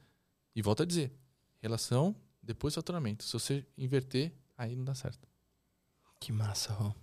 E 0.56 0.62
volto 0.62 0.84
a 0.84 0.86
dizer, 0.86 1.12
relação, 1.60 2.16
depois 2.44 2.76
faturamento. 2.76 3.24
Se 3.24 3.34
você 3.34 3.66
inverter, 3.78 4.32
aí 4.58 4.76
não 4.76 4.84
dá 4.84 4.94
certo. 4.94 5.28
Que 6.20 6.32
massa, 6.32 6.74
Rô. 6.74 6.94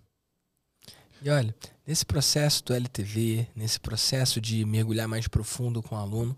E 1.23 1.31
olha, 1.31 1.55
nesse 1.87 2.05
processo 2.07 2.65
do 2.65 2.73
LTV, 2.75 3.49
nesse 3.55 3.79
processo 3.81 4.41
de 4.41 4.65
mergulhar 4.65 5.09
mais 5.09 5.27
profundo 5.29 5.83
com 5.83 5.95
o 5.95 5.99
aluno, 5.99 6.37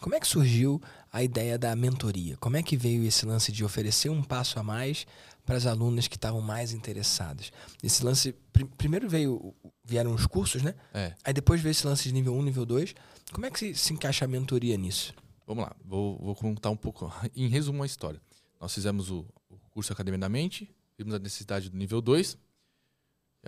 como 0.00 0.14
é 0.14 0.20
que 0.20 0.26
surgiu 0.28 0.80
a 1.12 1.22
ideia 1.22 1.58
da 1.58 1.74
mentoria? 1.74 2.36
Como 2.36 2.56
é 2.56 2.62
que 2.62 2.76
veio 2.76 3.04
esse 3.04 3.26
lance 3.26 3.50
de 3.50 3.64
oferecer 3.64 4.08
um 4.10 4.22
passo 4.22 4.58
a 4.58 4.62
mais 4.62 5.06
para 5.44 5.56
as 5.56 5.66
alunas 5.66 6.06
que 6.06 6.16
estavam 6.16 6.40
mais 6.40 6.72
interessadas? 6.72 7.50
Esse 7.82 8.04
lance, 8.04 8.32
pri- 8.52 8.64
primeiro 8.64 9.08
veio, 9.08 9.54
vieram 9.84 10.14
os 10.14 10.26
cursos, 10.26 10.62
né? 10.62 10.74
É, 10.94 11.14
Aí 11.24 11.32
depois 11.32 11.60
veio 11.60 11.72
esse 11.72 11.86
lance 11.86 12.04
de 12.04 12.12
nível 12.14 12.34
1, 12.36 12.42
nível 12.42 12.64
2. 12.66 12.94
Como 13.32 13.44
é 13.46 13.50
que 13.50 13.58
se, 13.58 13.74
se 13.74 13.92
encaixa 13.92 14.24
a 14.24 14.28
mentoria 14.28 14.76
nisso? 14.76 15.12
vamos 15.46 15.64
lá. 15.64 15.74
Vou, 15.84 16.18
vou 16.18 16.34
contar 16.34 16.68
um 16.70 16.76
pouco, 16.76 17.10
em 17.34 17.48
resumo, 17.48 17.82
a 17.82 17.86
história. 17.86 18.20
Nós 18.60 18.72
fizemos 18.74 19.10
o, 19.10 19.24
o 19.50 19.56
curso 19.70 19.92
Academia 19.92 20.18
da 20.18 20.28
Mente, 20.28 20.70
vimos 20.96 21.14
a 21.14 21.18
necessidade 21.18 21.70
do 21.70 21.76
nível 21.76 22.00
2. 22.02 22.36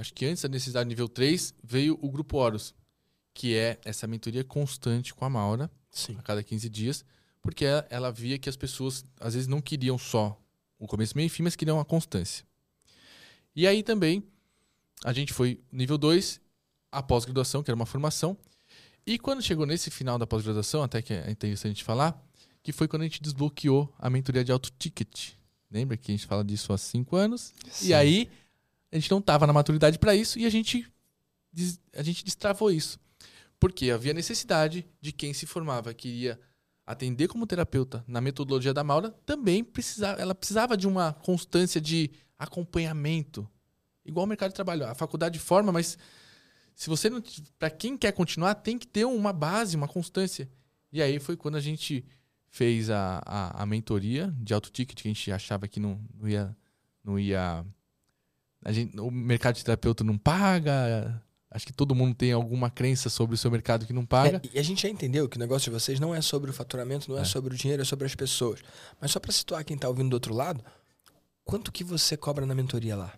Acho 0.01 0.15
que 0.15 0.25
antes 0.25 0.43
da 0.43 0.49
necessidade 0.49 0.89
nível 0.89 1.09
3, 1.09 1.55
veio 1.63 1.99
o 2.01 2.11
Grupo 2.11 2.39
Horus, 2.39 2.75
que 3.35 3.55
é 3.55 3.79
essa 3.85 4.07
mentoria 4.07 4.43
constante 4.43 5.15
com 5.15 5.25
a 5.25 5.31
Maura, 5.31 5.71
Sim. 5.91 6.17
a 6.19 6.23
cada 6.23 6.43
15 6.43 6.69
dias, 6.71 7.05
porque 7.43 7.65
ela, 7.65 7.87
ela 7.91 8.11
via 8.11 8.39
que 8.39 8.49
as 8.49 8.57
pessoas 8.57 9.05
às 9.21 9.35
vezes 9.35 9.47
não 9.47 9.61
queriam 9.61 9.99
só 9.99 10.41
o 10.79 10.87
começo, 10.87 11.15
meio 11.17 11.27
e 11.27 11.29
fim, 11.29 11.43
mas 11.43 11.55
queriam 11.55 11.79
a 11.79 11.85
constância. 11.85 12.45
E 13.55 13.67
aí 13.67 13.83
também 13.83 14.25
a 15.05 15.13
gente 15.13 15.35
foi 15.35 15.61
nível 15.71 15.99
2, 15.99 16.41
a 16.91 17.03
pós-graduação, 17.03 17.63
que 17.63 17.71
era 17.71 17.77
uma 17.77 17.87
formação. 17.87 18.37
E 19.07 19.19
quando 19.19 19.43
chegou 19.43 19.67
nesse 19.67 19.91
final 19.91 20.19
da 20.19 20.27
pós-graduação, 20.27 20.83
até 20.83 21.03
que 21.03 21.13
é 21.13 21.31
interessante 21.31 21.85
falar, 21.85 22.19
que 22.63 22.73
foi 22.73 22.89
quando 22.89 23.03
a 23.03 23.05
gente 23.05 23.23
desbloqueou 23.23 23.93
a 23.99 24.09
mentoria 24.09 24.43
de 24.43 24.51
alto 24.51 24.71
ticket. 24.79 25.33
Lembra 25.71 25.97
que 25.97 26.11
a 26.11 26.15
gente 26.15 26.27
fala 26.27 26.43
disso 26.43 26.73
há 26.73 26.79
cinco 26.79 27.17
anos? 27.17 27.53
Sim. 27.71 27.89
E 27.89 27.95
aí 27.95 28.31
a 28.93 28.97
gente 28.97 29.11
não 29.11 29.19
estava 29.19 29.47
na 29.47 29.53
maturidade 29.53 29.99
para 29.99 30.15
isso 30.15 30.39
e 30.39 30.47
a 30.47 30.51
gente, 30.51 30.87
a 31.95 32.03
gente 32.03 32.25
destravou 32.25 32.71
isso. 32.71 32.99
Porque 33.59 33.91
havia 33.91 34.15
necessidade 34.15 34.87
de 35.01 35.13
quem 35.13 35.35
se 35.35 35.47
formava, 35.47 35.93
queria 35.93 36.41
atender 36.87 37.29
como 37.29 37.47
terapeuta 37.47 38.05
na 38.09 38.21
metodologia 38.21 38.75
da 38.75 38.83
Maura, 38.83 39.11
também 39.25 39.63
precisava, 39.63 40.21
ela 40.21 40.35
precisava 40.35 40.77
de 40.77 40.89
uma 40.89 41.13
constância 41.13 41.81
de 41.81 42.11
acompanhamento. 42.39 43.49
Igual 44.05 44.25
o 44.25 44.29
mercado 44.29 44.51
de 44.51 44.57
trabalho. 44.57 44.87
A 44.87 44.95
faculdade 44.95 45.39
forma, 45.39 45.71
mas 45.71 45.97
se 46.75 46.89
você 46.89 47.11
não. 47.11 47.23
Para 47.59 47.71
quem 47.71 47.97
quer 47.97 48.13
continuar, 48.13 48.55
tem 48.55 48.79
que 48.79 48.87
ter 48.87 49.05
uma 49.05 49.33
base, 49.33 49.77
uma 49.77 49.87
constância. 49.87 50.51
E 50.91 51.01
aí 51.01 51.21
foi 51.21 51.37
quando 51.37 51.57
a 51.57 51.61
gente 51.61 52.05
fez 52.49 52.91
a, 52.91 53.23
a, 53.25 53.63
a 53.63 53.67
mentoria 53.67 54.35
de 54.39 54.53
alto 54.53 54.71
ticket, 54.71 55.01
que 55.01 55.09
a 55.09 55.13
gente 55.13 55.31
achava 55.31 55.69
que 55.69 55.79
não, 55.79 56.01
não 56.19 56.29
ia. 56.29 56.57
Não 57.05 57.19
ia 57.19 57.65
a 58.65 58.73
gente, 58.73 58.99
o 59.01 59.11
mercado 59.11 59.57
de 59.57 59.65
terapeuta 59.65 60.05
não 60.05 60.17
paga. 60.19 61.23
Acho 61.51 61.67
que 61.67 61.73
todo 61.73 61.95
mundo 61.97 62.15
tem 62.15 62.31
alguma 62.33 62.71
crença 62.71 63.11
sobre 63.11 63.35
o 63.35 63.39
seu 63.39 63.51
mercado 63.51 63.85
que 63.85 63.93
não 63.93 64.07
paga. 64.07 64.41
É, 64.45 64.57
e 64.57 64.59
a 64.59 64.63
gente 64.63 64.83
já 64.83 64.89
entendeu 64.89 65.29
que 65.29 65.37
o 65.37 65.41
negócio 65.41 65.65
de 65.71 65.79
vocês 65.79 65.99
não 65.99 66.15
é 66.15 66.21
sobre 66.23 66.49
o 66.51 66.53
faturamento, 66.55 67.11
não 67.11 67.19
é, 67.19 67.23
É. 67.23 67.25
sobre 67.25 67.53
o 67.55 67.57
dinheiro, 67.57 67.83
é 67.83 67.85
sobre 67.85 68.07
as 68.07 68.15
pessoas. 68.15 68.61
Mas 69.01 69.11
só 69.11 69.19
para 69.19 69.33
situar 69.33 69.65
quem 69.65 69.77
tá 69.77 69.89
ouvindo 69.89 70.11
do 70.11 70.15
outro 70.15 70.33
lado, 70.33 70.65
quanto 71.45 71.73
que 71.73 71.83
você 71.83 72.17
cobra 72.17 72.47
na 72.47 72.55
mentoria 72.55 72.95
lá? 72.95 73.13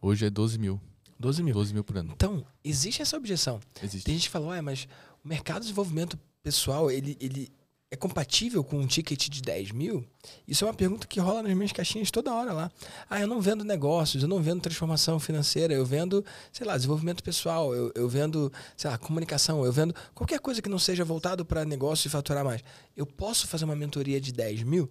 Hoje 0.00 0.24
é 0.24 0.30
12 0.30 0.58
mil. 0.58 0.80
12 1.20 1.42
mil. 1.42 1.52
12 1.54 1.74
mil 1.74 1.84
por 1.84 1.98
ano. 1.98 2.12
Então, 2.14 2.46
existe 2.64 3.02
essa 3.02 3.16
objeção. 3.16 3.60
Existe. 3.82 4.04
Tem 4.06 4.14
gente 4.14 4.24
que 4.24 4.30
fala, 4.30 4.46
ué, 4.48 4.60
mas 4.62 4.88
o 5.22 5.28
mercado 5.28 5.56
de 5.60 5.62
desenvolvimento 5.68 6.18
pessoal, 6.42 6.90
ele, 6.90 7.16
ele 7.20 7.52
é 7.90 7.96
compatível 7.96 8.64
com 8.64 8.78
um 8.80 8.86
ticket 8.86 9.28
de 9.28 9.40
10 9.40 9.70
mil? 9.70 10.04
Isso 10.46 10.64
é 10.64 10.68
uma 10.68 10.74
pergunta 10.74 11.06
que 11.06 11.20
rola 11.20 11.42
nas 11.42 11.54
minhas 11.54 11.70
caixinhas 11.72 12.10
toda 12.10 12.34
hora 12.34 12.52
lá. 12.52 12.70
Ah, 13.08 13.20
eu 13.20 13.28
não 13.28 13.40
vendo 13.40 13.64
negócios, 13.64 14.22
eu 14.22 14.28
não 14.28 14.42
vendo 14.42 14.60
transformação 14.60 15.20
financeira, 15.20 15.72
eu 15.72 15.86
vendo, 15.86 16.24
sei 16.52 16.66
lá, 16.66 16.76
desenvolvimento 16.76 17.22
pessoal, 17.22 17.72
eu, 17.74 17.92
eu 17.94 18.08
vendo, 18.08 18.52
sei 18.76 18.90
lá, 18.90 18.98
comunicação, 18.98 19.64
eu 19.64 19.72
vendo 19.72 19.94
qualquer 20.14 20.40
coisa 20.40 20.60
que 20.60 20.68
não 20.68 20.78
seja 20.78 21.04
voltado 21.04 21.44
para 21.44 21.64
negócio 21.64 22.08
e 22.08 22.10
faturar 22.10 22.44
mais. 22.44 22.62
Eu 22.96 23.06
posso 23.06 23.46
fazer 23.46 23.64
uma 23.64 23.76
mentoria 23.76 24.20
de 24.20 24.32
10 24.32 24.62
mil? 24.64 24.90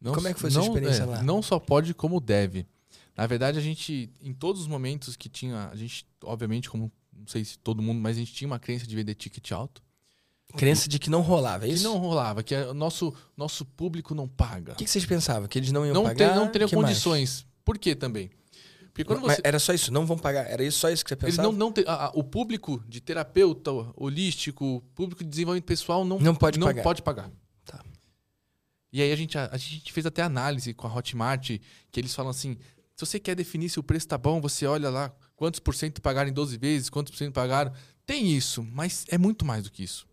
Não, 0.00 0.12
Como 0.12 0.26
é 0.28 0.34
que 0.34 0.40
foi 0.40 0.48
a 0.48 0.52
sua 0.52 0.62
não- 0.62 0.68
experiência 0.68 1.02
é, 1.04 1.06
lá? 1.06 1.22
Não 1.22 1.40
só 1.40 1.58
pode, 1.58 1.94
como 1.94 2.20
deve. 2.20 2.66
Na 3.16 3.26
verdade, 3.26 3.56
a 3.58 3.62
gente, 3.62 4.10
em 4.20 4.34
todos 4.34 4.60
os 4.62 4.68
momentos 4.68 5.16
que 5.16 5.28
tinha, 5.28 5.68
a 5.68 5.76
gente, 5.76 6.06
obviamente, 6.22 6.68
como 6.68 6.92
não 7.18 7.26
sei 7.26 7.44
se 7.44 7.58
todo 7.58 7.80
mundo, 7.80 7.98
mas 8.00 8.16
a 8.16 8.20
gente 8.20 8.34
tinha 8.34 8.46
uma 8.46 8.58
crença 8.58 8.86
de 8.86 8.94
vender 8.94 9.14
ticket 9.14 9.52
alto. 9.52 9.82
Crença 10.56 10.88
de 10.88 10.98
que 10.98 11.10
não 11.10 11.20
rolava, 11.20 11.64
é 11.64 11.68
Que 11.68 11.74
isso? 11.74 11.84
não 11.84 11.98
rolava, 11.98 12.42
que 12.42 12.54
o 12.54 12.72
nosso, 12.72 13.12
nosso 13.36 13.64
público 13.64 14.14
não 14.14 14.26
paga. 14.28 14.72
O 14.72 14.76
que, 14.76 14.84
que 14.84 14.90
vocês 14.90 15.04
pensavam? 15.04 15.46
Que 15.48 15.58
eles 15.58 15.72
não 15.72 15.84
iam 15.84 15.92
Não, 15.94 16.04
pagar? 16.04 16.16
tem, 16.30 16.36
não 16.36 16.48
teriam 16.48 16.68
Que 16.68 16.76
mais? 16.76 16.86
condições. 16.88 17.46
Por 17.64 17.76
quê 17.78 17.94
também? 17.94 18.30
Porque 18.92 19.04
quando 19.04 19.20
Mas 19.26 19.36
você. 19.36 19.42
Era 19.44 19.58
só 19.58 19.74
isso, 19.74 19.92
não 19.92 20.06
vão 20.06 20.16
pagar. 20.16 20.48
Era 20.50 20.62
isso, 20.64 20.78
só 20.78 20.88
isso 20.88 21.04
que 21.04 21.10
você 21.10 21.14
Eles 21.14 21.36
pensava? 21.36 21.48
não, 21.48 21.52
não 21.58 21.72
te- 21.72 21.84
a- 21.86 22.06
a- 22.06 22.10
o 22.14 22.24
público 22.24 22.82
de 22.88 23.00
terapeuta, 23.00 23.70
holístico, 23.94 24.76
o 24.76 24.80
público 24.94 25.22
de 25.22 25.28
desenvolvimento 25.28 25.66
pessoal 25.66 26.04
não, 26.04 26.18
Não 26.18 26.34
pode 26.34 26.58
não 26.58 26.66
pagar. 26.68 26.82
pode 26.82 27.02
pagar. 27.02 27.30
Tá. 27.64 27.84
E 28.92 29.02
aí 29.02 29.12
a 29.12 29.16
gente, 29.16 29.36
a, 29.36 29.50
a 29.52 29.58
gente 29.58 29.92
fez 29.92 30.06
até 30.06 30.22
análise 30.22 30.72
com 30.72 30.86
a 30.86 30.94
Hotmart, 30.94 31.58
que 31.90 32.00
eles 32.00 32.14
falam 32.14 32.30
assim: 32.30 32.56
se 32.94 33.04
você 33.04 33.20
quer 33.20 33.34
definir 33.34 33.68
se 33.68 33.78
o 33.78 33.82
preço 33.82 34.08
tá 34.08 34.16
bom, 34.16 34.40
você 34.40 34.64
olha 34.66 34.88
lá 34.88 35.12
quantos 35.34 35.60
por 35.60 35.74
cento 35.74 36.00
pagaram 36.00 36.30
em 36.30 36.32
12 36.32 36.56
vezes, 36.56 36.88
quantos 36.88 37.10
por 37.10 37.18
cento 37.18 37.34
pagaram. 37.34 37.72
Tem 38.06 38.30
isso, 38.34 38.62
mas 38.72 39.04
é 39.08 39.18
muito 39.18 39.44
mais 39.44 39.64
do 39.64 39.70
que 39.70 39.82
isso. 39.82 40.06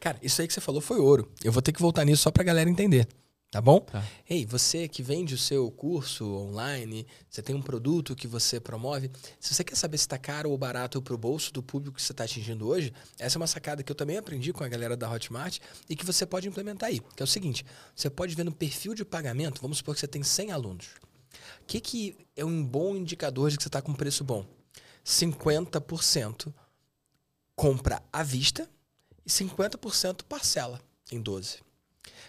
Cara, 0.00 0.18
isso 0.22 0.40
aí 0.40 0.46
que 0.46 0.54
você 0.54 0.60
falou 0.60 0.80
foi 0.80 0.98
ouro. 0.98 1.30
Eu 1.42 1.52
vou 1.52 1.62
ter 1.62 1.72
que 1.72 1.80
voltar 1.80 2.04
nisso 2.04 2.22
só 2.22 2.30
pra 2.30 2.44
galera 2.44 2.68
entender. 2.68 3.08
Tá 3.50 3.60
bom? 3.60 3.80
Tá. 3.80 4.04
Ei, 4.28 4.44
você 4.44 4.88
que 4.88 5.02
vende 5.02 5.32
o 5.32 5.38
seu 5.38 5.70
curso 5.70 6.26
online, 6.26 7.06
você 7.30 7.40
tem 7.40 7.54
um 7.54 7.62
produto 7.62 8.16
que 8.16 8.26
você 8.26 8.58
promove, 8.58 9.10
se 9.38 9.54
você 9.54 9.62
quer 9.62 9.76
saber 9.76 9.96
se 9.98 10.08
tá 10.08 10.18
caro 10.18 10.50
ou 10.50 10.58
barato 10.58 11.00
pro 11.00 11.16
bolso 11.16 11.52
do 11.52 11.62
público 11.62 11.96
que 11.96 12.02
você 12.02 12.12
está 12.12 12.24
atingindo 12.24 12.66
hoje, 12.66 12.92
essa 13.18 13.38
é 13.38 13.40
uma 13.40 13.46
sacada 13.46 13.82
que 13.84 13.90
eu 13.90 13.96
também 13.96 14.18
aprendi 14.18 14.52
com 14.52 14.64
a 14.64 14.68
galera 14.68 14.96
da 14.96 15.10
Hotmart 15.10 15.58
e 15.88 15.94
que 15.94 16.04
você 16.04 16.26
pode 16.26 16.48
implementar 16.48 16.88
aí. 16.88 17.00
Que 17.14 17.22
é 17.22 17.24
o 17.24 17.26
seguinte, 17.26 17.64
você 17.94 18.10
pode 18.10 18.34
ver 18.34 18.44
no 18.44 18.52
perfil 18.52 18.94
de 18.94 19.04
pagamento, 19.04 19.62
vamos 19.62 19.78
supor 19.78 19.94
que 19.94 20.00
você 20.00 20.08
tem 20.08 20.22
100 20.22 20.50
alunos. 20.50 20.86
O 21.62 21.66
que, 21.66 21.80
que 21.80 22.16
é 22.36 22.44
um 22.44 22.64
bom 22.64 22.96
indicador 22.96 23.50
de 23.50 23.56
que 23.56 23.62
você 23.62 23.68
está 23.68 23.80
com 23.80 23.94
preço 23.94 24.24
bom? 24.24 24.44
50% 25.04 26.52
compra 27.54 28.02
à 28.12 28.22
vista 28.22 28.68
e 29.26 29.30
50% 29.30 30.22
parcela 30.28 30.80
em 31.10 31.20
12. 31.20 31.58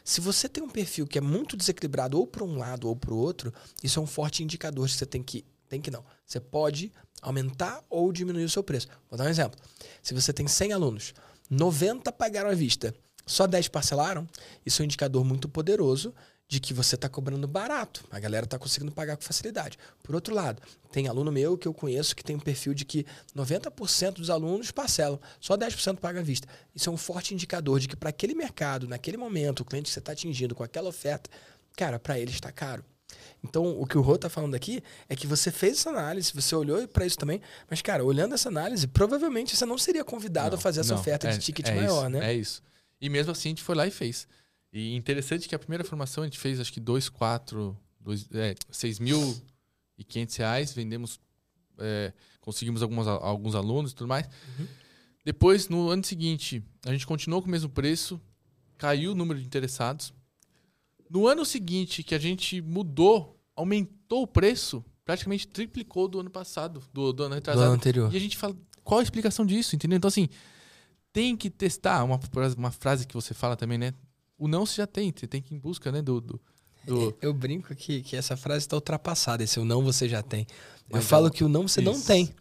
Se 0.04 0.20
você 0.20 0.50
tem 0.50 0.64
um 0.64 0.70
perfil 0.70 1.06
que 1.06 1.18
é 1.18 1.22
muito 1.22 1.56
desequilibrado 1.56 2.18
ou 2.18 2.26
para 2.26 2.44
um 2.44 2.58
lado 2.58 2.88
ou 2.88 2.96
para 2.96 3.14
o 3.14 3.18
outro, 3.18 3.54
isso 3.84 4.00
é 4.00 4.02
um 4.02 4.08
forte 4.08 4.44
indicador 4.44 4.88
que 4.88 4.94
você 4.94 5.06
tem 5.06 5.22
que. 5.22 5.46
Tem 5.70 5.82
que 5.82 5.92
não. 5.92 6.04
Você 6.26 6.40
pode 6.40 6.92
aumentar 7.22 7.84
ou 7.90 8.12
diminuir 8.12 8.46
o 8.46 8.50
seu 8.50 8.64
preço. 8.64 8.88
Vou 9.10 9.18
dar 9.18 9.26
um 9.26 9.30
exemplo. 9.30 9.60
Se 10.02 10.14
você 10.14 10.32
tem 10.32 10.48
100 10.48 10.72
alunos, 10.72 11.14
90 11.50 12.10
pagaram 12.14 12.50
à 12.50 12.54
vista, 12.54 12.96
só 13.26 13.46
10 13.46 13.68
parcelaram, 13.68 14.28
isso 14.66 14.82
é 14.82 14.84
um 14.84 14.86
indicador 14.86 15.26
muito 15.26 15.50
poderoso 15.50 16.14
de 16.48 16.60
que 16.62 16.74
você 16.74 16.96
está 16.96 17.10
cobrando 17.10 17.46
barato. 17.48 18.06
A 18.10 18.20
galera 18.20 18.46
está 18.46 18.58
conseguindo 18.58 18.92
pagar 18.92 19.18
com 19.18 19.24
facilidade. 19.24 19.78
Por 20.02 20.16
outro 20.16 20.34
lado, 20.34 20.62
tem 20.92 21.08
aluno 21.08 21.32
meu 21.32 21.58
que 21.58 21.68
eu 21.68 21.74
conheço 21.74 22.16
que 22.16 22.24
tem 22.24 22.36
um 22.36 22.40
perfil 22.40 22.74
de 22.74 22.86
que 22.86 23.06
90% 23.36 24.14
dos 24.14 24.30
alunos 24.30 24.72
parcelam, 24.72 25.20
só 25.42 25.58
10% 25.58 25.98
pagam 25.98 26.22
à 26.22 26.24
vista. 26.24 26.48
Isso 26.74 26.90
é 26.90 26.94
um 26.94 26.98
forte 26.98 27.34
indicador 27.34 27.80
de 27.80 27.88
que 27.90 27.96
para 27.96 28.10
aquele 28.10 28.34
mercado, 28.34 28.88
naquele 28.88 29.18
momento, 29.18 29.60
o 29.62 29.66
cliente 29.66 29.88
que 29.88 29.94
você 29.94 30.00
está 30.00 30.14
atingindo 30.14 30.56
com 30.56 30.64
aquela 30.64 30.88
oferta, 30.88 31.30
cara, 31.76 32.00
para 32.00 32.18
ele 32.18 32.32
está 32.32 32.52
caro. 32.52 32.84
Então, 33.44 33.80
o 33.80 33.86
que 33.86 33.98
o 33.98 34.02
Rô 34.02 34.18
tá 34.18 34.30
falando 34.30 34.56
aqui 34.56 34.82
é 35.08 35.16
que 35.16 35.28
você 35.28 35.52
fez 35.52 35.78
essa 35.80 35.90
análise, 35.90 36.32
você 36.34 36.56
olhou 36.56 36.86
para 36.88 37.06
isso 37.06 37.18
também, 37.18 37.42
mas, 37.70 37.82
cara, 37.82 38.04
olhando 38.04 38.34
essa 38.34 38.50
análise, 38.50 38.88
provavelmente 38.88 39.56
você 39.56 39.66
não 39.66 39.78
seria 39.78 40.04
convidado 40.04 40.56
a 40.56 40.60
fazer 40.60 40.80
essa 40.82 40.94
Não, 40.94 41.00
oferta 41.00 41.28
é- 41.28 41.32
de 41.32 41.40
ticket 41.40 41.68
é 41.70 41.76
maior, 41.76 42.02
isso, 42.04 42.10
né? 42.10 42.32
É 42.32 42.34
isso. 42.34 42.64
E 43.00 43.10
mesmo 43.10 43.32
assim 43.32 43.50
a 43.50 43.52
gente 43.52 43.64
foi 43.64 43.76
lá 43.76 43.86
e 43.86 43.92
fez. 43.92 44.28
E 44.72 44.96
interessante 44.96 45.48
que 45.48 45.56
a 45.56 45.60
primeira 45.60 45.84
formação 45.84 46.24
a 46.24 46.28
gente 46.28 46.38
fez 46.38 46.60
acho 46.60 46.72
que 46.74 46.80
dois, 46.80 47.10
quatro, 47.10 47.78
dois, 48.00 48.28
é, 48.34 48.56
seis 48.70 49.00
mil 49.00 49.36
e 49.98 50.04
quinhentos 50.04 50.36
reais, 50.36 50.74
vendemos, 50.74 51.20
é, 51.78 52.14
conseguimos 52.42 52.82
algumas, 52.82 53.08
alguns 53.08 53.56
alunos 53.56 53.92
e 53.92 53.96
tudo 53.96 54.08
mais. 54.08 54.28
Uhum. 54.60 54.68
Depois, 55.26 55.68
no 55.68 55.90
ano 55.90 56.04
seguinte, 56.06 56.64
a 56.86 56.92
gente 56.92 57.06
continuou 57.06 57.42
com 57.42 57.48
o 57.48 57.52
mesmo 57.52 57.70
preço, 57.70 58.22
caiu 58.78 59.12
o 59.12 59.16
número 59.16 59.40
de 59.40 59.46
interessados. 59.46 60.14
No 61.10 61.28
ano 61.28 61.44
seguinte, 61.46 62.04
que 62.04 62.14
a 62.16 62.20
gente 62.20 62.62
mudou, 62.62 63.38
aumentou 63.56 64.24
o 64.24 64.28
preço, 64.28 64.84
praticamente 65.04 65.48
triplicou 65.48 66.08
do 66.08 66.20
ano 66.20 66.30
passado, 66.30 66.84
do, 66.94 67.12
do 67.12 67.24
ano 67.24 67.32
Do 67.32 67.36
retrasado. 67.36 67.66
ano 67.66 67.76
anterior. 67.76 68.14
E 68.14 68.18
a 68.18 68.20
gente 68.20 68.38
fala, 68.38 68.56
qual 68.84 69.00
a 69.00 69.04
explicação 69.04 69.46
disso, 69.46 69.76
entendeu? 69.76 69.98
Então, 69.98 70.08
assim, 70.08 70.30
tem 71.12 71.36
que 71.36 71.50
testar. 71.50 72.04
Uma, 72.04 72.20
uma 72.58 72.72
frase 72.72 73.08
que 73.08 73.16
você 73.16 73.34
fala 73.34 73.56
também, 73.56 73.78
né? 73.78 73.94
O 74.38 74.48
não 74.48 74.66
você 74.66 74.76
já 74.76 74.88
tem, 74.88 75.14
você 75.16 75.26
tem 75.28 75.42
que 75.42 75.54
ir 75.54 75.58
em 75.58 75.60
busca, 75.60 75.92
né? 75.92 76.02
Do, 76.02 76.22
do, 76.22 76.42
do- 76.86 77.18
Eu 77.22 77.34
brinco 77.34 77.74
que, 77.76 78.02
que 78.02 78.16
essa 78.16 78.38
frase 78.38 78.60
está 78.66 78.76
ultrapassada. 78.76 79.44
Esse 79.44 79.60
o 79.60 79.66
não 79.66 79.82
você 79.84 80.08
já 80.08 80.22
tem. 80.22 80.46
Eu 80.90 80.98
Mas 80.98 81.06
falo 81.06 81.28
é- 81.28 81.30
que 81.32 81.44
o 81.44 81.50
não 81.50 81.68
você 81.68 81.82
não 81.82 81.94
isso. 81.94 82.08
tem. 82.08 82.26
Você 82.26 82.34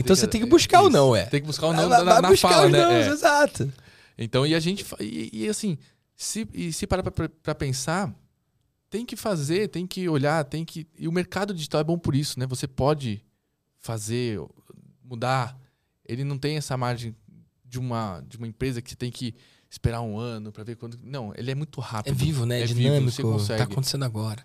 então 0.00 0.14
você 0.16 0.26
tem 0.26 0.40
que 0.40 0.46
buscar 0.46 0.80
o 0.82 0.88
isso. 0.88 0.92
não, 0.96 1.14
é. 1.16 1.26
Tem 1.26 1.40
que 1.40 1.46
buscar 1.46 1.68
o 1.68 1.72
não 1.72 1.88
Vai- 1.88 2.04
na, 2.04 2.20
na 2.20 2.28
buscar 2.28 2.48
fala, 2.50 2.68
né? 2.68 2.78
nãos, 2.78 2.92
É. 3.06 3.08
exato. 3.08 3.72
Então, 4.18 4.46
e 4.46 4.54
a 4.54 4.60
gente. 4.60 4.84
E, 5.00 5.30
e 5.44 5.48
assim, 5.48 5.78
se, 6.16 6.46
e 6.52 6.72
se 6.72 6.86
parar 6.86 7.02
pra 7.10 7.54
pensar, 7.54 8.14
tem 8.90 9.04
que 9.06 9.16
fazer, 9.16 9.68
tem 9.68 9.86
que 9.86 10.08
olhar, 10.08 10.44
tem 10.44 10.64
que. 10.64 10.86
E 10.98 11.08
o 11.08 11.12
mercado 11.12 11.54
digital 11.54 11.80
é 11.80 11.84
bom 11.84 11.98
por 11.98 12.14
isso, 12.14 12.38
né? 12.38 12.46
Você 12.46 12.66
pode 12.68 13.24
fazer, 13.80 14.40
mudar. 15.02 15.58
Ele 16.06 16.22
não 16.24 16.38
tem 16.38 16.56
essa 16.56 16.76
margem 16.76 17.14
de 17.64 17.78
uma, 17.78 18.22
de 18.28 18.36
uma 18.36 18.46
empresa 18.46 18.80
que 18.82 18.90
você 18.90 18.96
tem 18.96 19.10
que 19.10 19.34
esperar 19.74 20.00
um 20.02 20.18
ano 20.18 20.52
pra 20.52 20.64
ver 20.64 20.76
quando. 20.76 20.98
Não, 21.02 21.32
ele 21.36 21.50
é 21.50 21.54
muito 21.54 21.80
rápido. 21.80 22.12
É 22.12 22.14
vivo, 22.14 22.46
né? 22.46 22.60
É 22.60 22.66
vivo, 22.66 22.80
Dinâmico. 22.80 23.10
você 23.10 23.22
consegue. 23.22 23.58
tá 23.58 23.64
acontecendo 23.64 24.04
agora. 24.04 24.44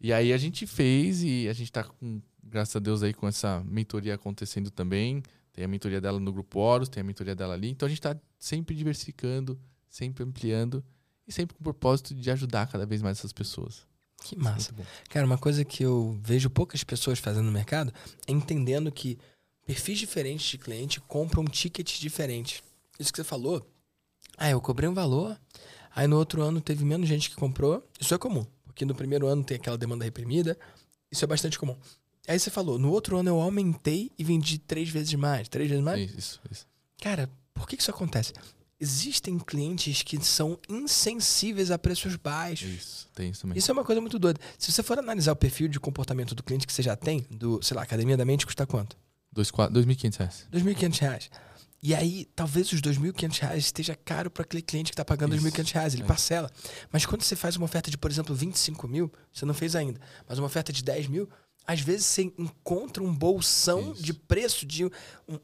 E 0.00 0.12
aí 0.12 0.32
a 0.32 0.36
gente 0.36 0.66
fez 0.66 1.22
e 1.22 1.48
a 1.48 1.52
gente 1.52 1.70
tá 1.70 1.84
com, 1.84 2.20
graças 2.42 2.74
a 2.74 2.78
Deus, 2.78 3.02
aí 3.02 3.14
com 3.14 3.28
essa 3.28 3.62
mentoria 3.64 4.14
acontecendo 4.14 4.70
também. 4.70 5.22
Tem 5.52 5.64
a 5.64 5.68
mentoria 5.68 6.00
dela 6.00 6.18
no 6.18 6.32
Grupo 6.32 6.58
Horus, 6.58 6.88
tem 6.88 7.00
a 7.00 7.04
mentoria 7.04 7.34
dela 7.34 7.54
ali. 7.54 7.70
Então 7.70 7.86
a 7.86 7.88
gente 7.88 8.00
tá 8.00 8.16
sempre 8.38 8.74
diversificando, 8.74 9.58
sempre 9.88 10.24
ampliando 10.24 10.82
e 11.26 11.32
sempre 11.32 11.54
com 11.54 11.60
o 11.60 11.64
propósito 11.64 12.14
de 12.14 12.30
ajudar 12.30 12.66
cada 12.66 12.86
vez 12.86 13.02
mais 13.02 13.18
essas 13.18 13.32
pessoas. 13.32 13.86
Que 14.22 14.36
massa. 14.36 14.72
Muito 14.72 14.82
bom. 14.82 14.84
Cara, 15.08 15.26
uma 15.26 15.38
coisa 15.38 15.64
que 15.64 15.82
eu 15.82 16.18
vejo 16.22 16.50
poucas 16.50 16.82
pessoas 16.82 17.18
fazendo 17.18 17.46
no 17.46 17.52
mercado 17.52 17.92
é 18.26 18.32
entendendo 18.32 18.90
que 18.90 19.18
perfis 19.66 19.98
diferentes 19.98 20.46
de 20.46 20.58
cliente 20.58 21.00
compram 21.00 21.44
tickets 21.44 21.98
diferentes. 21.98 22.62
Isso 22.98 23.12
que 23.12 23.16
você 23.16 23.24
falou. 23.24 23.66
Ah, 24.40 24.50
eu 24.50 24.60
cobrei 24.60 24.88
um 24.88 24.94
valor, 24.94 25.38
aí 25.94 26.06
no 26.06 26.16
outro 26.16 26.40
ano 26.42 26.60
teve 26.60 26.84
menos 26.84 27.08
gente 27.08 27.28
que 27.28 27.36
comprou. 27.36 27.86
Isso 28.00 28.14
é 28.14 28.18
comum, 28.18 28.44
porque 28.64 28.84
no 28.86 28.94
primeiro 28.94 29.26
ano 29.26 29.44
tem 29.44 29.56
aquela 29.58 29.76
demanda 29.76 30.04
reprimida. 30.04 30.58
Isso 31.12 31.22
é 31.24 31.28
bastante 31.28 31.58
comum. 31.58 31.76
Aí 32.26 32.38
você 32.38 32.50
falou, 32.50 32.78
no 32.78 32.90
outro 32.90 33.16
ano 33.18 33.28
eu 33.28 33.40
aumentei 33.40 34.10
e 34.18 34.24
vendi 34.24 34.58
três 34.58 34.88
vezes 34.88 35.12
mais. 35.14 35.48
Três 35.48 35.68
vezes 35.68 35.84
mais? 35.84 36.10
Isso, 36.12 36.40
isso. 36.50 36.66
Cara, 37.02 37.28
por 37.52 37.68
que 37.68 37.76
isso 37.76 37.90
acontece? 37.90 38.32
Existem 38.78 39.38
clientes 39.38 40.02
que 40.02 40.18
são 40.24 40.58
insensíveis 40.68 41.70
a 41.70 41.78
preços 41.78 42.16
baixos. 42.16 42.68
Isso, 42.70 43.08
tem 43.14 43.30
isso 43.30 43.42
também. 43.42 43.58
Isso 43.58 43.70
é 43.70 43.74
uma 43.74 43.84
coisa 43.84 44.00
muito 44.00 44.18
doida. 44.18 44.40
Se 44.58 44.72
você 44.72 44.82
for 44.82 44.98
analisar 44.98 45.32
o 45.32 45.36
perfil 45.36 45.68
de 45.68 45.78
comportamento 45.78 46.34
do 46.34 46.42
cliente 46.42 46.66
que 46.66 46.72
você 46.72 46.82
já 46.82 46.96
tem, 46.96 47.26
do, 47.30 47.62
sei 47.62 47.76
lá, 47.76 47.82
Academia 47.82 48.16
da 48.16 48.24
Mente 48.24 48.46
custa 48.46 48.66
quanto? 48.66 48.96
Dois, 49.30 49.50
quatro- 49.50 49.74
2.500 49.74 50.16
reais. 50.16 50.46
2.500 50.50 50.98
reais. 50.98 51.30
E 51.82 51.94
aí, 51.94 52.26
talvez 52.36 52.70
os 52.72 52.80
2.500 52.82 53.38
reais 53.38 53.64
esteja 53.64 53.94
caro 53.94 54.30
para 54.30 54.42
aquele 54.42 54.62
cliente 54.62 54.90
que 54.90 54.94
está 54.94 55.04
pagando 55.04 55.32
R$ 55.32 55.38
Isso, 55.38 55.48
2.500 55.48 55.72
reais, 55.72 55.94
ele 55.94 56.02
é. 56.02 56.06
parcela. 56.06 56.50
Mas 56.92 57.06
quando 57.06 57.22
você 57.22 57.34
faz 57.34 57.56
uma 57.56 57.64
oferta 57.64 57.90
de, 57.90 57.96
por 57.96 58.10
exemplo, 58.10 58.34
25 58.34 58.86
mil, 58.86 59.10
você 59.32 59.46
não 59.46 59.54
fez 59.54 59.74
ainda, 59.74 59.98
mas 60.28 60.38
uma 60.38 60.46
oferta 60.46 60.72
de 60.72 60.84
10 60.84 61.06
mil, 61.06 61.28
às 61.66 61.80
vezes 61.80 62.06
você 62.06 62.22
encontra 62.36 63.02
um 63.02 63.14
bolsão 63.14 63.92
Isso. 63.92 64.02
de 64.02 64.12
preço 64.12 64.66
de 64.66 64.84
um, 64.84 64.90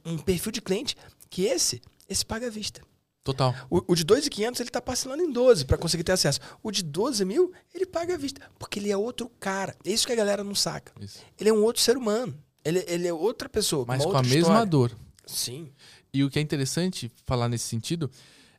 um 0.05 0.19
perfil 0.19 0.53
de 0.53 0.61
cliente 0.61 0.97
que 1.31 1.45
esse, 1.45 1.81
esse 2.09 2.25
paga 2.25 2.49
à 2.49 2.51
vista. 2.51 2.83
Total. 3.25 3.55
O, 3.69 3.93
o 3.93 3.95
de 3.97 4.05
2.500 4.05 4.61
ele 4.61 4.71
tá 4.71 4.81
parcelando 4.81 5.23
em 5.23 5.33
12 5.33 5.65
para 5.65 5.77
conseguir 5.77 6.05
ter 6.05 6.13
acesso. 6.13 6.39
O 6.63 6.71
de 6.71 6.83
12 6.83 7.25
mil, 7.25 7.53
ele 7.75 7.85
paga 7.85 8.15
à 8.15 8.17
vista. 8.17 8.41
Porque 8.57 8.79
ele 8.79 8.91
é 8.91 8.97
outro 8.97 9.29
cara. 9.41 9.75
É 9.85 9.91
isso 9.91 10.07
que 10.07 10.13
a 10.13 10.17
galera 10.17 10.45
não 10.45 10.55
saca. 10.55 10.93
Isso. 11.01 11.19
Ele 11.39 11.51
é 11.51 11.53
um 11.53 11.63
outro 11.65 11.83
ser 11.83 11.97
humano. 11.97 12.39
Ele, 12.65 12.85
ele 12.87 13.09
é 13.09 13.13
outra 13.13 13.49
pessoa. 13.49 13.85
Mas 13.87 14.05
uma 14.05 14.13
com 14.13 14.19
a 14.19 14.23
mesma 14.23 14.39
história. 14.39 14.67
dor. 14.67 14.97
Sim. 15.27 15.73
E 16.17 16.25
o 16.25 16.31
que 16.31 16.39
é 16.39 16.43
interessante 16.43 17.11
falar 17.27 17.49
nesse 17.49 17.65
sentido 17.69 18.11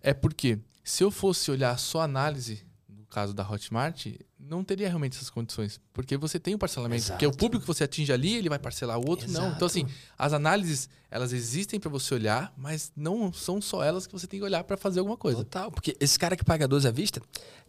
é 0.01 0.13
porque 0.13 0.59
se 0.83 1.03
eu 1.03 1.09
fosse 1.09 1.49
olhar 1.49 1.77
só 1.79 2.01
a 2.01 2.03
análise, 2.03 2.63
no 2.87 3.05
caso 3.07 3.33
da 3.33 3.49
Hotmart, 3.49 4.05
não 4.39 4.63
teria 4.63 4.87
realmente 4.87 5.15
essas 5.17 5.29
condições. 5.29 5.81
Porque 5.91 6.15
você 6.17 6.39
tem 6.39 6.53
o 6.53 6.57
parcelamento. 6.59 7.01
Exato. 7.01 7.13
Porque 7.13 7.25
o 7.25 7.31
público 7.35 7.61
que 7.63 7.67
você 7.67 7.83
atinge 7.83 8.13
ali, 8.13 8.35
ele 8.35 8.47
vai 8.47 8.59
parcelar, 8.59 8.99
o 8.99 9.09
outro 9.09 9.27
não. 9.31 9.41
Exato. 9.41 9.55
Então, 9.55 9.65
assim, 9.65 9.87
as 10.17 10.33
análises, 10.33 10.87
elas 11.09 11.33
existem 11.33 11.79
para 11.79 11.89
você 11.89 12.13
olhar, 12.13 12.53
mas 12.55 12.91
não 12.95 13.33
são 13.33 13.59
só 13.59 13.83
elas 13.83 14.05
que 14.05 14.13
você 14.13 14.27
tem 14.27 14.39
que 14.39 14.45
olhar 14.45 14.63
para 14.63 14.77
fazer 14.77 14.99
alguma 14.99 15.17
coisa. 15.17 15.39
Total. 15.39 15.71
Porque 15.71 15.97
esse 15.99 16.17
cara 16.19 16.35
que 16.37 16.45
paga 16.45 16.67
12 16.67 16.87
à 16.87 16.91
vista, 16.91 17.19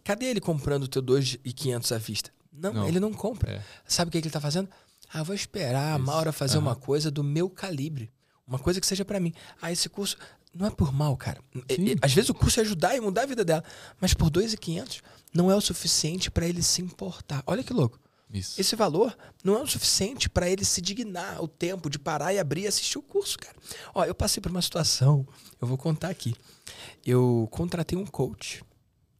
cadê 0.03 0.25
ele 0.27 0.39
comprando 0.39 0.83
o 0.83 0.87
teu 0.87 1.01
2.500 1.01 1.95
à 1.95 1.97
vista? 1.97 2.31
Não, 2.53 2.73
Não. 2.73 2.87
ele 2.87 2.99
não 2.99 3.11
compra. 3.11 3.51
É. 3.53 3.63
Sabe 3.87 4.09
o 4.09 4.11
que, 4.11 4.21
que 4.21 4.27
ele 4.27 4.33
tá 4.33 4.39
fazendo? 4.41 4.69
Ah, 5.11 5.23
vou 5.23 5.33
esperar 5.35 5.95
a. 5.95 5.97
Maura 5.97 6.31
fazer 6.31 6.57
Aham. 6.57 6.67
uma 6.67 6.75
coisa 6.75 7.09
do 7.09 7.23
meu 7.23 7.49
calibre. 7.49 8.11
Uma 8.49 8.59
coisa 8.59 8.81
que 8.81 8.87
seja 8.87 9.05
pra 9.05 9.19
mim. 9.19 9.31
Ah, 9.61 9.71
esse 9.71 9.87
curso 9.87 10.17
não 10.53 10.65
é 10.67 10.71
por 10.71 10.91
mal, 10.91 11.15
cara. 11.15 11.39
E- 11.69 11.91
e- 11.93 11.97
Às 12.01 12.11
vezes 12.13 12.29
o 12.29 12.33
curso 12.33 12.59
é 12.59 12.63
ajudar 12.63 12.95
e 12.97 12.99
mudar 12.99 13.21
a 13.21 13.25
vida 13.27 13.45
dela. 13.45 13.63
Mas 14.01 14.13
por 14.13 14.29
2.500 14.29 15.01
não 15.33 15.49
é 15.51 15.55
o 15.55 15.61
suficiente 15.61 16.31
pra 16.31 16.47
ele 16.47 16.63
se 16.63 16.81
importar. 16.81 17.43
Olha 17.45 17.63
que 17.63 17.71
louco. 17.71 17.99
Isso. 18.31 18.59
Esse 18.61 18.75
valor 18.75 19.17
não 19.43 19.55
é 19.57 19.61
o 19.61 19.67
suficiente 19.67 20.29
pra 20.29 20.47
ele 20.49 20.63
se 20.65 20.81
dignar 20.81 21.41
o 21.43 21.47
tempo 21.47 21.89
de 21.89 21.97
parar 21.97 22.33
e 22.33 22.37
abrir 22.39 22.61
e 22.63 22.67
assistir 22.67 22.97
o 22.97 23.01
curso, 23.01 23.37
cara. 23.39 23.55
Ó, 23.93 24.03
eu 24.05 24.13
passei 24.13 24.39
por 24.41 24.51
uma 24.51 24.61
situação, 24.61 25.27
eu 25.61 25.67
vou 25.67 25.77
contar 25.77 26.09
aqui. 26.09 26.35
Eu 27.05 27.47
contratei 27.51 27.97
um 27.97 28.05
coach. 28.05 28.63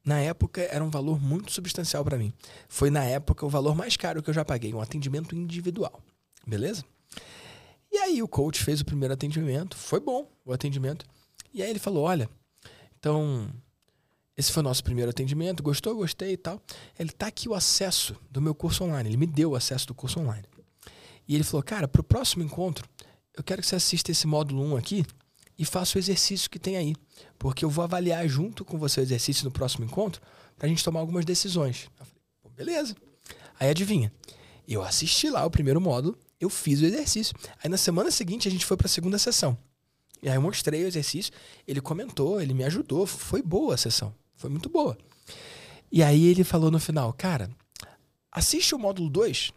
Na 0.06 0.20
época 0.20 0.62
era 0.62 0.84
um 0.84 0.90
valor 0.90 1.20
muito 1.22 1.52
substancial 1.52 2.04
pra 2.04 2.18
mim. 2.18 2.34
Foi 2.68 2.90
na 2.90 3.04
época 3.04 3.46
o 3.46 3.50
valor 3.50 3.76
mais 3.76 3.98
caro 3.98 4.22
que 4.24 4.30
eu 4.30 4.34
já 4.34 4.46
paguei, 4.46 4.74
um 4.74 4.82
atendimento 4.82 5.36
individual. 5.36 6.02
Beleza? 6.46 6.84
E 7.92 7.98
aí 7.98 8.22
o 8.22 8.28
coach 8.28 8.64
fez 8.64 8.82
o 8.82 8.86
primeiro 8.86 9.14
atendimento, 9.14 9.76
foi 9.76 10.00
bom 10.00 10.30
o 10.46 10.54
atendimento. 10.54 11.06
E 11.54 11.64
aí 11.64 11.70
ele 11.70 11.80
falou: 11.80 12.04
"Olha, 12.04 12.30
então 12.98 13.50
esse 14.38 14.52
foi 14.52 14.62
o 14.62 14.64
nosso 14.64 14.84
primeiro 14.84 15.10
atendimento, 15.10 15.64
gostou, 15.64 15.96
gostei 15.96 16.34
e 16.34 16.38
tal. 16.38 16.62
Ele 16.98 17.12
tá 17.12 17.28
aqui 17.28 17.50
o 17.50 17.54
acesso 17.54 18.16
do 18.30 18.42
meu 18.42 18.56
curso 18.56 18.84
online. 18.84 19.10
Ele 19.10 19.18
me 19.18 19.28
deu 19.28 19.52
o 19.52 19.56
acesso 19.56 19.88
do 19.88 19.94
curso 19.94 20.20
online. 20.20 20.46
E 21.28 21.36
ele 21.36 21.44
falou: 21.44 21.64
"Cara, 21.64 21.88
pro 21.88 22.04
próximo 22.04 22.44
encontro, 22.44 22.88
eu 23.36 23.44
quero 23.44 23.62
que 23.62 23.68
você 23.68 23.76
assista 23.76 24.12
esse 24.12 24.28
módulo 24.28 24.64
1 24.64 24.78
aqui 24.78 25.06
e 25.58 25.66
faça 25.66 25.98
o 25.98 26.00
exercício 26.00 26.50
que 26.50 26.60
tem 26.60 26.78
aí, 26.78 26.96
porque 27.38 27.66
eu 27.66 27.70
vou 27.70 27.84
avaliar 27.84 28.28
junto 28.28 28.64
com 28.64 28.78
você 28.78 29.02
o 29.02 29.04
exercício 29.04 29.44
no 29.44 29.52
próximo 29.52 29.84
encontro 29.84 30.22
pra 30.56 30.68
gente 30.70 30.84
tomar 30.84 31.00
algumas 31.00 31.26
decisões". 31.26 31.90
Eu 32.00 32.06
falei: 32.06 32.56
"Beleza". 32.56 32.96
Aí 33.60 33.70
adivinha? 33.70 34.14
Eu 34.68 34.84
assisti 34.84 35.30
lá 35.30 35.46
o 35.46 35.52
primeiro 35.52 35.82
módulo, 35.82 36.18
eu 36.40 36.50
fiz 36.50 36.82
o 36.82 36.86
exercício. 36.86 37.36
Aí 37.64 37.70
na 37.70 37.78
semana 37.78 38.10
seguinte 38.12 38.48
a 38.48 38.52
gente 38.52 38.66
foi 38.66 38.78
pra 38.78 38.88
segunda 38.88 39.18
sessão. 39.18 39.58
E 40.22 40.30
aí 40.30 40.36
eu 40.36 40.42
mostrei 40.42 40.84
o 40.84 40.88
exercício, 40.88 41.32
ele 41.68 41.80
comentou, 41.80 42.42
ele 42.42 42.54
me 42.54 42.64
ajudou, 42.66 43.06
foi 43.06 43.42
boa 43.42 43.76
a 43.76 43.78
sessão, 43.78 44.14
foi 44.36 44.50
muito 44.50 44.70
boa. 44.70 44.98
E 45.92 46.04
aí 46.04 46.28
ele 46.28 46.44
falou 46.44 46.70
no 46.70 46.80
final, 46.80 47.14
cara, 47.14 47.50
assiste 48.32 48.76
o 48.76 48.80
módulo 48.80 49.10
2 49.10 49.54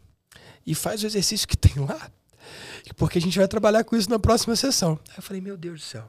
e 0.65 0.75
faz 0.75 1.03
o 1.03 1.07
exercício 1.07 1.49
que 1.49 1.57
tem 1.59 1.85
lá, 1.85 2.11
porque 2.97 3.19
a 3.19 3.21
gente 3.21 3.39
vai 3.39 3.49
trabalhar 3.49 3.85
com 3.85 3.97
isso 3.97 4.09
na 4.09 4.19
próxima 4.19 4.55
sessão. 4.55 4.99
Aí 5.11 5.17
eu 5.19 5.23
falei, 5.23 5.43
meu 5.43 5.57
Deus 5.57 5.81
do 5.81 5.85
céu. 5.85 6.09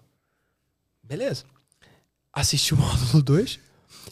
Beleza. 1.02 1.46
Assisti 2.32 2.74
o 2.74 2.78
módulo 2.78 3.24
2, 3.24 3.60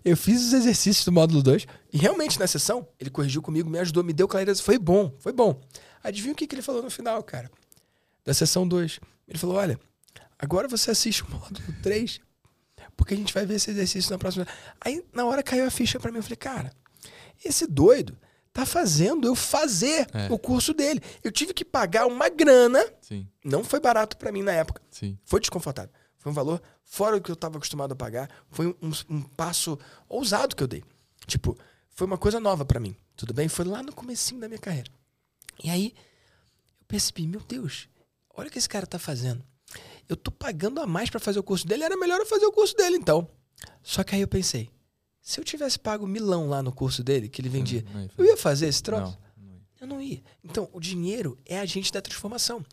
eu 0.03 0.17
fiz 0.17 0.43
os 0.43 0.53
exercícios 0.53 1.05
do 1.05 1.11
módulo 1.11 1.43
2 1.43 1.67
e 1.93 1.97
realmente 1.97 2.39
na 2.39 2.47
sessão 2.47 2.87
ele 2.99 3.11
corrigiu 3.11 3.43
comigo, 3.43 3.69
me 3.69 3.77
ajudou, 3.77 4.03
me 4.03 4.13
deu 4.13 4.27
clareza, 4.27 4.61
foi 4.63 4.79
bom, 4.79 5.13
foi 5.19 5.31
bom. 5.31 5.61
Adivinha 6.03 6.33
o 6.33 6.35
que, 6.35 6.47
que 6.47 6.55
ele 6.55 6.61
falou 6.61 6.81
no 6.83 6.89
final, 6.89 7.21
cara? 7.23 7.49
Da 8.25 8.33
sessão 8.33 8.67
2. 8.67 8.99
Ele 9.27 9.37
falou, 9.37 9.55
olha, 9.57 9.79
agora 10.37 10.67
você 10.67 10.91
assiste 10.91 11.23
o 11.23 11.29
módulo 11.31 11.73
3, 11.81 12.19
porque 12.95 13.13
a 13.13 13.17
gente 13.17 13.33
vai 13.33 13.45
ver 13.45 13.55
esse 13.55 13.71
exercício 13.71 14.11
na 14.11 14.17
próxima. 14.17 14.47
Aí 14.79 15.03
na 15.13 15.25
hora 15.25 15.41
caiu 15.43 15.65
a 15.65 15.71
ficha 15.71 15.99
pra 15.99 16.11
mim, 16.11 16.17
eu 16.17 16.23
falei, 16.23 16.35
cara, 16.37 16.71
esse 17.43 17.65
doido 17.67 18.17
tá 18.53 18.65
fazendo 18.65 19.25
eu 19.27 19.33
fazer 19.35 20.05
É. 20.13 20.27
o 20.31 20.37
curso 20.37 20.73
dele. 20.73 21.01
Eu 21.23 21.31
tive 21.31 21.53
que 21.53 21.63
pagar 21.63 22.05
uma 22.05 22.29
grana, 22.29 22.83
Sim, 23.01 23.27
não 23.43 23.63
foi 23.63 23.79
barato 23.79 24.17
pra 24.17 24.31
mim 24.31 24.41
na 24.43 24.51
época. 24.51 24.81
sim. 24.91 25.17
Foi 25.23 25.39
desconfortável. 25.39 25.91
Foi 26.17 26.31
um 26.31 26.35
valor 26.35 26.61
fora 26.83 27.15
do 27.17 27.23
que 27.23 27.31
eu 27.31 27.33
estava 27.33 27.57
acostumado 27.57 27.93
a 27.93 27.95
pagar. 27.95 28.29
Foi 28.51 28.67
um, 28.67 28.75
um- 28.81 29.15
um 29.17 29.21
passo 29.23 29.79
ousado 30.07 30.55
que 30.55 30.61
eu 30.61 30.67
dei. 30.67 30.83
Tipo, 31.25 31.57
foi 31.89 32.05
uma 32.05 32.17
coisa 32.17 32.39
nova 32.39 32.63
pra 32.65 32.79
mim. 32.79 32.95
Tudo 33.15 33.33
bem? 33.33 33.47
Foi 33.47 33.65
lá 33.65 33.81
no 33.81 33.91
comecinho 33.93 34.39
da 34.39 34.47
minha 34.47 34.59
carreira. 34.59 34.91
E 35.63 35.69
aí, 35.69 35.93
eu 36.79 36.85
percebi, 36.87 37.27
meu 37.27 37.41
Deus, 37.41 37.87
olha 38.33 38.47
o 38.47 38.51
que 38.51 38.57
esse 38.57 38.69
cara 38.69 38.85
tá 38.85 38.99
fazendo. 38.99 39.43
Eu 40.07 40.15
tô 40.15 40.31
pagando 40.31 40.81
a 40.81 40.87
mais 40.87 41.09
pra 41.09 41.19
fazer 41.19 41.39
o 41.39 41.43
curso 41.43 41.65
dele, 41.65 41.83
era 41.83 41.95
melhor 41.95 42.19
eu 42.19 42.25
fazer 42.25 42.45
o 42.45 42.51
curso 42.51 42.75
dele, 42.75 42.97
então. 42.97 43.29
Só 43.81 44.03
que 44.03 44.15
aí 44.15 44.21
eu 44.21 44.27
pensei, 44.27 44.69
se 45.21 45.39
eu 45.39 45.43
tivesse 45.43 45.79
pago 45.79 46.07
milão 46.07 46.49
lá 46.49 46.61
no 46.63 46.71
curso 46.71 47.03
dele, 47.03 47.29
que 47.29 47.41
ele 47.41 47.49
vendia, 47.49 47.85
Não 47.93 48.01
ia 48.01 48.11
eu 48.17 48.25
ia 48.25 48.37
fazer 48.37 48.67
esse 48.67 48.81
troço? 48.81 49.17
Não, 49.37 49.45
não 49.45 49.53
ia. 49.53 49.61
Eu 49.79 49.87
não 49.87 50.01
ia. 50.01 50.23
Então, 50.43 50.69
o 50.73 50.79
dinheiro 50.79 51.37
é 51.45 51.59
agente 51.59 51.91
da 51.91 52.01
transformação. 52.01 52.65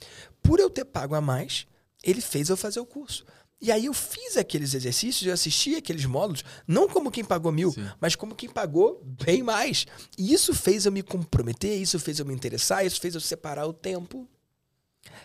Por 0.43 0.59
eu 0.59 0.71
ter 0.71 0.85
pago 0.85 1.15
a 1.15 1.21
mais, 1.21 1.67
ele 2.03 2.21
fez 2.21 2.49
eu 2.49 2.57
fazer 2.57 2.81
o 2.81 2.87
curso. 2.87 3.25
E 3.61 3.73
aí 3.73 3.87
eu 3.87 3.95
fiz 3.95 4.37
aqueles 4.37 4.73
exercícios, 4.73 5.27
eu 5.27 5.35
assisti 5.35 5.75
aqueles 5.75 6.05
módulos, 6.05 6.45
não 6.67 6.89
como 6.89 7.11
quem 7.11 7.25
pagou 7.25 7.51
mil, 7.51 7.73
Sim. 7.73 7.89
mas 8.01 8.15
como 8.15 8.35
quem 8.35 8.49
pagou 8.49 9.03
bem 9.25 9.43
mais. 9.43 9.85
E 10.17 10.33
isso 10.33 10.55
fez 10.55 10.87
eu 10.87 10.93
me 10.93 11.03
comprometer, 11.03 11.77
isso 11.77 11.99
fez 11.99 12.21
eu 12.21 12.27
me 12.27 12.33
interessar, 12.33 12.87
isso 12.87 13.01
fez 13.01 13.15
eu 13.17 13.21
separar 13.21 13.67
o 13.67 13.73
tempo. 13.73 14.29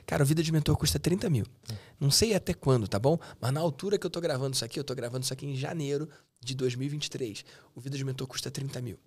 Cara, 0.05 0.23
o 0.23 0.25
Vida 0.25 0.41
de 0.41 0.51
Mentor 0.51 0.75
custa 0.77 0.99
30 0.99 1.29
mil. 1.29 1.45
Não 1.99 2.09
sei 2.09 2.33
até 2.33 2.53
quando, 2.53 2.87
tá 2.87 2.97
bom? 2.97 3.19
Mas 3.39 3.53
na 3.53 3.59
altura 3.59 3.97
que 3.99 4.05
eu 4.05 4.09
tô 4.09 4.19
gravando 4.19 4.55
isso 4.55 4.65
aqui, 4.65 4.79
eu 4.79 4.83
tô 4.83 4.95
gravando 4.95 5.23
isso 5.23 5.33
aqui 5.33 5.45
em 5.45 5.55
janeiro 5.55 6.09
de 6.39 6.55
2023. 6.55 7.45
O 7.75 7.81
Vida 7.81 7.97
de 7.97 8.03
Mentor 8.03 8.27
custa 8.27 8.49
30 8.49 8.81
mil. 8.81 8.97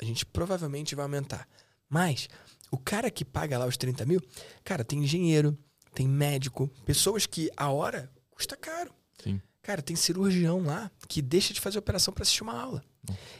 A 0.00 0.04
gente 0.04 0.24
provavelmente 0.24 0.94
vai 0.94 1.04
aumentar. 1.04 1.48
Mas 1.88 2.28
o 2.70 2.78
cara 2.78 3.10
que 3.10 3.24
paga 3.24 3.58
lá 3.58 3.66
os 3.66 3.76
30 3.76 4.04
mil, 4.04 4.20
cara, 4.62 4.84
tem 4.84 5.02
engenheiro, 5.02 5.56
tem 5.94 6.06
médico, 6.06 6.68
pessoas 6.84 7.26
que 7.26 7.50
a 7.56 7.70
hora 7.70 8.10
custa 8.36 8.54
caro. 8.56 8.92
Sim. 9.22 9.40
Cara, 9.62 9.82
tem 9.82 9.96
cirurgião 9.96 10.62
lá 10.62 10.90
que 11.08 11.20
deixa 11.22 11.52
de 11.52 11.60
fazer 11.60 11.78
operação 11.78 12.12
para 12.14 12.22
assistir 12.22 12.42
uma 12.42 12.56
aula. 12.56 12.84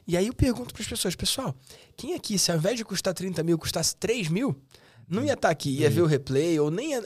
E 0.06 0.16
aí 0.16 0.26
eu 0.26 0.34
pergunto 0.34 0.72
para 0.72 0.82
as 0.82 0.88
pessoas, 0.88 1.14
pessoal, 1.14 1.54
quem 1.96 2.14
aqui, 2.14 2.38
se 2.38 2.50
ao 2.50 2.56
invés 2.56 2.76
de 2.76 2.84
custar 2.84 3.14
30 3.14 3.42
mil, 3.42 3.58
custasse 3.58 3.94
3 3.96 4.28
mil, 4.28 4.60
não 5.08 5.24
ia 5.24 5.34
estar 5.34 5.50
aqui, 5.50 5.70
ia 5.70 5.90
ver 5.90 6.02
o 6.02 6.06
replay, 6.06 6.58
ou 6.58 6.70
nem 6.70 6.92
ia... 6.92 7.02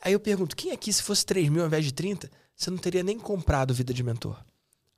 Aí 0.00 0.12
eu 0.12 0.20
pergunto, 0.20 0.56
quem 0.56 0.72
aqui, 0.72 0.92
se 0.92 1.02
fosse 1.02 1.24
3 1.24 1.48
mil 1.48 1.62
ao 1.62 1.66
invés 1.66 1.84
de 1.84 1.92
30, 1.92 2.30
você 2.54 2.70
não 2.70 2.78
teria 2.78 3.02
nem 3.02 3.18
comprado 3.18 3.72
Vida 3.72 3.94
de 3.94 4.02
Mentor? 4.02 4.42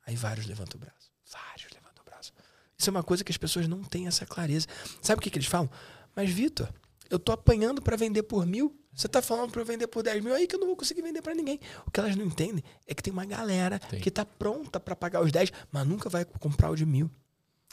Aí 0.05 0.15
vários 0.15 0.45
levantam 0.47 0.77
o 0.77 0.79
braço. 0.79 1.11
Vários 1.31 1.71
levantam 1.73 2.01
o 2.01 2.09
braço. 2.09 2.33
Isso 2.77 2.89
é 2.89 2.91
uma 2.91 3.03
coisa 3.03 3.23
que 3.23 3.31
as 3.31 3.37
pessoas 3.37 3.67
não 3.67 3.83
têm 3.83 4.07
essa 4.07 4.25
clareza. 4.25 4.67
Sabe 5.01 5.19
o 5.19 5.21
que, 5.21 5.29
que 5.29 5.37
eles 5.37 5.47
falam? 5.47 5.69
Mas, 6.15 6.29
Vitor, 6.29 6.69
eu 7.11 7.19
tô 7.19 7.31
apanhando 7.31 7.81
para 7.81 7.95
vender 7.95 8.23
por 8.23 8.45
mil. 8.45 8.75
Você 8.93 9.07
tá 9.07 9.21
falando 9.21 9.51
para 9.51 9.61
eu 9.61 9.65
vender 9.65 9.87
por 9.87 10.03
10 10.03 10.21
mil 10.23 10.33
aí 10.33 10.45
que 10.47 10.55
eu 10.55 10.59
não 10.59 10.67
vou 10.67 10.75
conseguir 10.75 11.01
vender 11.01 11.21
para 11.21 11.33
ninguém. 11.33 11.59
O 11.87 11.91
que 11.91 11.99
elas 11.99 12.15
não 12.15 12.25
entendem 12.25 12.61
é 12.85 12.93
que 12.93 13.01
tem 13.01 13.13
uma 13.13 13.25
galera 13.25 13.79
Tem. 13.79 13.99
que 14.01 14.11
tá 14.11 14.25
pronta 14.25 14.79
para 14.81 14.95
pagar 14.95 15.23
os 15.23 15.31
10, 15.31 15.51
mas 15.71 15.87
nunca 15.87 16.09
vai 16.09 16.25
comprar 16.25 16.69
o 16.69 16.75
de 16.75 16.85
mil. 16.85 17.09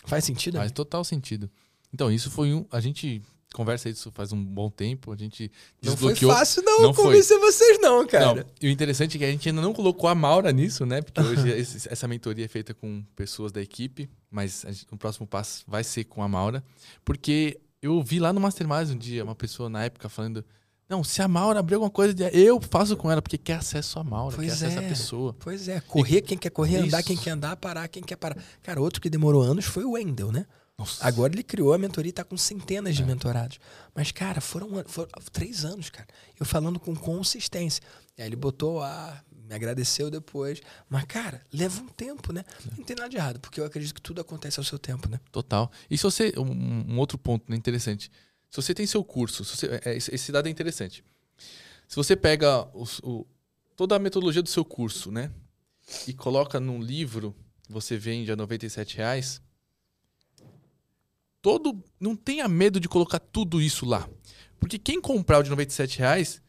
Faz 0.04 0.24
sentido? 0.24 0.54
Faz 0.54 0.66
amigo? 0.66 0.76
total 0.76 1.02
sentido. 1.04 1.50
Então, 1.92 2.10
isso 2.12 2.30
foi 2.30 2.54
um. 2.54 2.64
A 2.70 2.78
gente 2.80 3.20
conversa 3.52 3.88
isso 3.88 4.12
faz 4.12 4.30
um 4.32 4.44
bom 4.44 4.70
tempo. 4.70 5.10
A 5.10 5.16
gente 5.16 5.50
Não 5.82 5.96
foi 5.96 6.12
desbloqueou. 6.12 6.32
fácil 6.38 6.62
não, 6.62 6.82
Não 6.82 6.94
foi. 6.94 7.04
convencer 7.06 7.38
vocês 7.40 7.80
não, 7.80 8.06
cara. 8.06 8.34
Não, 8.34 8.44
e 8.60 8.68
o 8.68 8.70
interessante 8.70 9.16
é 9.16 9.18
que 9.18 9.24
a 9.24 9.30
gente 9.30 9.48
ainda 9.48 9.60
não 9.60 9.72
colocou 9.72 10.08
a 10.08 10.14
Maura 10.14 10.52
nisso, 10.52 10.86
né? 10.86 11.02
Porque 11.02 11.20
hoje 11.20 11.48
esse- 11.50 11.88
essa 11.90 12.06
mentoria 12.06 12.44
é 12.44 12.48
feita 12.48 12.72
com 12.74 13.02
pessoas 13.16 13.50
da 13.50 13.60
equipe, 13.60 14.08
mas 14.30 14.64
gente- 14.68 14.86
o 14.92 14.96
próximo 14.96 15.26
passo 15.26 15.64
vai 15.66 15.82
ser 15.82 16.04
com 16.04 16.22
a 16.22 16.28
Maura. 16.28 16.62
Porque 17.04 17.58
eu 17.82 18.02
vi 18.02 18.18
lá 18.18 18.32
no 18.32 18.40
Mastermind 18.40 18.90
um 18.90 18.98
dia 18.98 19.22
uma 19.24 19.34
pessoa 19.34 19.68
na 19.68 19.84
época 19.84 20.08
falando: 20.08 20.44
Não, 20.88 21.02
se 21.04 21.20
a 21.22 21.28
Maura 21.28 21.60
abrir 21.60 21.74
alguma 21.74 21.90
coisa, 21.90 22.14
eu 22.32 22.60
faço 22.60 22.96
com 22.96 23.10
ela, 23.10 23.20
porque 23.22 23.38
quer 23.38 23.54
acesso 23.54 23.98
à 23.98 24.04
Maura, 24.04 24.34
Pois 24.34 24.48
quer 24.48 24.52
acesso 24.54 24.78
à 24.78 24.82
é. 24.82 24.88
pessoa. 24.88 25.36
Pois 25.38 25.68
é, 25.68 25.80
correr 25.80 26.22
quem 26.22 26.36
quer 26.38 26.50
correr, 26.50 26.78
andar 26.78 26.98
Isso. 27.00 27.06
quem 27.08 27.16
quer 27.16 27.30
andar, 27.30 27.56
parar 27.56 27.86
quem 27.88 28.02
quer 28.02 28.16
parar. 28.16 28.36
Cara, 28.62 28.80
outro 28.80 29.00
que 29.00 29.08
demorou 29.10 29.42
anos 29.42 29.64
foi 29.64 29.84
o 29.84 29.92
Wendel, 29.92 30.32
né? 30.32 30.46
Nossa. 30.78 31.04
Agora 31.04 31.32
ele 31.32 31.42
criou 31.42 31.72
a 31.74 31.78
mentoria 31.78 32.10
e 32.10 32.12
tá 32.12 32.22
com 32.22 32.36
centenas 32.36 32.94
É. 32.94 32.96
de 32.98 33.04
mentorados. 33.04 33.58
Mas, 33.94 34.12
cara, 34.12 34.40
foram, 34.40 34.68
foram 34.86 35.08
três 35.32 35.64
anos, 35.64 35.90
cara. 35.90 36.06
Eu 36.38 36.46
falando 36.46 36.78
com 36.78 36.94
consistência. 36.94 37.82
E 38.16 38.22
aí 38.22 38.28
ele 38.28 38.36
botou 38.36 38.80
a. 38.80 39.20
Me 39.48 39.54
agradeceu 39.54 40.10
depois. 40.10 40.60
Mas, 40.90 41.04
cara, 41.04 41.40
leva 41.52 41.80
um 41.80 41.88
tempo, 41.88 42.32
né? 42.32 42.44
Não 42.76 42.84
tem 42.84 42.94
nada 42.94 43.08
de 43.08 43.16
errado, 43.16 43.40
porque 43.40 43.58
eu 43.60 43.64
acredito 43.64 43.94
que 43.94 44.00
tudo 44.02 44.20
acontece 44.20 44.60
ao 44.60 44.64
seu 44.64 44.78
tempo, 44.78 45.08
né? 45.08 45.18
Total. 45.32 45.70
E 45.90 45.96
se 45.96 46.04
você. 46.04 46.32
Um, 46.36 46.92
um 46.94 46.98
outro 46.98 47.16
ponto 47.16 47.50
né, 47.50 47.56
interessante. 47.56 48.10
Se 48.50 48.56
você 48.60 48.74
tem 48.74 48.86
seu 48.86 49.02
curso, 49.02 49.44
se 49.44 49.56
você- 49.56 49.80
é, 49.84 49.96
esse 49.96 50.14
esse 50.14 50.30
dado 50.30 50.46
é 50.48 50.50
interessante. 50.50 51.02
Se 51.88 51.96
você 51.96 52.14
pega 52.14 52.68
os- 52.76 52.98
o- 53.02 53.26
toda 53.74 53.96
a 53.96 53.98
metodologia 53.98 54.42
do 54.42 54.48
seu 54.50 54.64
curso, 54.64 55.10
né? 55.10 55.30
E 56.06 56.12
coloca 56.12 56.60
num 56.60 56.80
livro, 56.82 57.34
você 57.68 57.96
vende 57.96 58.30
a 58.30 58.36
97 58.36 58.96
reais. 58.98 59.40
Todo. 61.40 61.82
Não 61.98 62.14
tenha 62.16 62.46
medo 62.48 62.78
de 62.80 62.88
colocar 62.88 63.18
tudo 63.18 63.60
isso 63.62 63.86
lá. 63.86 64.08
Porque 64.60 64.78
quem 64.78 65.00
comprar 65.00 65.38
o 65.38 65.42
de 65.42 65.50
97 65.50 65.98
reais 66.00 66.42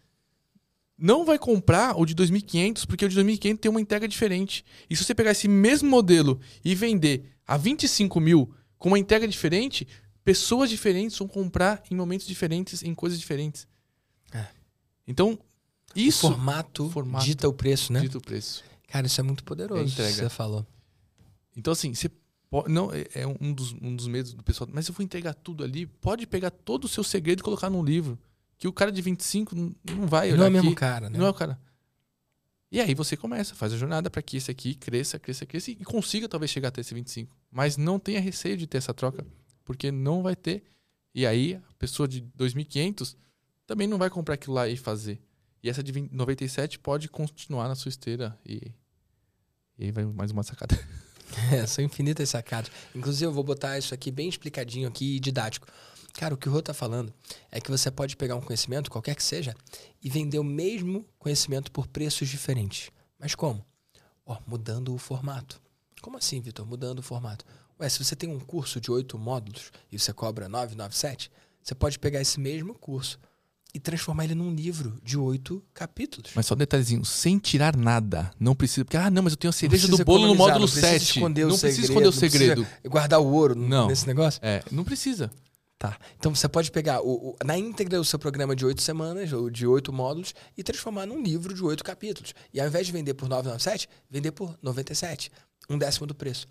não 0.99 1.23
vai 1.23 1.39
comprar 1.39 1.97
o 1.97 2.05
de 2.05 2.13
2.500, 2.13 2.85
porque 2.85 3.05
o 3.05 3.09
de 3.09 3.19
2.500 3.19 3.57
tem 3.57 3.71
uma 3.71 3.79
entrega 3.79 4.07
diferente. 4.07 4.65
E 4.89 4.95
se 4.95 5.03
você 5.03 5.15
pegar 5.15 5.31
esse 5.31 5.47
mesmo 5.47 5.89
modelo 5.89 6.39
e 6.63 6.75
vender 6.75 7.31
a 7.47 7.55
25 7.55 8.19
mil 8.19 8.53
com 8.77 8.89
uma 8.89 8.99
entrega 8.99 9.27
diferente, 9.27 9.87
pessoas 10.23 10.69
diferentes 10.69 11.17
vão 11.17 11.27
comprar 11.27 11.81
em 11.89 11.95
momentos 11.95 12.27
diferentes, 12.27 12.83
em 12.83 12.93
coisas 12.93 13.19
diferentes. 13.19 13.65
É. 14.33 14.45
Então, 15.07 15.39
isso 15.95 16.27
o 16.27 16.31
formato, 16.31 16.89
formato. 16.89 17.25
dita 17.25 17.47
o 17.47 17.53
preço, 17.53 17.93
né? 17.93 18.01
dita 18.01 18.17
o 18.17 18.21
preço. 18.21 18.63
Cara, 18.89 19.07
isso 19.07 19.19
é 19.19 19.23
muito 19.23 19.43
poderoso. 19.43 19.81
É 19.81 19.85
entrega. 19.85 20.13
Você 20.13 20.29
falou. 20.29 20.65
Então, 21.55 21.71
assim, 21.71 21.93
você 21.93 22.11
pode, 22.49 22.71
não 22.71 22.91
é 22.93 23.05
é 23.13 23.27
um 23.27 23.53
dos, 23.53 23.73
um 23.81 23.95
dos 23.95 24.07
medos 24.07 24.33
do 24.33 24.43
pessoal. 24.43 24.69
Mas 24.71 24.85
se 24.85 24.91
eu 24.91 24.95
for 24.95 25.03
entregar 25.03 25.33
tudo 25.33 25.63
ali, 25.63 25.85
pode 25.85 26.27
pegar 26.27 26.51
todo 26.51 26.85
o 26.85 26.87
seu 26.87 27.03
segredo 27.03 27.39
e 27.39 27.43
colocar 27.43 27.69
num 27.69 27.83
livro. 27.83 28.19
Que 28.59 28.67
o 28.67 28.73
cara 28.73 28.91
de 28.91 29.01
25 29.01 29.55
não, 29.55 29.75
não 29.89 30.05
vai 30.05 30.27
olhar 30.27 30.37
Não 30.37 30.45
é 30.45 30.49
o 30.49 30.51
mesmo 30.51 30.75
cara, 30.75 31.09
né? 31.09 31.17
Não 31.17 31.25
é 31.25 31.29
o 31.29 31.33
cara. 31.33 31.57
E 32.71 32.79
aí 32.79 32.93
você 32.93 33.17
começa, 33.17 33.55
faz 33.55 33.73
a 33.73 33.77
jornada 33.77 34.09
para 34.11 34.21
que 34.21 34.37
esse 34.37 34.51
aqui 34.51 34.75
cresça, 34.75 35.17
cresça, 35.17 35.45
cresça 35.45 35.71
e 35.71 35.75
consiga 35.77 36.29
talvez 36.29 36.51
chegar 36.51 36.67
até 36.67 36.81
esse 36.81 36.93
25. 36.93 37.35
Mas 37.49 37.77
não 37.77 37.97
tenha 37.97 38.19
receio 38.19 38.55
de 38.55 38.67
ter 38.67 38.77
essa 38.77 38.93
troca, 38.93 39.25
porque 39.65 39.91
não 39.91 40.21
vai 40.21 40.35
ter. 40.35 40.63
E 41.15 41.25
aí 41.25 41.55
a 41.55 41.73
pessoa 41.79 42.07
de 42.07 42.21
2.500 42.37 43.15
também 43.65 43.87
não 43.87 43.97
vai 43.97 44.09
comprar 44.09 44.35
aquilo 44.35 44.53
lá 44.53 44.67
e 44.67 44.77
fazer. 44.77 45.19
E 45.63 45.69
essa 45.69 45.81
de 45.81 45.91
20 45.91 46.11
97 46.11 46.79
pode 46.79 47.09
continuar 47.09 47.67
na 47.67 47.75
sua 47.75 47.89
esteira 47.89 48.37
e, 48.45 48.71
e 49.77 49.85
aí 49.85 49.91
vai 49.91 50.05
mais 50.05 50.31
uma 50.31 50.43
sacada. 50.43 50.77
É, 51.51 51.63
são 51.67 51.85
infinitas 51.85 52.27
sacadas. 52.29 52.71
Inclusive, 52.95 53.25
eu 53.25 53.31
vou 53.31 53.43
botar 53.43 53.77
isso 53.77 53.93
aqui 53.93 54.09
bem 54.09 54.27
explicadinho 54.27 54.87
aqui 54.87 55.17
e 55.17 55.19
didático. 55.19 55.67
Cara, 56.19 56.33
o 56.33 56.37
que 56.37 56.49
o 56.49 56.51
Rô 56.51 56.61
tá 56.61 56.73
falando 56.73 57.13
é 57.49 57.61
que 57.61 57.71
você 57.71 57.89
pode 57.89 58.17
pegar 58.17 58.35
um 58.35 58.41
conhecimento, 58.41 58.91
qualquer 58.91 59.15
que 59.15 59.23
seja, 59.23 59.55
e 60.03 60.09
vender 60.09 60.37
o 60.37 60.43
mesmo 60.43 61.05
conhecimento 61.17 61.71
por 61.71 61.87
preços 61.87 62.27
diferentes. 62.27 62.91
Mas 63.17 63.35
como? 63.35 63.65
Ó, 64.25 64.35
mudando 64.45 64.93
o 64.93 64.97
formato. 64.97 65.61
Como 66.01 66.17
assim, 66.17 66.41
Vitor? 66.41 66.65
Mudando 66.65 66.99
o 66.99 67.01
formato. 67.01 67.45
Ué, 67.79 67.87
se 67.87 68.03
você 68.03 68.17
tem 68.17 68.27
um 68.27 68.37
curso 68.37 68.81
de 68.81 68.91
oito 68.91 69.17
módulos 69.17 69.71
e 69.89 69.97
você 69.97 70.11
cobra 70.11 70.49
997, 70.49 71.31
você 71.63 71.73
pode 71.73 71.97
pegar 71.97 72.19
esse 72.19 72.37
mesmo 72.37 72.73
curso 72.73 73.17
e 73.73 73.79
transformar 73.79 74.25
ele 74.25 74.35
num 74.35 74.53
livro 74.53 74.99
de 75.01 75.17
oito 75.17 75.63
capítulos. 75.73 76.31
Mas 76.35 76.45
só 76.47 76.53
um 76.53 76.57
detalhezinho, 76.57 77.05
sem 77.05 77.39
tirar 77.39 77.77
nada. 77.77 78.29
Não 78.37 78.53
precisa. 78.53 78.83
Porque, 78.83 78.97
ah, 78.97 79.09
não, 79.09 79.23
mas 79.23 79.31
eu 79.31 79.37
tenho 79.37 79.51
a 79.51 79.53
cereja 79.53 79.87
precisa 79.87 80.03
do 80.03 80.05
bolo 80.05 80.27
no 80.27 80.35
módulo 80.35 80.59
não 80.59 80.67
precisa 80.67 80.87
7. 80.99 81.01
esconder 81.01 81.45
o 81.45 81.47
não 81.47 81.57
precisa 81.57 81.75
segredo, 81.75 81.89
esconder 81.89 82.07
o 82.07 82.11
não 82.11 82.19
precisa 82.19 82.37
segredo. 82.37 82.67
Guardar 82.89 83.21
o 83.21 83.31
ouro 83.31 83.55
Não. 83.55 83.87
nesse 83.87 84.05
negócio? 84.05 84.41
É, 84.43 84.61
não 84.69 84.83
precisa. 84.83 85.31
Tá. 85.79 85.97
Então 86.17 86.35
você 86.35 86.49
pode 86.49 86.69
pegar 86.71 86.99
o, 87.01 87.29
o- 87.29 87.37
na 87.45 87.57
íntegra 87.57 88.01
o 88.01 88.03
seu 88.03 88.19
programa 88.19 88.53
de 88.53 88.65
oito 88.65 88.81
semanas, 88.81 89.31
ou 89.31 89.49
de 89.49 89.65
oito 89.65 89.93
módulos, 89.93 90.35
e 90.57 90.61
transformar 90.61 91.05
num 91.05 91.21
livro 91.23 91.53
de 91.53 91.63
oito 91.63 91.85
capítulos. 91.85 92.33
E 92.53 92.59
ao 92.59 92.67
invés 92.67 92.85
de 92.85 92.91
vender 92.91 93.13
por 93.13 93.29
997, 93.29 93.87
vender 94.09 94.33
por 94.33 94.59
97. 94.61 95.31
Um 95.69 95.77
décimo 95.77 96.05
do 96.05 96.13
preço. 96.13 96.47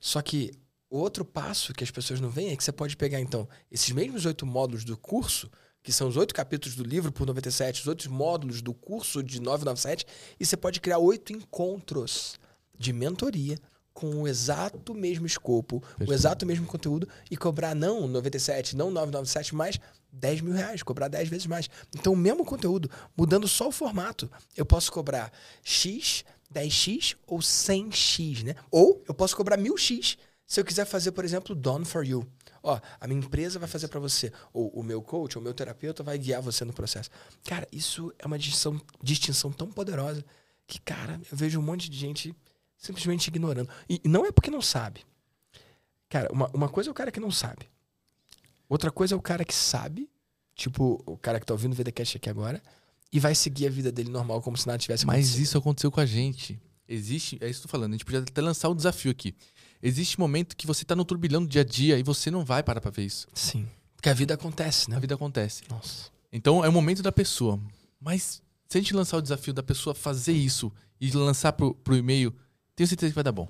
Só 0.00 0.22
que 0.22 0.50
outro 0.88 1.26
passo 1.26 1.74
que 1.74 1.84
as 1.84 1.90
pessoas 1.90 2.20
não 2.20 2.30
veem 2.30 2.52
é 2.52 2.56
que 2.56 2.64
você 2.64 2.72
pode 2.72 2.96
pegar, 2.96 3.20
então, 3.20 3.46
esses 3.70 3.90
mesmos 3.90 4.24
oito 4.24 4.46
módulos 4.46 4.82
do 4.82 4.96
curso, 4.96 5.50
que 5.82 5.92
são 5.92 6.08
os 6.08 6.16
oito 6.16 6.34
capítulos 6.34 6.74
do 6.74 6.84
livro 6.84 7.12
por 7.12 7.26
97, 7.26 7.82
os 7.82 7.86
outros 7.86 8.08
módulos 8.08 8.62
do 8.62 8.72
curso 8.72 9.22
de 9.22 9.40
997, 9.42 10.06
e 10.40 10.46
você 10.46 10.56
pode 10.56 10.80
criar 10.80 10.96
oito 10.98 11.34
encontros 11.34 12.40
de 12.78 12.94
mentoria 12.94 13.58
com 13.94 14.22
o 14.22 14.28
exato 14.28 14.92
mesmo 14.92 15.24
escopo, 15.24 15.76
o 15.76 15.80
Perfeito. 15.80 16.12
exato 16.12 16.44
mesmo 16.44 16.66
conteúdo 16.66 17.08
e 17.30 17.36
cobrar 17.36 17.74
não 17.74 18.08
97, 18.08 18.76
não 18.76 18.90
997, 18.90 19.54
mas 19.54 19.78
10 20.12 20.40
mil 20.40 20.52
reais, 20.52 20.82
cobrar 20.82 21.08
10 21.08 21.28
vezes 21.28 21.46
mais. 21.46 21.70
Então, 21.96 22.12
o 22.12 22.16
mesmo 22.16 22.44
conteúdo, 22.44 22.90
mudando 23.16 23.46
só 23.46 23.68
o 23.68 23.72
formato, 23.72 24.30
eu 24.56 24.66
posso 24.66 24.90
cobrar 24.92 25.32
X, 25.62 26.24
10X 26.52 27.16
ou 27.26 27.38
100X, 27.38 28.42
né? 28.42 28.56
Ou 28.70 29.02
eu 29.08 29.14
posso 29.14 29.36
cobrar 29.36 29.56
1000X 29.56 30.18
se 30.46 30.60
eu 30.60 30.64
quiser 30.64 30.84
fazer, 30.84 31.12
por 31.12 31.24
exemplo, 31.24 31.54
Done 31.54 31.84
for 31.84 32.04
You. 32.04 32.26
Ó, 32.62 32.80
a 33.00 33.06
minha 33.06 33.20
empresa 33.20 33.58
vai 33.58 33.68
fazer 33.68 33.88
para 33.88 34.00
você, 34.00 34.32
ou 34.52 34.68
o 34.68 34.82
meu 34.82 35.02
coach, 35.02 35.36
ou 35.36 35.40
o 35.40 35.44
meu 35.44 35.54
terapeuta 35.54 36.02
vai 36.02 36.18
guiar 36.18 36.42
você 36.42 36.64
no 36.64 36.72
processo. 36.72 37.10
Cara, 37.44 37.68
isso 37.70 38.12
é 38.18 38.26
uma 38.26 38.38
distinção, 38.38 38.80
distinção 39.02 39.52
tão 39.52 39.70
poderosa 39.70 40.24
que, 40.66 40.80
cara, 40.80 41.20
eu 41.30 41.36
vejo 41.36 41.58
um 41.58 41.62
monte 41.62 41.90
de 41.90 41.98
gente 41.98 42.34
simplesmente 42.76 43.28
ignorando. 43.28 43.68
E 43.88 44.00
não 44.04 44.24
é 44.26 44.32
porque 44.32 44.50
não 44.50 44.62
sabe. 44.62 45.04
Cara, 46.08 46.28
uma, 46.32 46.48
uma 46.54 46.68
coisa 46.68 46.90
é 46.90 46.92
o 46.92 46.94
cara 46.94 47.10
que 47.10 47.20
não 47.20 47.30
sabe. 47.30 47.68
Outra 48.68 48.90
coisa 48.90 49.14
é 49.14 49.16
o 49.16 49.22
cara 49.22 49.44
que 49.44 49.54
sabe, 49.54 50.08
tipo 50.54 51.02
o 51.06 51.16
cara 51.16 51.40
que 51.40 51.46
tá 51.46 51.54
ouvindo 51.54 51.72
o 51.72 51.76
VDCast 51.76 52.16
aqui 52.16 52.30
agora, 52.30 52.62
e 53.12 53.20
vai 53.20 53.34
seguir 53.34 53.66
a 53.66 53.70
vida 53.70 53.92
dele 53.92 54.10
normal 54.10 54.42
como 54.42 54.56
se 54.56 54.66
nada 54.66 54.78
tivesse 54.78 55.06
Mas 55.06 55.16
acontecido. 55.16 55.42
isso 55.42 55.58
aconteceu 55.58 55.90
com 55.90 56.00
a 56.00 56.06
gente. 56.06 56.60
Existe, 56.88 57.38
é 57.40 57.48
isso 57.48 57.60
que 57.60 57.66
eu 57.66 57.68
tô 57.68 57.72
falando, 57.72 57.92
a 57.92 57.94
gente 57.94 58.04
podia 58.04 58.20
até 58.20 58.42
lançar 58.42 58.68
o 58.68 58.74
desafio 58.74 59.10
aqui. 59.10 59.34
Existe 59.82 60.18
momento 60.18 60.56
que 60.56 60.66
você 60.66 60.84
tá 60.84 60.96
no 60.96 61.04
turbilhão 61.04 61.42
do 61.42 61.48
dia 61.48 61.60
a 61.62 61.64
dia 61.64 61.98
e 61.98 62.02
você 62.02 62.30
não 62.30 62.44
vai 62.44 62.62
parar 62.62 62.80
pra 62.80 62.90
ver 62.90 63.04
isso. 63.04 63.26
Sim. 63.34 63.68
Porque 63.96 64.08
a 64.08 64.14
vida 64.14 64.34
acontece, 64.34 64.90
né? 64.90 64.96
A 64.96 64.98
vida 64.98 65.14
acontece. 65.14 65.62
Nossa. 65.68 66.10
Então 66.32 66.64
é 66.64 66.68
o 66.68 66.72
momento 66.72 67.02
da 67.02 67.12
pessoa. 67.12 67.60
Mas 68.00 68.42
se 68.68 68.78
a 68.78 68.80
gente 68.80 68.94
lançar 68.94 69.16
o 69.16 69.22
desafio 69.22 69.52
da 69.52 69.62
pessoa 69.62 69.94
fazer 69.94 70.32
isso 70.32 70.72
e 71.00 71.10
lançar 71.12 71.52
pro, 71.52 71.74
pro 71.74 71.96
e-mail, 71.96 72.34
tenho 72.76 72.88
certeza 72.88 73.10
que 73.10 73.14
vai 73.14 73.24
dar 73.24 73.32
bom. 73.32 73.48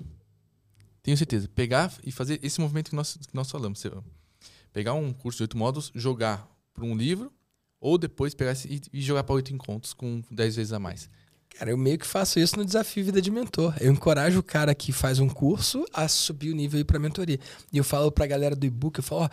Tenho 1.01 1.17
certeza. 1.17 1.47
Pegar 1.47 1.93
e 2.03 2.11
fazer 2.11 2.39
esse 2.43 2.59
movimento 2.59 2.89
que 2.89 2.95
nós, 2.95 3.15
que 3.15 3.35
nós 3.35 3.49
falamos. 3.49 3.79
Você 3.79 3.91
pegar 4.73 4.93
um 4.93 5.13
curso 5.13 5.37
de 5.37 5.43
oito 5.43 5.57
módulos, 5.57 5.91
jogar 5.95 6.47
para 6.73 6.83
um 6.83 6.95
livro, 6.95 7.31
ou 7.79 7.97
depois 7.97 8.33
pegar 8.33 8.53
e, 8.65 8.81
e 8.91 9.01
jogar 9.01 9.23
para 9.23 9.35
oito 9.35 9.53
encontros 9.53 9.93
com 9.93 10.23
dez 10.31 10.55
vezes 10.55 10.73
a 10.73 10.79
mais. 10.79 11.09
Cara, 11.57 11.71
eu 11.71 11.77
meio 11.77 11.97
que 11.97 12.05
faço 12.05 12.37
isso 12.37 12.57
no 12.57 12.65
desafio 12.65 13.05
Vida 13.05 13.21
de 13.21 13.31
Mentor. 13.31 13.73
Eu 13.79 13.89
encorajo 13.89 14.39
o 14.39 14.43
cara 14.43 14.75
que 14.75 14.91
faz 14.91 15.19
um 15.19 15.29
curso 15.29 15.85
a 15.93 16.05
subir 16.07 16.51
o 16.51 16.55
nível 16.55 16.77
e 16.77 16.81
ir 16.81 16.83
pra 16.83 16.99
mentoria. 16.99 17.39
E 17.71 17.77
eu 17.77 17.83
falo 17.83 18.11
pra 18.11 18.27
galera 18.27 18.53
do 18.53 18.65
e-book, 18.65 18.97
eu 18.99 19.03
falo, 19.03 19.21
ó, 19.21 19.29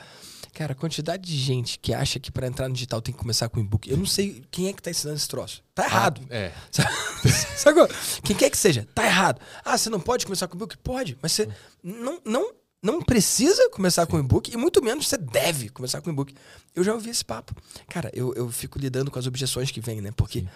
cara, 0.53 0.71
a 0.71 0.75
quantidade 0.77 1.27
de 1.27 1.37
gente 1.37 1.81
que 1.81 1.93
acha 1.93 2.21
que 2.21 2.31
pra 2.31 2.47
entrar 2.47 2.69
no 2.69 2.75
digital 2.75 3.03
tem 3.03 3.13
que 3.13 3.19
começar 3.19 3.49
com 3.49 3.59
e-book. 3.59 3.91
Eu 3.91 3.97
não 3.97 4.07
sei 4.07 4.41
quem 4.53 4.69
é 4.69 4.73
que 4.73 4.81
tá 4.81 4.91
ensinando 4.91 5.19
esse 5.19 5.27
troço. 5.27 5.65
Tá 5.75 5.85
errado. 5.85 6.21
Ah, 6.31 6.35
é. 6.37 6.53
Sacou? 7.57 7.89
Quem 8.23 8.37
quer 8.37 8.51
que 8.51 8.59
seja, 8.59 8.87
tá 8.95 9.05
errado. 9.05 9.41
Ah, 9.65 9.77
você 9.77 9.91
não 9.91 10.01
pode 10.01 10.25
começar 10.25 10.47
com 10.47 10.55
e-book? 10.55 10.77
Pode, 10.79 11.19
mas 11.21 11.33
você 11.33 11.49
não, 11.83 12.21
não, 12.25 12.53
não 12.81 13.03
precisa 13.03 13.69
começar 13.71 14.07
com 14.07 14.17
e-book 14.21 14.49
e 14.53 14.57
muito 14.57 14.81
menos 14.81 15.09
você 15.09 15.17
deve 15.17 15.71
começar 15.71 16.01
com 16.01 16.11
e-book. 16.11 16.33
Eu 16.73 16.85
já 16.85 16.95
ouvi 16.95 17.11
esse 17.11 17.25
papo. 17.25 17.53
Cara, 17.89 18.13
eu, 18.15 18.33
eu 18.35 18.49
fico 18.53 18.79
lidando 18.79 19.11
com 19.11 19.19
as 19.19 19.27
objeções 19.27 19.73
que 19.73 19.81
vêm, 19.81 20.01
né? 20.01 20.13
Porque 20.17 20.47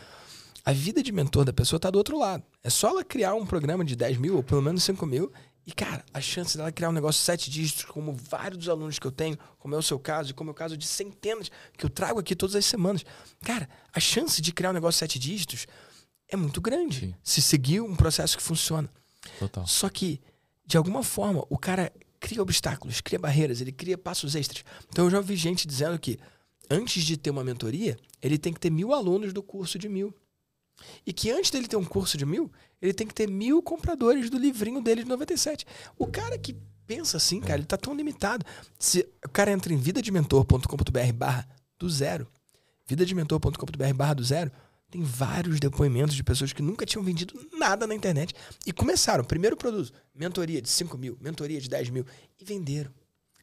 a 0.66 0.72
vida 0.72 1.00
de 1.00 1.12
mentor 1.12 1.44
da 1.44 1.52
pessoa 1.52 1.78
tá 1.78 1.88
do 1.88 1.96
outro 1.96 2.18
lado. 2.18 2.42
É 2.62 2.68
só 2.68 2.88
ela 2.88 3.04
criar 3.04 3.34
um 3.34 3.46
programa 3.46 3.84
de 3.84 3.94
10 3.94 4.18
mil 4.18 4.36
ou 4.36 4.42
pelo 4.42 4.60
menos 4.60 4.82
5 4.82 5.06
mil 5.06 5.32
e, 5.64 5.72
cara, 5.72 6.04
a 6.12 6.20
chance 6.20 6.56
dela 6.56 6.70
criar 6.70 6.90
um 6.90 6.92
negócio 6.92 7.20
de 7.20 7.24
sete 7.24 7.50
dígitos, 7.50 7.84
como 7.86 8.12
vários 8.12 8.58
dos 8.58 8.68
alunos 8.68 9.00
que 9.00 9.06
eu 9.06 9.10
tenho, 9.10 9.36
como 9.58 9.74
é 9.74 9.78
o 9.78 9.82
seu 9.82 9.98
caso, 9.98 10.30
e 10.30 10.32
como 10.32 10.50
é 10.50 10.52
o 10.52 10.54
caso 10.54 10.76
de 10.76 10.86
centenas 10.86 11.50
que 11.76 11.84
eu 11.84 11.90
trago 11.90 12.20
aqui 12.20 12.36
todas 12.36 12.54
as 12.54 12.64
semanas. 12.64 13.04
Cara, 13.42 13.68
a 13.92 13.98
chance 13.98 14.40
de 14.40 14.52
criar 14.52 14.70
um 14.70 14.74
negócio 14.74 14.96
de 14.96 14.98
sete 15.00 15.18
dígitos 15.18 15.66
é 16.28 16.36
muito 16.36 16.60
grande 16.60 17.00
Sim. 17.00 17.14
se 17.22 17.42
seguir 17.42 17.80
um 17.80 17.96
processo 17.96 18.36
que 18.36 18.42
funciona. 18.42 18.88
Total. 19.40 19.66
Só 19.66 19.88
que, 19.88 20.20
de 20.64 20.76
alguma 20.76 21.02
forma, 21.02 21.44
o 21.50 21.58
cara 21.58 21.92
cria 22.20 22.42
obstáculos, 22.42 23.00
cria 23.00 23.18
barreiras, 23.18 23.60
ele 23.60 23.72
cria 23.72 23.98
passos 23.98 24.36
extras. 24.36 24.64
Então 24.88 25.06
eu 25.06 25.10
já 25.10 25.18
ouvi 25.18 25.34
gente 25.34 25.66
dizendo 25.66 25.98
que 25.98 26.16
antes 26.70 27.02
de 27.04 27.16
ter 27.16 27.30
uma 27.30 27.42
mentoria, 27.42 27.96
ele 28.22 28.38
tem 28.38 28.52
que 28.52 28.60
ter 28.60 28.70
mil 28.70 28.92
alunos 28.92 29.32
do 29.32 29.42
curso 29.42 29.80
de 29.80 29.88
mil. 29.88 30.14
E 31.06 31.12
que 31.12 31.30
antes 31.30 31.50
dele 31.50 31.68
ter 31.68 31.76
um 31.76 31.84
curso 31.84 32.16
de 32.16 32.26
mil, 32.26 32.50
ele 32.80 32.92
tem 32.92 33.06
que 33.06 33.14
ter 33.14 33.28
mil 33.28 33.62
compradores 33.62 34.30
do 34.30 34.38
livrinho 34.38 34.82
dele 34.82 35.02
de 35.02 35.08
97. 35.08 35.66
O 35.98 36.06
cara 36.06 36.38
que 36.38 36.56
pensa 36.86 37.16
assim, 37.16 37.40
cara, 37.40 37.58
ele 37.58 37.66
tá 37.66 37.76
tão 37.76 37.94
limitado. 37.94 38.44
Se 38.78 39.08
o 39.24 39.28
cara 39.28 39.50
entra 39.50 39.72
em 39.72 39.76
vidadementor.com.br 39.76 41.12
barra 41.14 41.48
do 41.78 41.88
zero, 41.90 42.28
vidadementor.com.br 42.86 43.94
barra 43.94 44.14
do 44.14 44.24
zero, 44.24 44.50
tem 44.90 45.02
vários 45.02 45.58
depoimentos 45.58 46.14
de 46.14 46.22
pessoas 46.22 46.52
que 46.52 46.62
nunca 46.62 46.86
tinham 46.86 47.02
vendido 47.04 47.34
nada 47.52 47.86
na 47.86 47.94
internet 47.94 48.34
e 48.64 48.72
começaram. 48.72 49.24
Primeiro 49.24 49.56
produto, 49.56 49.92
mentoria 50.14 50.62
de 50.62 50.68
5 50.68 50.96
mil, 50.96 51.18
mentoria 51.20 51.60
de 51.60 51.68
10 51.68 51.90
mil, 51.90 52.06
e 52.40 52.44
venderam. 52.44 52.92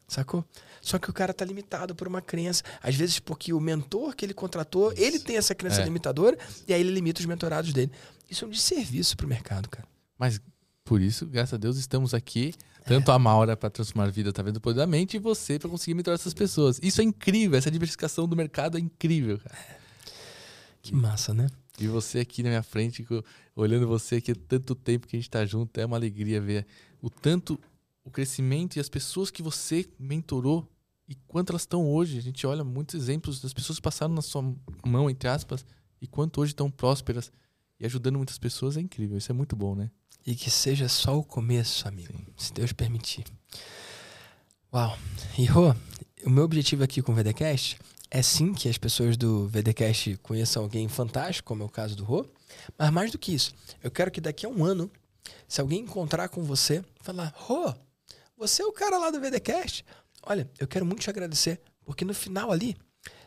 Sacou? 0.08 0.45
Só 0.82 0.99
que 0.99 1.10
o 1.10 1.14
cara 1.14 1.34
tá 1.34 1.45
limitado 1.45 1.95
por 1.95 2.08
uma 2.08 2.22
crença. 2.22 2.64
Às 2.82 2.95
vezes, 2.95 3.20
porque 3.20 3.54
o 3.54 3.60
mentor 3.60 4.16
que 4.16 4.26
ele 4.26 4.34
contratou, 4.34 4.91
Isso. 4.91 5.01
ele 5.01 5.20
tem 5.20 5.38
essa 5.38 5.56
crença 5.56 5.82
é. 5.82 5.86
limitadora, 5.86 6.38
e 6.68 6.74
aí 6.74 6.82
ele 6.82 6.91
limita 6.91 7.22
os 7.22 7.26
mentorados 7.26 7.72
dele. 7.72 7.91
Isso 8.30 8.45
é 8.45 8.47
um 8.47 8.51
desserviço 8.51 9.16
pro 9.16 9.28
mercado, 9.28 9.70
cara. 9.70 9.88
Mas 10.18 10.41
por 10.84 11.01
isso, 11.01 11.26
graças 11.26 11.54
a 11.54 11.58
Deus, 11.58 11.78
estamos 11.78 12.14
aqui. 12.14 12.54
Tanto 12.86 13.12
é. 13.12 13.14
a 13.14 13.20
Maura 13.20 13.56
para 13.56 13.70
transformar 13.70 14.08
a 14.08 14.12
vida 14.12 14.30
através 14.30 14.54
do 14.54 14.60
poder 14.60 14.78
da 14.78 14.88
mente 14.88 15.16
e 15.16 15.20
você 15.20 15.58
para 15.58 15.70
conseguir 15.70 15.93
mentorar 15.93 16.20
essas 16.20 16.34
pessoas. 16.34 16.80
Isso 16.84 16.99
é 16.99 17.04
incrível, 17.04 17.58
essa 17.58 17.72
diversificação 17.72 18.28
do 18.28 18.36
mercado 18.36 18.78
é 18.78 18.82
incrível, 18.82 19.39
cara. 19.39 19.58
Que 20.82 20.93
massa, 20.93 21.34
né? 21.34 21.47
E 21.80 21.88
você 21.88 22.20
aqui 22.20 22.43
na 22.43 22.49
minha 22.49 22.64
frente, 22.64 23.06
olhando 23.56 23.88
você 23.88 24.16
aqui 24.16 24.36
tanto 24.36 24.76
tempo 24.76 25.08
que 25.08 25.16
a 25.16 25.20
gente 25.20 25.30
está 25.30 25.45
junto, 25.45 25.80
é 25.80 25.86
uma 25.86 25.95
alegria 25.95 26.41
ver 26.41 26.68
o 27.01 27.10
tanto 27.10 27.58
o 28.04 28.12
crescimento 28.12 28.76
e 28.76 28.80
as 28.80 28.89
pessoas 28.89 29.32
que 29.32 29.41
você 29.41 29.89
mentorou 29.97 30.68
e 31.08 31.16
quanto 31.28 31.51
elas 31.51 31.64
estão 31.64 31.89
hoje. 31.89 32.18
A 32.18 32.22
gente 32.22 32.45
olha 32.45 32.64
muitos 32.64 32.95
exemplos 32.95 33.39
das 33.41 33.54
pessoas 33.54 33.78
que 33.78 33.84
passaram 33.84 34.14
na 34.14 34.22
sua 34.22 34.41
mão, 34.86 35.10
entre 35.10 35.30
aspas, 35.30 35.66
e 36.01 36.08
quanto 36.08 36.41
hoje 36.41 36.51
estão 36.51 36.70
prósperas 36.70 37.32
e 37.80 37.86
ajudando 37.86 38.18
muitas 38.18 38.38
pessoas. 38.38 38.78
É 38.78 38.82
incrível, 38.82 39.18
isso 39.18 39.32
é 39.32 39.36
muito 39.36 39.56
bom, 39.56 39.76
né? 39.76 39.89
E 40.26 40.36
que 40.36 40.49
seja 40.49 40.88
só 40.88 41.18
o 41.18 41.24
começo, 41.24 41.88
amigo, 41.88 42.14
Sim. 42.14 42.26
se 42.38 42.54
Deus 42.54 42.72
permitir. 42.72 43.26
Uau! 44.74 44.97
E 45.38 45.45
Rô, 45.45 45.76
o 46.26 46.30
meu 46.30 46.43
objetivo 46.43 46.84
aqui 46.84 47.01
com 47.01 47.12
o 47.12 47.16
VDCast 47.16 47.78
é 48.10 48.22
sim 48.22 48.54
que 48.54 48.70
as 48.70 48.78
pessoas 48.78 49.18
do 49.18 49.47
VDCast 49.47 50.18
conheçam 50.18 50.64
alguém 50.64 50.88
fantástico, 50.88 51.47
como 51.47 51.64
é 51.64 51.66
o 51.66 51.70
caso 51.70 51.95
do 51.95 52.04
Rô, 52.04 52.26
mas 52.78 52.89
mais 52.91 53.12
do 53.12 53.18
que 53.18 53.34
isso, 53.34 53.54
eu 53.82 53.91
quero 53.91 54.12
que 54.12 54.22
daqui 54.22 54.45
a 54.45 54.49
um 54.49 54.64
ano, 54.64 54.89
se 55.47 55.60
alguém 55.60 55.82
encontrar 55.82 56.30
com 56.30 56.43
você, 56.43 56.84
falar: 57.01 57.34
Rô, 57.36 57.74
você 58.38 58.61
é 58.61 58.65
o 58.65 58.71
cara 58.71 58.97
lá 58.97 59.09
do 59.09 59.19
VDCast. 59.19 59.86
Olha, 60.23 60.49
eu 60.59 60.67
quero 60.67 60.86
muito 60.86 61.01
te 61.01 61.09
agradecer, 61.09 61.61
porque 61.86 62.05
no 62.05 62.13
final 62.13 62.51
ali, 62.51 62.75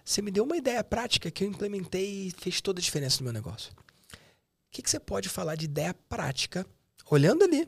você 0.04 0.22
me 0.22 0.30
deu 0.30 0.44
uma 0.44 0.56
ideia 0.56 0.82
prática 0.82 1.30
que 1.30 1.44
eu 1.44 1.48
implementei 1.48 2.28
e 2.28 2.30
fez 2.38 2.60
toda 2.60 2.80
a 2.80 2.82
diferença 2.82 3.18
no 3.18 3.24
meu 3.24 3.32
negócio. 3.32 3.72
O 3.72 3.76
que, 4.70 4.82
que 4.82 4.90
você 4.90 5.00
pode 5.00 5.28
falar 5.28 5.56
de 5.56 5.64
ideia 5.64 5.94
prática, 6.08 6.66
olhando 7.10 7.44
ali, 7.44 7.66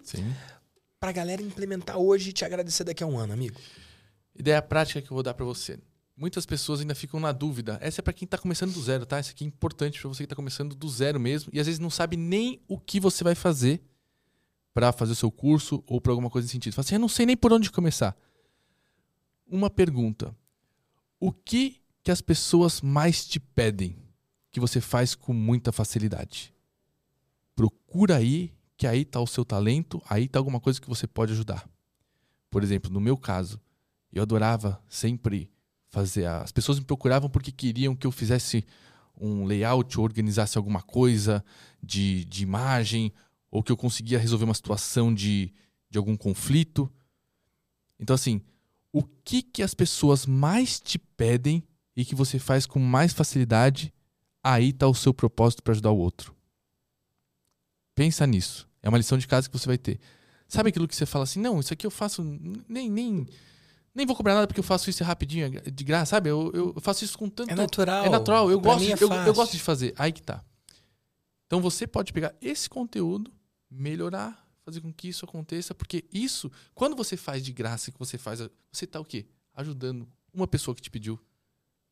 para 1.00 1.10
a 1.10 1.12
galera 1.12 1.42
implementar 1.42 1.96
hoje 1.98 2.30
e 2.30 2.32
te 2.32 2.44
agradecer 2.44 2.84
daqui 2.84 3.02
a 3.02 3.06
um 3.06 3.18
ano, 3.18 3.32
amigo? 3.32 3.58
Ideia 4.34 4.60
prática 4.62 5.00
que 5.00 5.10
eu 5.10 5.14
vou 5.14 5.22
dar 5.22 5.34
para 5.34 5.44
você. 5.44 5.78
Muitas 6.16 6.44
pessoas 6.44 6.80
ainda 6.80 6.94
ficam 6.94 7.20
na 7.20 7.30
dúvida. 7.32 7.78
Essa 7.80 8.00
é 8.00 8.02
para 8.02 8.12
quem 8.12 8.24
está 8.24 8.36
começando 8.36 8.72
do 8.72 8.82
zero, 8.82 9.06
tá? 9.06 9.18
Essa 9.18 9.30
aqui 9.30 9.44
é 9.44 9.46
importante 9.46 10.00
para 10.00 10.08
você 10.08 10.18
que 10.18 10.24
está 10.24 10.36
começando 10.36 10.74
do 10.74 10.88
zero 10.88 11.20
mesmo 11.20 11.50
e 11.52 11.60
às 11.60 11.66
vezes 11.66 11.78
não 11.78 11.90
sabe 11.90 12.16
nem 12.16 12.60
o 12.66 12.78
que 12.78 12.98
você 12.98 13.22
vai 13.22 13.34
fazer 13.34 13.80
para 14.78 14.92
fazer 14.92 15.10
o 15.10 15.16
seu 15.16 15.28
curso 15.28 15.82
ou 15.88 16.00
para 16.00 16.12
alguma 16.12 16.30
coisa 16.30 16.44
nesse 16.44 16.52
sentido. 16.52 16.72
Fala 16.72 16.84
assim, 16.84 16.94
eu 16.94 17.00
não 17.00 17.08
sei 17.08 17.26
nem 17.26 17.36
por 17.36 17.52
onde 17.52 17.68
começar. 17.68 18.16
Uma 19.44 19.68
pergunta. 19.68 20.32
O 21.18 21.32
que 21.32 21.82
que 22.00 22.12
as 22.12 22.20
pessoas 22.20 22.80
mais 22.80 23.26
te 23.26 23.40
pedem 23.40 23.96
que 24.52 24.60
você 24.60 24.80
faz 24.80 25.16
com 25.16 25.32
muita 25.32 25.72
facilidade? 25.72 26.54
Procura 27.56 28.18
aí, 28.18 28.54
que 28.76 28.86
aí 28.86 29.02
está 29.02 29.18
o 29.18 29.26
seu 29.26 29.44
talento, 29.44 30.00
aí 30.08 30.26
está 30.26 30.38
alguma 30.38 30.60
coisa 30.60 30.80
que 30.80 30.88
você 30.88 31.08
pode 31.08 31.32
ajudar. 31.32 31.68
Por 32.48 32.62
exemplo, 32.62 32.88
no 32.88 33.00
meu 33.00 33.16
caso, 33.16 33.60
eu 34.12 34.22
adorava 34.22 34.80
sempre 34.88 35.50
fazer. 35.88 36.24
As 36.24 36.52
pessoas 36.52 36.78
me 36.78 36.84
procuravam 36.84 37.28
porque 37.28 37.50
queriam 37.50 37.96
que 37.96 38.06
eu 38.06 38.12
fizesse 38.12 38.64
um 39.20 39.44
layout 39.44 39.98
ou 39.98 40.04
organizasse 40.04 40.56
alguma 40.56 40.82
coisa 40.82 41.44
de, 41.82 42.24
de 42.26 42.44
imagem 42.44 43.12
ou 43.50 43.62
que 43.62 43.72
eu 43.72 43.76
conseguia 43.76 44.18
resolver 44.18 44.44
uma 44.44 44.54
situação 44.54 45.12
de, 45.12 45.52
de 45.90 45.98
algum 45.98 46.16
conflito. 46.16 46.90
Então, 47.98 48.14
assim, 48.14 48.42
o 48.92 49.02
que, 49.02 49.42
que 49.42 49.62
as 49.62 49.74
pessoas 49.74 50.26
mais 50.26 50.80
te 50.80 50.98
pedem 50.98 51.62
e 51.96 52.04
que 52.04 52.14
você 52.14 52.38
faz 52.38 52.66
com 52.66 52.78
mais 52.78 53.12
facilidade, 53.12 53.92
aí 54.42 54.68
está 54.70 54.86
o 54.86 54.94
seu 54.94 55.12
propósito 55.12 55.62
para 55.62 55.72
ajudar 55.72 55.90
o 55.90 55.98
outro. 55.98 56.34
Pensa 57.94 58.26
nisso. 58.26 58.68
É 58.82 58.88
uma 58.88 58.98
lição 58.98 59.18
de 59.18 59.26
casa 59.26 59.48
que 59.48 59.58
você 59.58 59.66
vai 59.66 59.78
ter. 59.78 59.98
Sabe 60.46 60.68
aquilo 60.68 60.86
que 60.86 60.94
você 60.94 61.04
fala 61.04 61.24
assim, 61.24 61.40
não, 61.40 61.58
isso 61.60 61.72
aqui 61.72 61.86
eu 61.86 61.90
faço, 61.90 62.22
nem, 62.68 62.88
nem, 62.88 63.26
nem 63.94 64.06
vou 64.06 64.14
cobrar 64.14 64.34
nada 64.34 64.46
porque 64.46 64.60
eu 64.60 64.64
faço 64.64 64.88
isso 64.88 65.02
rapidinho, 65.02 65.60
de 65.60 65.84
graça, 65.84 66.10
sabe? 66.10 66.30
Eu, 66.30 66.50
eu 66.54 66.80
faço 66.80 67.04
isso 67.04 67.18
com 67.18 67.28
tanto... 67.28 67.50
É 67.50 67.54
natural. 67.54 68.04
É 68.04 68.08
natural, 68.08 68.50
eu, 68.50 68.60
gosto, 68.60 68.84
é 68.84 68.94
eu, 69.00 69.12
eu 69.26 69.34
gosto 69.34 69.52
de 69.52 69.62
fazer. 69.62 69.92
Aí 69.98 70.12
que 70.12 70.22
tá. 70.22 70.42
Então 71.46 71.60
você 71.60 71.86
pode 71.86 72.12
pegar 72.12 72.34
esse 72.40 72.68
conteúdo 72.68 73.32
melhorar, 73.70 74.46
fazer 74.64 74.80
com 74.80 74.92
que 74.92 75.08
isso 75.08 75.24
aconteça, 75.24 75.74
porque 75.74 76.04
isso, 76.12 76.50
quando 76.74 76.94
você 76.96 77.16
faz 77.16 77.42
de 77.42 77.52
graça, 77.52 77.90
que 77.90 77.98
você 77.98 78.18
faz, 78.18 78.40
você 78.70 78.84
está 78.84 79.00
o 79.00 79.04
quê? 79.04 79.26
Ajudando 79.54 80.06
uma 80.32 80.46
pessoa 80.46 80.74
que 80.74 80.82
te 80.82 80.90
pediu. 80.90 81.18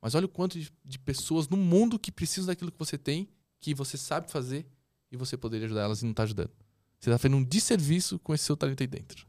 Mas 0.01 0.15
olha 0.15 0.27
o 0.27 0.29
quanto 0.29 0.59
de, 0.59 0.71
de 0.85 0.99
pessoas 0.99 1.49
no 1.49 1.57
mundo 1.57 1.99
que 1.99 2.13
precisam 2.13 2.47
daquilo 2.47 2.71
que 2.71 2.79
você 2.79 2.99
tem, 2.99 3.29
que 3.59 3.75
você 3.75 3.97
sabe 3.97 4.31
fazer 4.31 4.67
e 5.11 5.17
você 5.17 5.37
poderia 5.37 5.67
ajudar 5.67 5.83
elas 5.83 6.03
e 6.03 6.05
não 6.05 6.11
está 6.11 6.23
ajudando. 6.23 6.53
Você 7.01 7.11
está 7.11 7.19
fazendo 7.19 7.39
um 7.39 7.45
desserviço 7.45 8.19
com 8.19 8.35
esse 8.35 8.45
seu 8.45 8.57
talento 8.57 8.83
aí 8.83 8.87
dentro. 8.87 9.27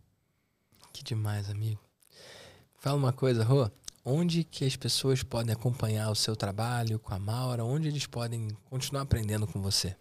Que 0.94 1.04
demais, 1.04 1.50
amigo. 1.50 1.82
Fala 2.76 2.98
uma 2.98 3.14
coisa, 3.14 3.44
Rô. 3.44 3.70
Onde 4.04 4.44
que 4.44 4.64
as 4.64 4.76
pessoas 4.76 5.22
podem 5.22 5.54
acompanhar 5.54 6.10
o 6.10 6.16
seu 6.16 6.36
trabalho 6.36 7.00
com 7.00 7.14
a 7.14 7.20
Maura? 7.20 7.64
Onde 7.64 7.88
eles 7.88 8.06
podem 8.06 8.50
continuar 8.66 9.02
aprendendo 9.02 9.46
com 9.46 9.62
você? 9.62 9.96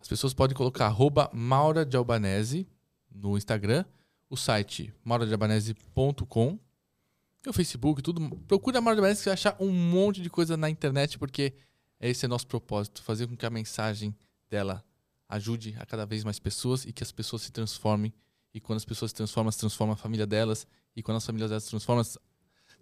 As 0.00 0.08
pessoas 0.08 0.32
podem 0.32 0.56
colocar 0.56 0.86
arroba 0.86 1.30
Maura 1.32 1.84
de 1.84 1.96
Albanese 1.96 2.66
no 3.10 3.36
Instagram, 3.36 3.84
o 4.28 4.36
site 4.36 4.92
mauradealbanese.com 5.04 6.58
e 7.44 7.48
o 7.48 7.52
Facebook, 7.52 8.02
tudo. 8.02 8.36
Procure 8.46 8.76
a 8.78 8.80
Maura 8.80 8.96
de 8.96 9.00
Albanese 9.00 9.20
que 9.20 9.26
vai 9.26 9.34
achar 9.34 9.56
um 9.60 9.70
monte 9.70 10.22
de 10.22 10.30
coisa 10.30 10.56
na 10.56 10.70
internet, 10.70 11.18
porque 11.18 11.54
esse 12.00 12.24
é 12.24 12.28
nosso 12.28 12.46
propósito, 12.46 13.02
fazer 13.02 13.26
com 13.26 13.36
que 13.36 13.44
a 13.44 13.50
mensagem 13.50 14.14
dela 14.48 14.84
ajude 15.28 15.76
a 15.78 15.86
cada 15.86 16.04
vez 16.06 16.24
mais 16.24 16.38
pessoas 16.38 16.84
e 16.84 16.92
que 16.92 17.02
as 17.02 17.12
pessoas 17.12 17.42
se 17.42 17.52
transformem. 17.52 18.12
E 18.52 18.60
quando 18.60 18.78
as 18.78 18.84
pessoas 18.84 19.10
se 19.10 19.14
transformam, 19.14 19.52
se 19.52 19.58
transforma 19.58 19.92
a 19.92 19.96
família 19.96 20.26
delas. 20.26 20.66
E 20.96 21.02
quando 21.02 21.18
as 21.18 21.26
famílias 21.26 21.50
delas 21.50 21.64
se 21.64 21.70
transformam, 21.70 22.04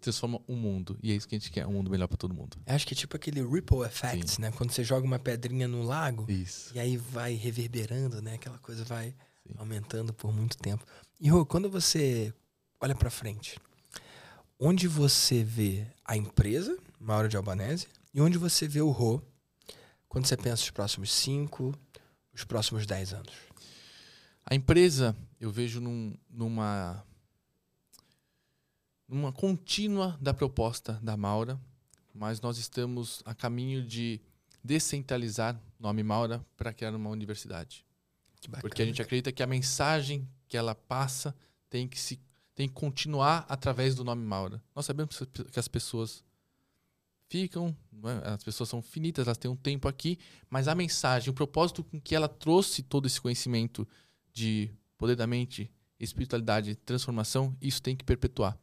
transforma 0.00 0.40
o 0.46 0.54
mundo. 0.54 0.98
E 1.02 1.12
é 1.12 1.14
isso 1.14 1.28
que 1.28 1.34
a 1.34 1.38
gente 1.38 1.50
quer, 1.50 1.66
um 1.66 1.72
mundo 1.72 1.90
melhor 1.90 2.06
para 2.06 2.16
todo 2.16 2.34
mundo. 2.34 2.56
Eu 2.66 2.74
acho 2.74 2.86
que 2.86 2.94
é 2.94 2.96
tipo 2.96 3.16
aquele 3.16 3.42
ripple 3.42 3.82
effect, 3.82 4.32
Sim. 4.32 4.42
né? 4.42 4.52
Quando 4.52 4.70
você 4.70 4.82
joga 4.84 5.06
uma 5.06 5.18
pedrinha 5.18 5.68
no 5.68 5.82
lago 5.82 6.30
isso. 6.30 6.72
e 6.74 6.78
aí 6.78 6.96
vai 6.96 7.34
reverberando, 7.34 8.22
né? 8.22 8.34
Aquela 8.34 8.58
coisa 8.58 8.84
vai 8.84 9.14
Sim. 9.46 9.54
aumentando 9.56 10.12
por 10.12 10.32
muito 10.32 10.56
tempo. 10.58 10.84
E 11.20 11.28
Rô, 11.28 11.44
quando 11.44 11.68
você 11.68 12.32
olha 12.80 12.94
para 12.94 13.10
frente, 13.10 13.58
onde 14.58 14.86
você 14.88 15.42
vê 15.42 15.86
a 16.04 16.16
empresa, 16.16 16.78
Mauro 16.98 17.28
de 17.28 17.36
Albanese, 17.36 17.86
e 18.12 18.20
onde 18.20 18.38
você 18.38 18.66
vê 18.66 18.80
o 18.80 18.90
Rô 18.90 19.20
quando 20.08 20.26
você 20.26 20.36
pensa 20.36 20.62
os 20.62 20.70
próximos 20.70 21.12
5, 21.12 21.74
os 22.32 22.44
próximos 22.44 22.86
10 22.86 23.12
anos? 23.12 23.34
A 24.44 24.54
empresa 24.54 25.14
eu 25.40 25.50
vejo 25.50 25.80
num, 25.80 26.14
numa 26.28 27.04
numa 29.08 29.32
contínua 29.32 30.18
da 30.20 30.34
proposta 30.34 31.00
da 31.02 31.16
Maura, 31.16 31.58
mas 32.14 32.40
nós 32.40 32.58
estamos 32.58 33.22
a 33.24 33.34
caminho 33.34 33.82
de 33.82 34.20
descentralizar 34.62 35.58
o 35.78 35.82
nome 35.82 36.02
Maura 36.02 36.44
para 36.56 36.72
criar 36.72 36.94
uma 36.94 37.10
universidade. 37.10 37.86
Bacana, 38.46 38.60
Porque 38.60 38.82
a 38.82 38.84
gente 38.84 39.00
acredita 39.00 39.32
que 39.32 39.42
a 39.42 39.46
mensagem 39.46 40.28
que 40.46 40.56
ela 40.56 40.74
passa 40.74 41.34
tem 41.68 41.88
que 41.88 41.98
se 41.98 42.20
tem 42.54 42.68
que 42.68 42.74
continuar 42.74 43.46
através 43.48 43.94
do 43.94 44.02
nome 44.02 44.24
Maura. 44.24 44.60
Nós 44.74 44.84
sabemos 44.84 45.22
que 45.52 45.60
as 45.60 45.68
pessoas 45.68 46.24
ficam, 47.28 47.76
é? 48.04 48.30
as 48.30 48.42
pessoas 48.42 48.68
são 48.68 48.82
finitas, 48.82 49.28
elas 49.28 49.38
têm 49.38 49.48
um 49.48 49.54
tempo 49.54 49.86
aqui, 49.86 50.18
mas 50.50 50.66
a 50.66 50.74
mensagem, 50.74 51.30
o 51.30 51.34
propósito 51.34 51.84
com 51.84 52.00
que 52.00 52.16
ela 52.16 52.26
trouxe 52.26 52.82
todo 52.82 53.06
esse 53.06 53.20
conhecimento 53.20 53.86
de 54.32 54.72
poder 54.96 55.14
da 55.14 55.24
mente, 55.24 55.70
espiritualidade, 56.00 56.74
transformação, 56.74 57.56
isso 57.60 57.80
tem 57.80 57.94
que 57.94 58.04
perpetuar. 58.04 58.58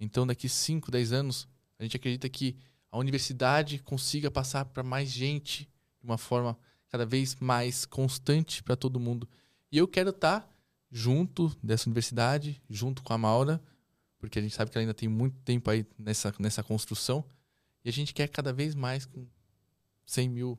Então, 0.00 0.26
daqui 0.26 0.48
5, 0.48 0.90
10 0.90 1.12
anos, 1.12 1.46
a 1.78 1.82
gente 1.82 1.94
acredita 1.94 2.28
que 2.28 2.56
a 2.90 2.98
universidade 2.98 3.78
consiga 3.80 4.30
passar 4.30 4.64
para 4.64 4.82
mais 4.82 5.10
gente 5.10 5.68
de 6.00 6.06
uma 6.06 6.16
forma 6.16 6.58
cada 6.88 7.04
vez 7.04 7.36
mais 7.36 7.84
constante 7.84 8.62
para 8.62 8.74
todo 8.74 8.98
mundo. 8.98 9.28
E 9.70 9.78
eu 9.78 9.86
quero 9.86 10.10
estar 10.10 10.40
tá 10.40 10.48
junto 10.90 11.54
dessa 11.62 11.88
universidade, 11.88 12.60
junto 12.68 13.02
com 13.02 13.12
a 13.12 13.18
Maura, 13.18 13.62
porque 14.18 14.38
a 14.38 14.42
gente 14.42 14.54
sabe 14.54 14.70
que 14.70 14.76
ela 14.76 14.82
ainda 14.82 14.94
tem 14.94 15.08
muito 15.08 15.36
tempo 15.42 15.70
aí 15.70 15.86
nessa, 15.98 16.34
nessa 16.38 16.62
construção. 16.62 17.24
E 17.84 17.88
a 17.88 17.92
gente 17.92 18.12
quer 18.12 18.28
cada 18.28 18.52
vez 18.52 18.74
mais 18.74 19.06
com 19.06 19.26
100 20.04 20.28
mil 20.28 20.58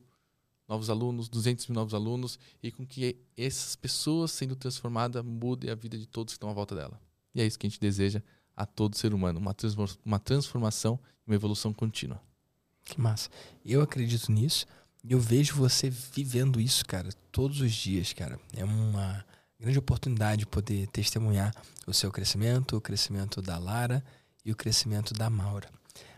novos 0.66 0.88
alunos, 0.88 1.28
200 1.28 1.66
mil 1.66 1.74
novos 1.74 1.92
alunos, 1.92 2.38
e 2.62 2.72
com 2.72 2.86
que 2.86 3.16
essas 3.36 3.76
pessoas 3.76 4.30
sendo 4.30 4.56
transformadas 4.56 5.22
mudem 5.22 5.70
a 5.70 5.74
vida 5.74 5.98
de 5.98 6.06
todos 6.06 6.32
que 6.32 6.36
estão 6.36 6.48
à 6.48 6.52
volta 6.54 6.74
dela. 6.74 6.98
E 7.34 7.40
é 7.42 7.46
isso 7.46 7.58
que 7.58 7.66
a 7.66 7.70
gente 7.70 7.80
deseja 7.80 8.22
a 8.56 8.66
todo 8.66 8.96
ser 8.96 9.14
humano, 9.14 9.38
uma, 9.38 9.54
uma 10.04 10.18
transformação, 10.18 10.98
uma 11.26 11.34
evolução 11.34 11.72
contínua. 11.72 12.20
Que 12.84 13.00
massa. 13.00 13.30
Eu 13.64 13.80
acredito 13.80 14.30
nisso 14.30 14.66
e 15.04 15.12
eu 15.12 15.20
vejo 15.20 15.54
você 15.54 15.90
vivendo 15.90 16.60
isso, 16.60 16.84
cara, 16.84 17.08
todos 17.30 17.60
os 17.60 17.72
dias, 17.72 18.12
cara. 18.12 18.38
É 18.56 18.64
uma 18.64 19.24
grande 19.58 19.78
oportunidade 19.78 20.46
poder 20.46 20.88
testemunhar 20.88 21.54
o 21.86 21.94
seu 21.94 22.10
crescimento, 22.10 22.76
o 22.76 22.80
crescimento 22.80 23.40
da 23.40 23.58
Lara 23.58 24.04
e 24.44 24.50
o 24.50 24.56
crescimento 24.56 25.14
da 25.14 25.30
Maura. 25.30 25.68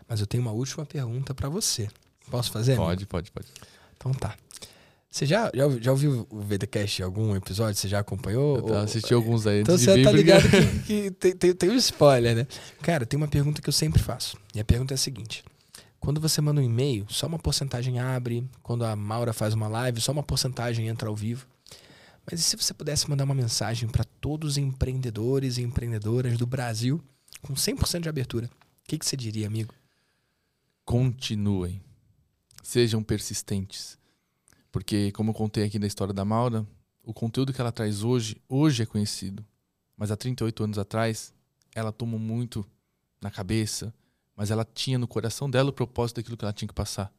Mas 0.07 0.19
eu 0.19 0.27
tenho 0.27 0.41
uma 0.41 0.51
última 0.51 0.85
pergunta 0.85 1.33
para 1.33 1.49
você. 1.49 1.89
Posso 2.29 2.51
fazer? 2.51 2.75
Pode, 2.75 3.03
amigo? 3.03 3.09
pode, 3.09 3.31
pode. 3.31 3.47
Então 3.95 4.13
tá. 4.13 4.35
Você 5.15 5.25
já, 5.25 5.49
já, 5.53 5.69
já 5.79 5.91
ouviu 5.91 6.27
o 6.29 6.41
VDCast 6.41 7.01
algum 7.01 7.37
episódio? 7.37 7.79
Você 7.79 7.87
já 7.87 7.99
acompanhou? 7.99 8.57
Eu 8.57 8.79
assisti 8.79 9.13
ou... 9.13 9.21
alguns 9.21 9.47
aí. 9.47 9.61
Então 9.61 9.77
você 9.77 10.03
tá 10.03 10.11
ligado 10.11 10.43
que, 10.49 10.79
que 10.83 11.11
tem, 11.11 11.31
tem, 11.33 11.53
tem 11.53 11.69
um 11.69 11.75
spoiler, 11.77 12.35
né? 12.35 12.45
Cara, 12.81 13.05
tem 13.05 13.15
uma 13.15 13.29
pergunta 13.29 13.61
que 13.61 13.69
eu 13.69 13.73
sempre 13.73 14.03
faço. 14.03 14.37
E 14.53 14.59
a 14.59 14.65
pergunta 14.65 14.93
é 14.93 14.95
a 14.95 14.97
seguinte: 14.97 15.41
quando 16.01 16.19
você 16.19 16.41
manda 16.41 16.59
um 16.59 16.63
e-mail, 16.65 17.05
só 17.07 17.27
uma 17.27 17.39
porcentagem 17.39 17.97
abre. 17.97 18.45
Quando 18.61 18.83
a 18.83 18.93
Maura 18.93 19.31
faz 19.31 19.53
uma 19.53 19.69
live, 19.69 20.01
só 20.01 20.11
uma 20.11 20.21
porcentagem 20.21 20.89
entra 20.89 21.07
ao 21.07 21.15
vivo. 21.15 21.47
Mas 22.29 22.41
e 22.41 22.43
se 22.43 22.57
você 22.57 22.73
pudesse 22.73 23.09
mandar 23.09 23.23
uma 23.23 23.33
mensagem 23.33 23.87
para 23.87 24.03
todos 24.19 24.51
os 24.51 24.57
empreendedores 24.57 25.57
e 25.57 25.61
empreendedoras 25.61 26.37
do 26.37 26.45
Brasil 26.45 27.01
com 27.41 27.53
100% 27.53 28.01
de 28.01 28.09
abertura? 28.09 28.47
O 28.47 28.49
que, 28.85 28.99
que 28.99 29.05
você 29.05 29.15
diria, 29.15 29.47
amigo? 29.47 29.73
Continuem. 30.83 31.81
Sejam 32.61 33.01
persistentes. 33.01 33.97
Porque, 34.75 35.09
como 35.13 35.29
eu 35.29 35.33
contei 35.33 35.63
aqui 35.63 35.79
na 35.79 35.87
história 35.87 36.13
da 36.13 36.25
Maura, 36.25 36.67
o 37.01 37.13
conteúdo 37.13 37.53
que 37.53 37.61
ela 37.61 37.71
traz 37.71 38.03
hoje, 38.03 38.35
hoje 38.49 38.83
é 38.83 38.85
conhecido. 38.85 39.45
Mas 39.95 40.11
há 40.11 40.17
38 40.17 40.65
anos 40.65 40.77
atrás, 40.77 41.33
ela 41.73 41.93
tomou 41.93 42.19
muito 42.19 42.69
na 43.21 43.31
cabeça, 43.31 43.93
mas 44.35 44.51
ela 44.51 44.65
tinha 44.65 44.99
no 44.99 45.07
coração 45.07 45.49
dela 45.49 45.69
o 45.69 45.73
propósito 45.73 46.17
daquilo 46.17 46.35
que 46.35 46.43
ela 46.43 46.51
tinha 46.51 46.67
que 46.67 46.73
passar. 46.73 47.09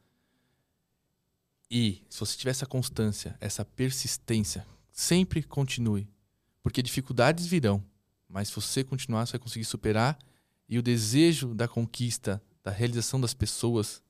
E 1.71 2.03
se 2.11 2.21
você 2.21 2.37
tiver 2.37 2.51
essa 2.51 2.67
constância, 2.67 3.35
essa 3.41 3.65
persistência, 3.65 4.67
sempre 4.93 5.43
continue. 5.43 6.07
Porque 6.63 6.83
dificuldades 6.83 7.47
virão, 7.47 7.83
mas 8.29 8.49
se 8.49 8.55
você 8.55 8.85
continuar, 8.85 9.25
você 9.25 9.33
vai 9.33 9.41
conseguir 9.41 9.65
superar. 9.65 10.19
E 10.69 10.79
o 10.79 10.83
desejo 10.83 11.55
da 11.55 11.67
conquista, 11.67 12.39
da 12.63 12.71
realização 12.71 13.19
das 13.19 13.33
pessoas, 13.33 14.03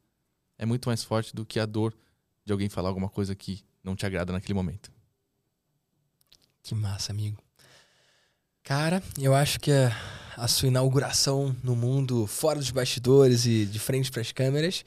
é 0.58 0.66
muito 0.66 0.88
mais 0.88 1.04
forte 1.04 1.32
do 1.32 1.46
que 1.46 1.60
a 1.60 1.66
dor 1.66 1.94
de 2.46 2.52
alguém 2.52 2.68
falar 2.68 2.88
alguma 2.88 3.08
coisa 3.08 3.34
que 3.34 3.62
não 3.82 3.96
te 3.96 4.06
agrada 4.06 4.32
naquele 4.32 4.54
momento. 4.54 4.90
Que 6.62 6.74
massa, 6.74 7.12
amigo. 7.12 7.42
Cara, 8.62 9.02
eu 9.20 9.34
acho 9.34 9.60
que 9.60 9.70
a, 9.70 9.94
a 10.36 10.48
sua 10.48 10.68
inauguração 10.68 11.54
no 11.62 11.76
mundo 11.76 12.26
fora 12.26 12.58
dos 12.58 12.70
bastidores 12.70 13.46
e 13.46 13.66
de 13.66 13.78
frente 13.78 14.10
para 14.10 14.22
as 14.22 14.32
câmeras 14.32 14.84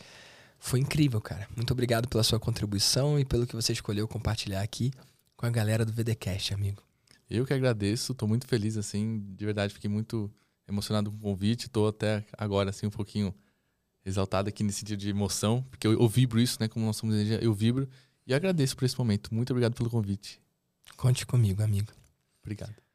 foi 0.57 0.79
incrível, 0.79 1.21
cara. 1.21 1.47
Muito 1.55 1.71
obrigado 1.71 2.07
pela 2.07 2.23
sua 2.23 2.39
contribuição 2.39 3.19
e 3.19 3.25
pelo 3.25 3.45
que 3.45 3.55
você 3.55 3.73
escolheu 3.73 4.07
compartilhar 4.07 4.61
aqui 4.61 4.91
com 5.35 5.45
a 5.45 5.49
galera 5.49 5.85
do 5.85 5.93
VDcast, 5.93 6.53
amigo. 6.53 6.81
Eu 7.29 7.45
que 7.45 7.53
agradeço, 7.53 8.13
estou 8.13 8.27
muito 8.27 8.47
feliz, 8.47 8.75
assim, 8.75 9.23
de 9.37 9.45
verdade, 9.45 9.73
fiquei 9.73 9.89
muito 9.89 10.31
emocionado 10.67 11.11
com 11.11 11.17
o 11.17 11.21
convite, 11.21 11.67
estou 11.67 11.87
até 11.87 12.25
agora, 12.37 12.71
assim, 12.71 12.87
um 12.87 12.91
pouquinho 12.91 13.33
exaltado 14.05 14.49
aqui 14.49 14.63
nesse 14.63 14.79
sentido 14.79 14.99
de 14.99 15.09
emoção, 15.09 15.63
porque 15.69 15.85
eu, 15.87 15.93
eu 15.93 16.07
vibro 16.07 16.39
isso, 16.39 16.57
né, 16.59 16.67
como 16.67 16.85
nós 16.85 16.97
somos 16.97 17.15
energia, 17.15 17.39
eu 17.43 17.53
vibro, 17.53 17.87
e 18.25 18.33
agradeço 18.33 18.75
por 18.75 18.85
esse 18.85 18.97
momento. 18.97 19.33
Muito 19.33 19.51
obrigado 19.51 19.73
pelo 19.73 19.89
convite. 19.89 20.39
Conte 20.95 21.25
comigo, 21.25 21.63
amigo. 21.63 21.91
Obrigado. 22.43 22.88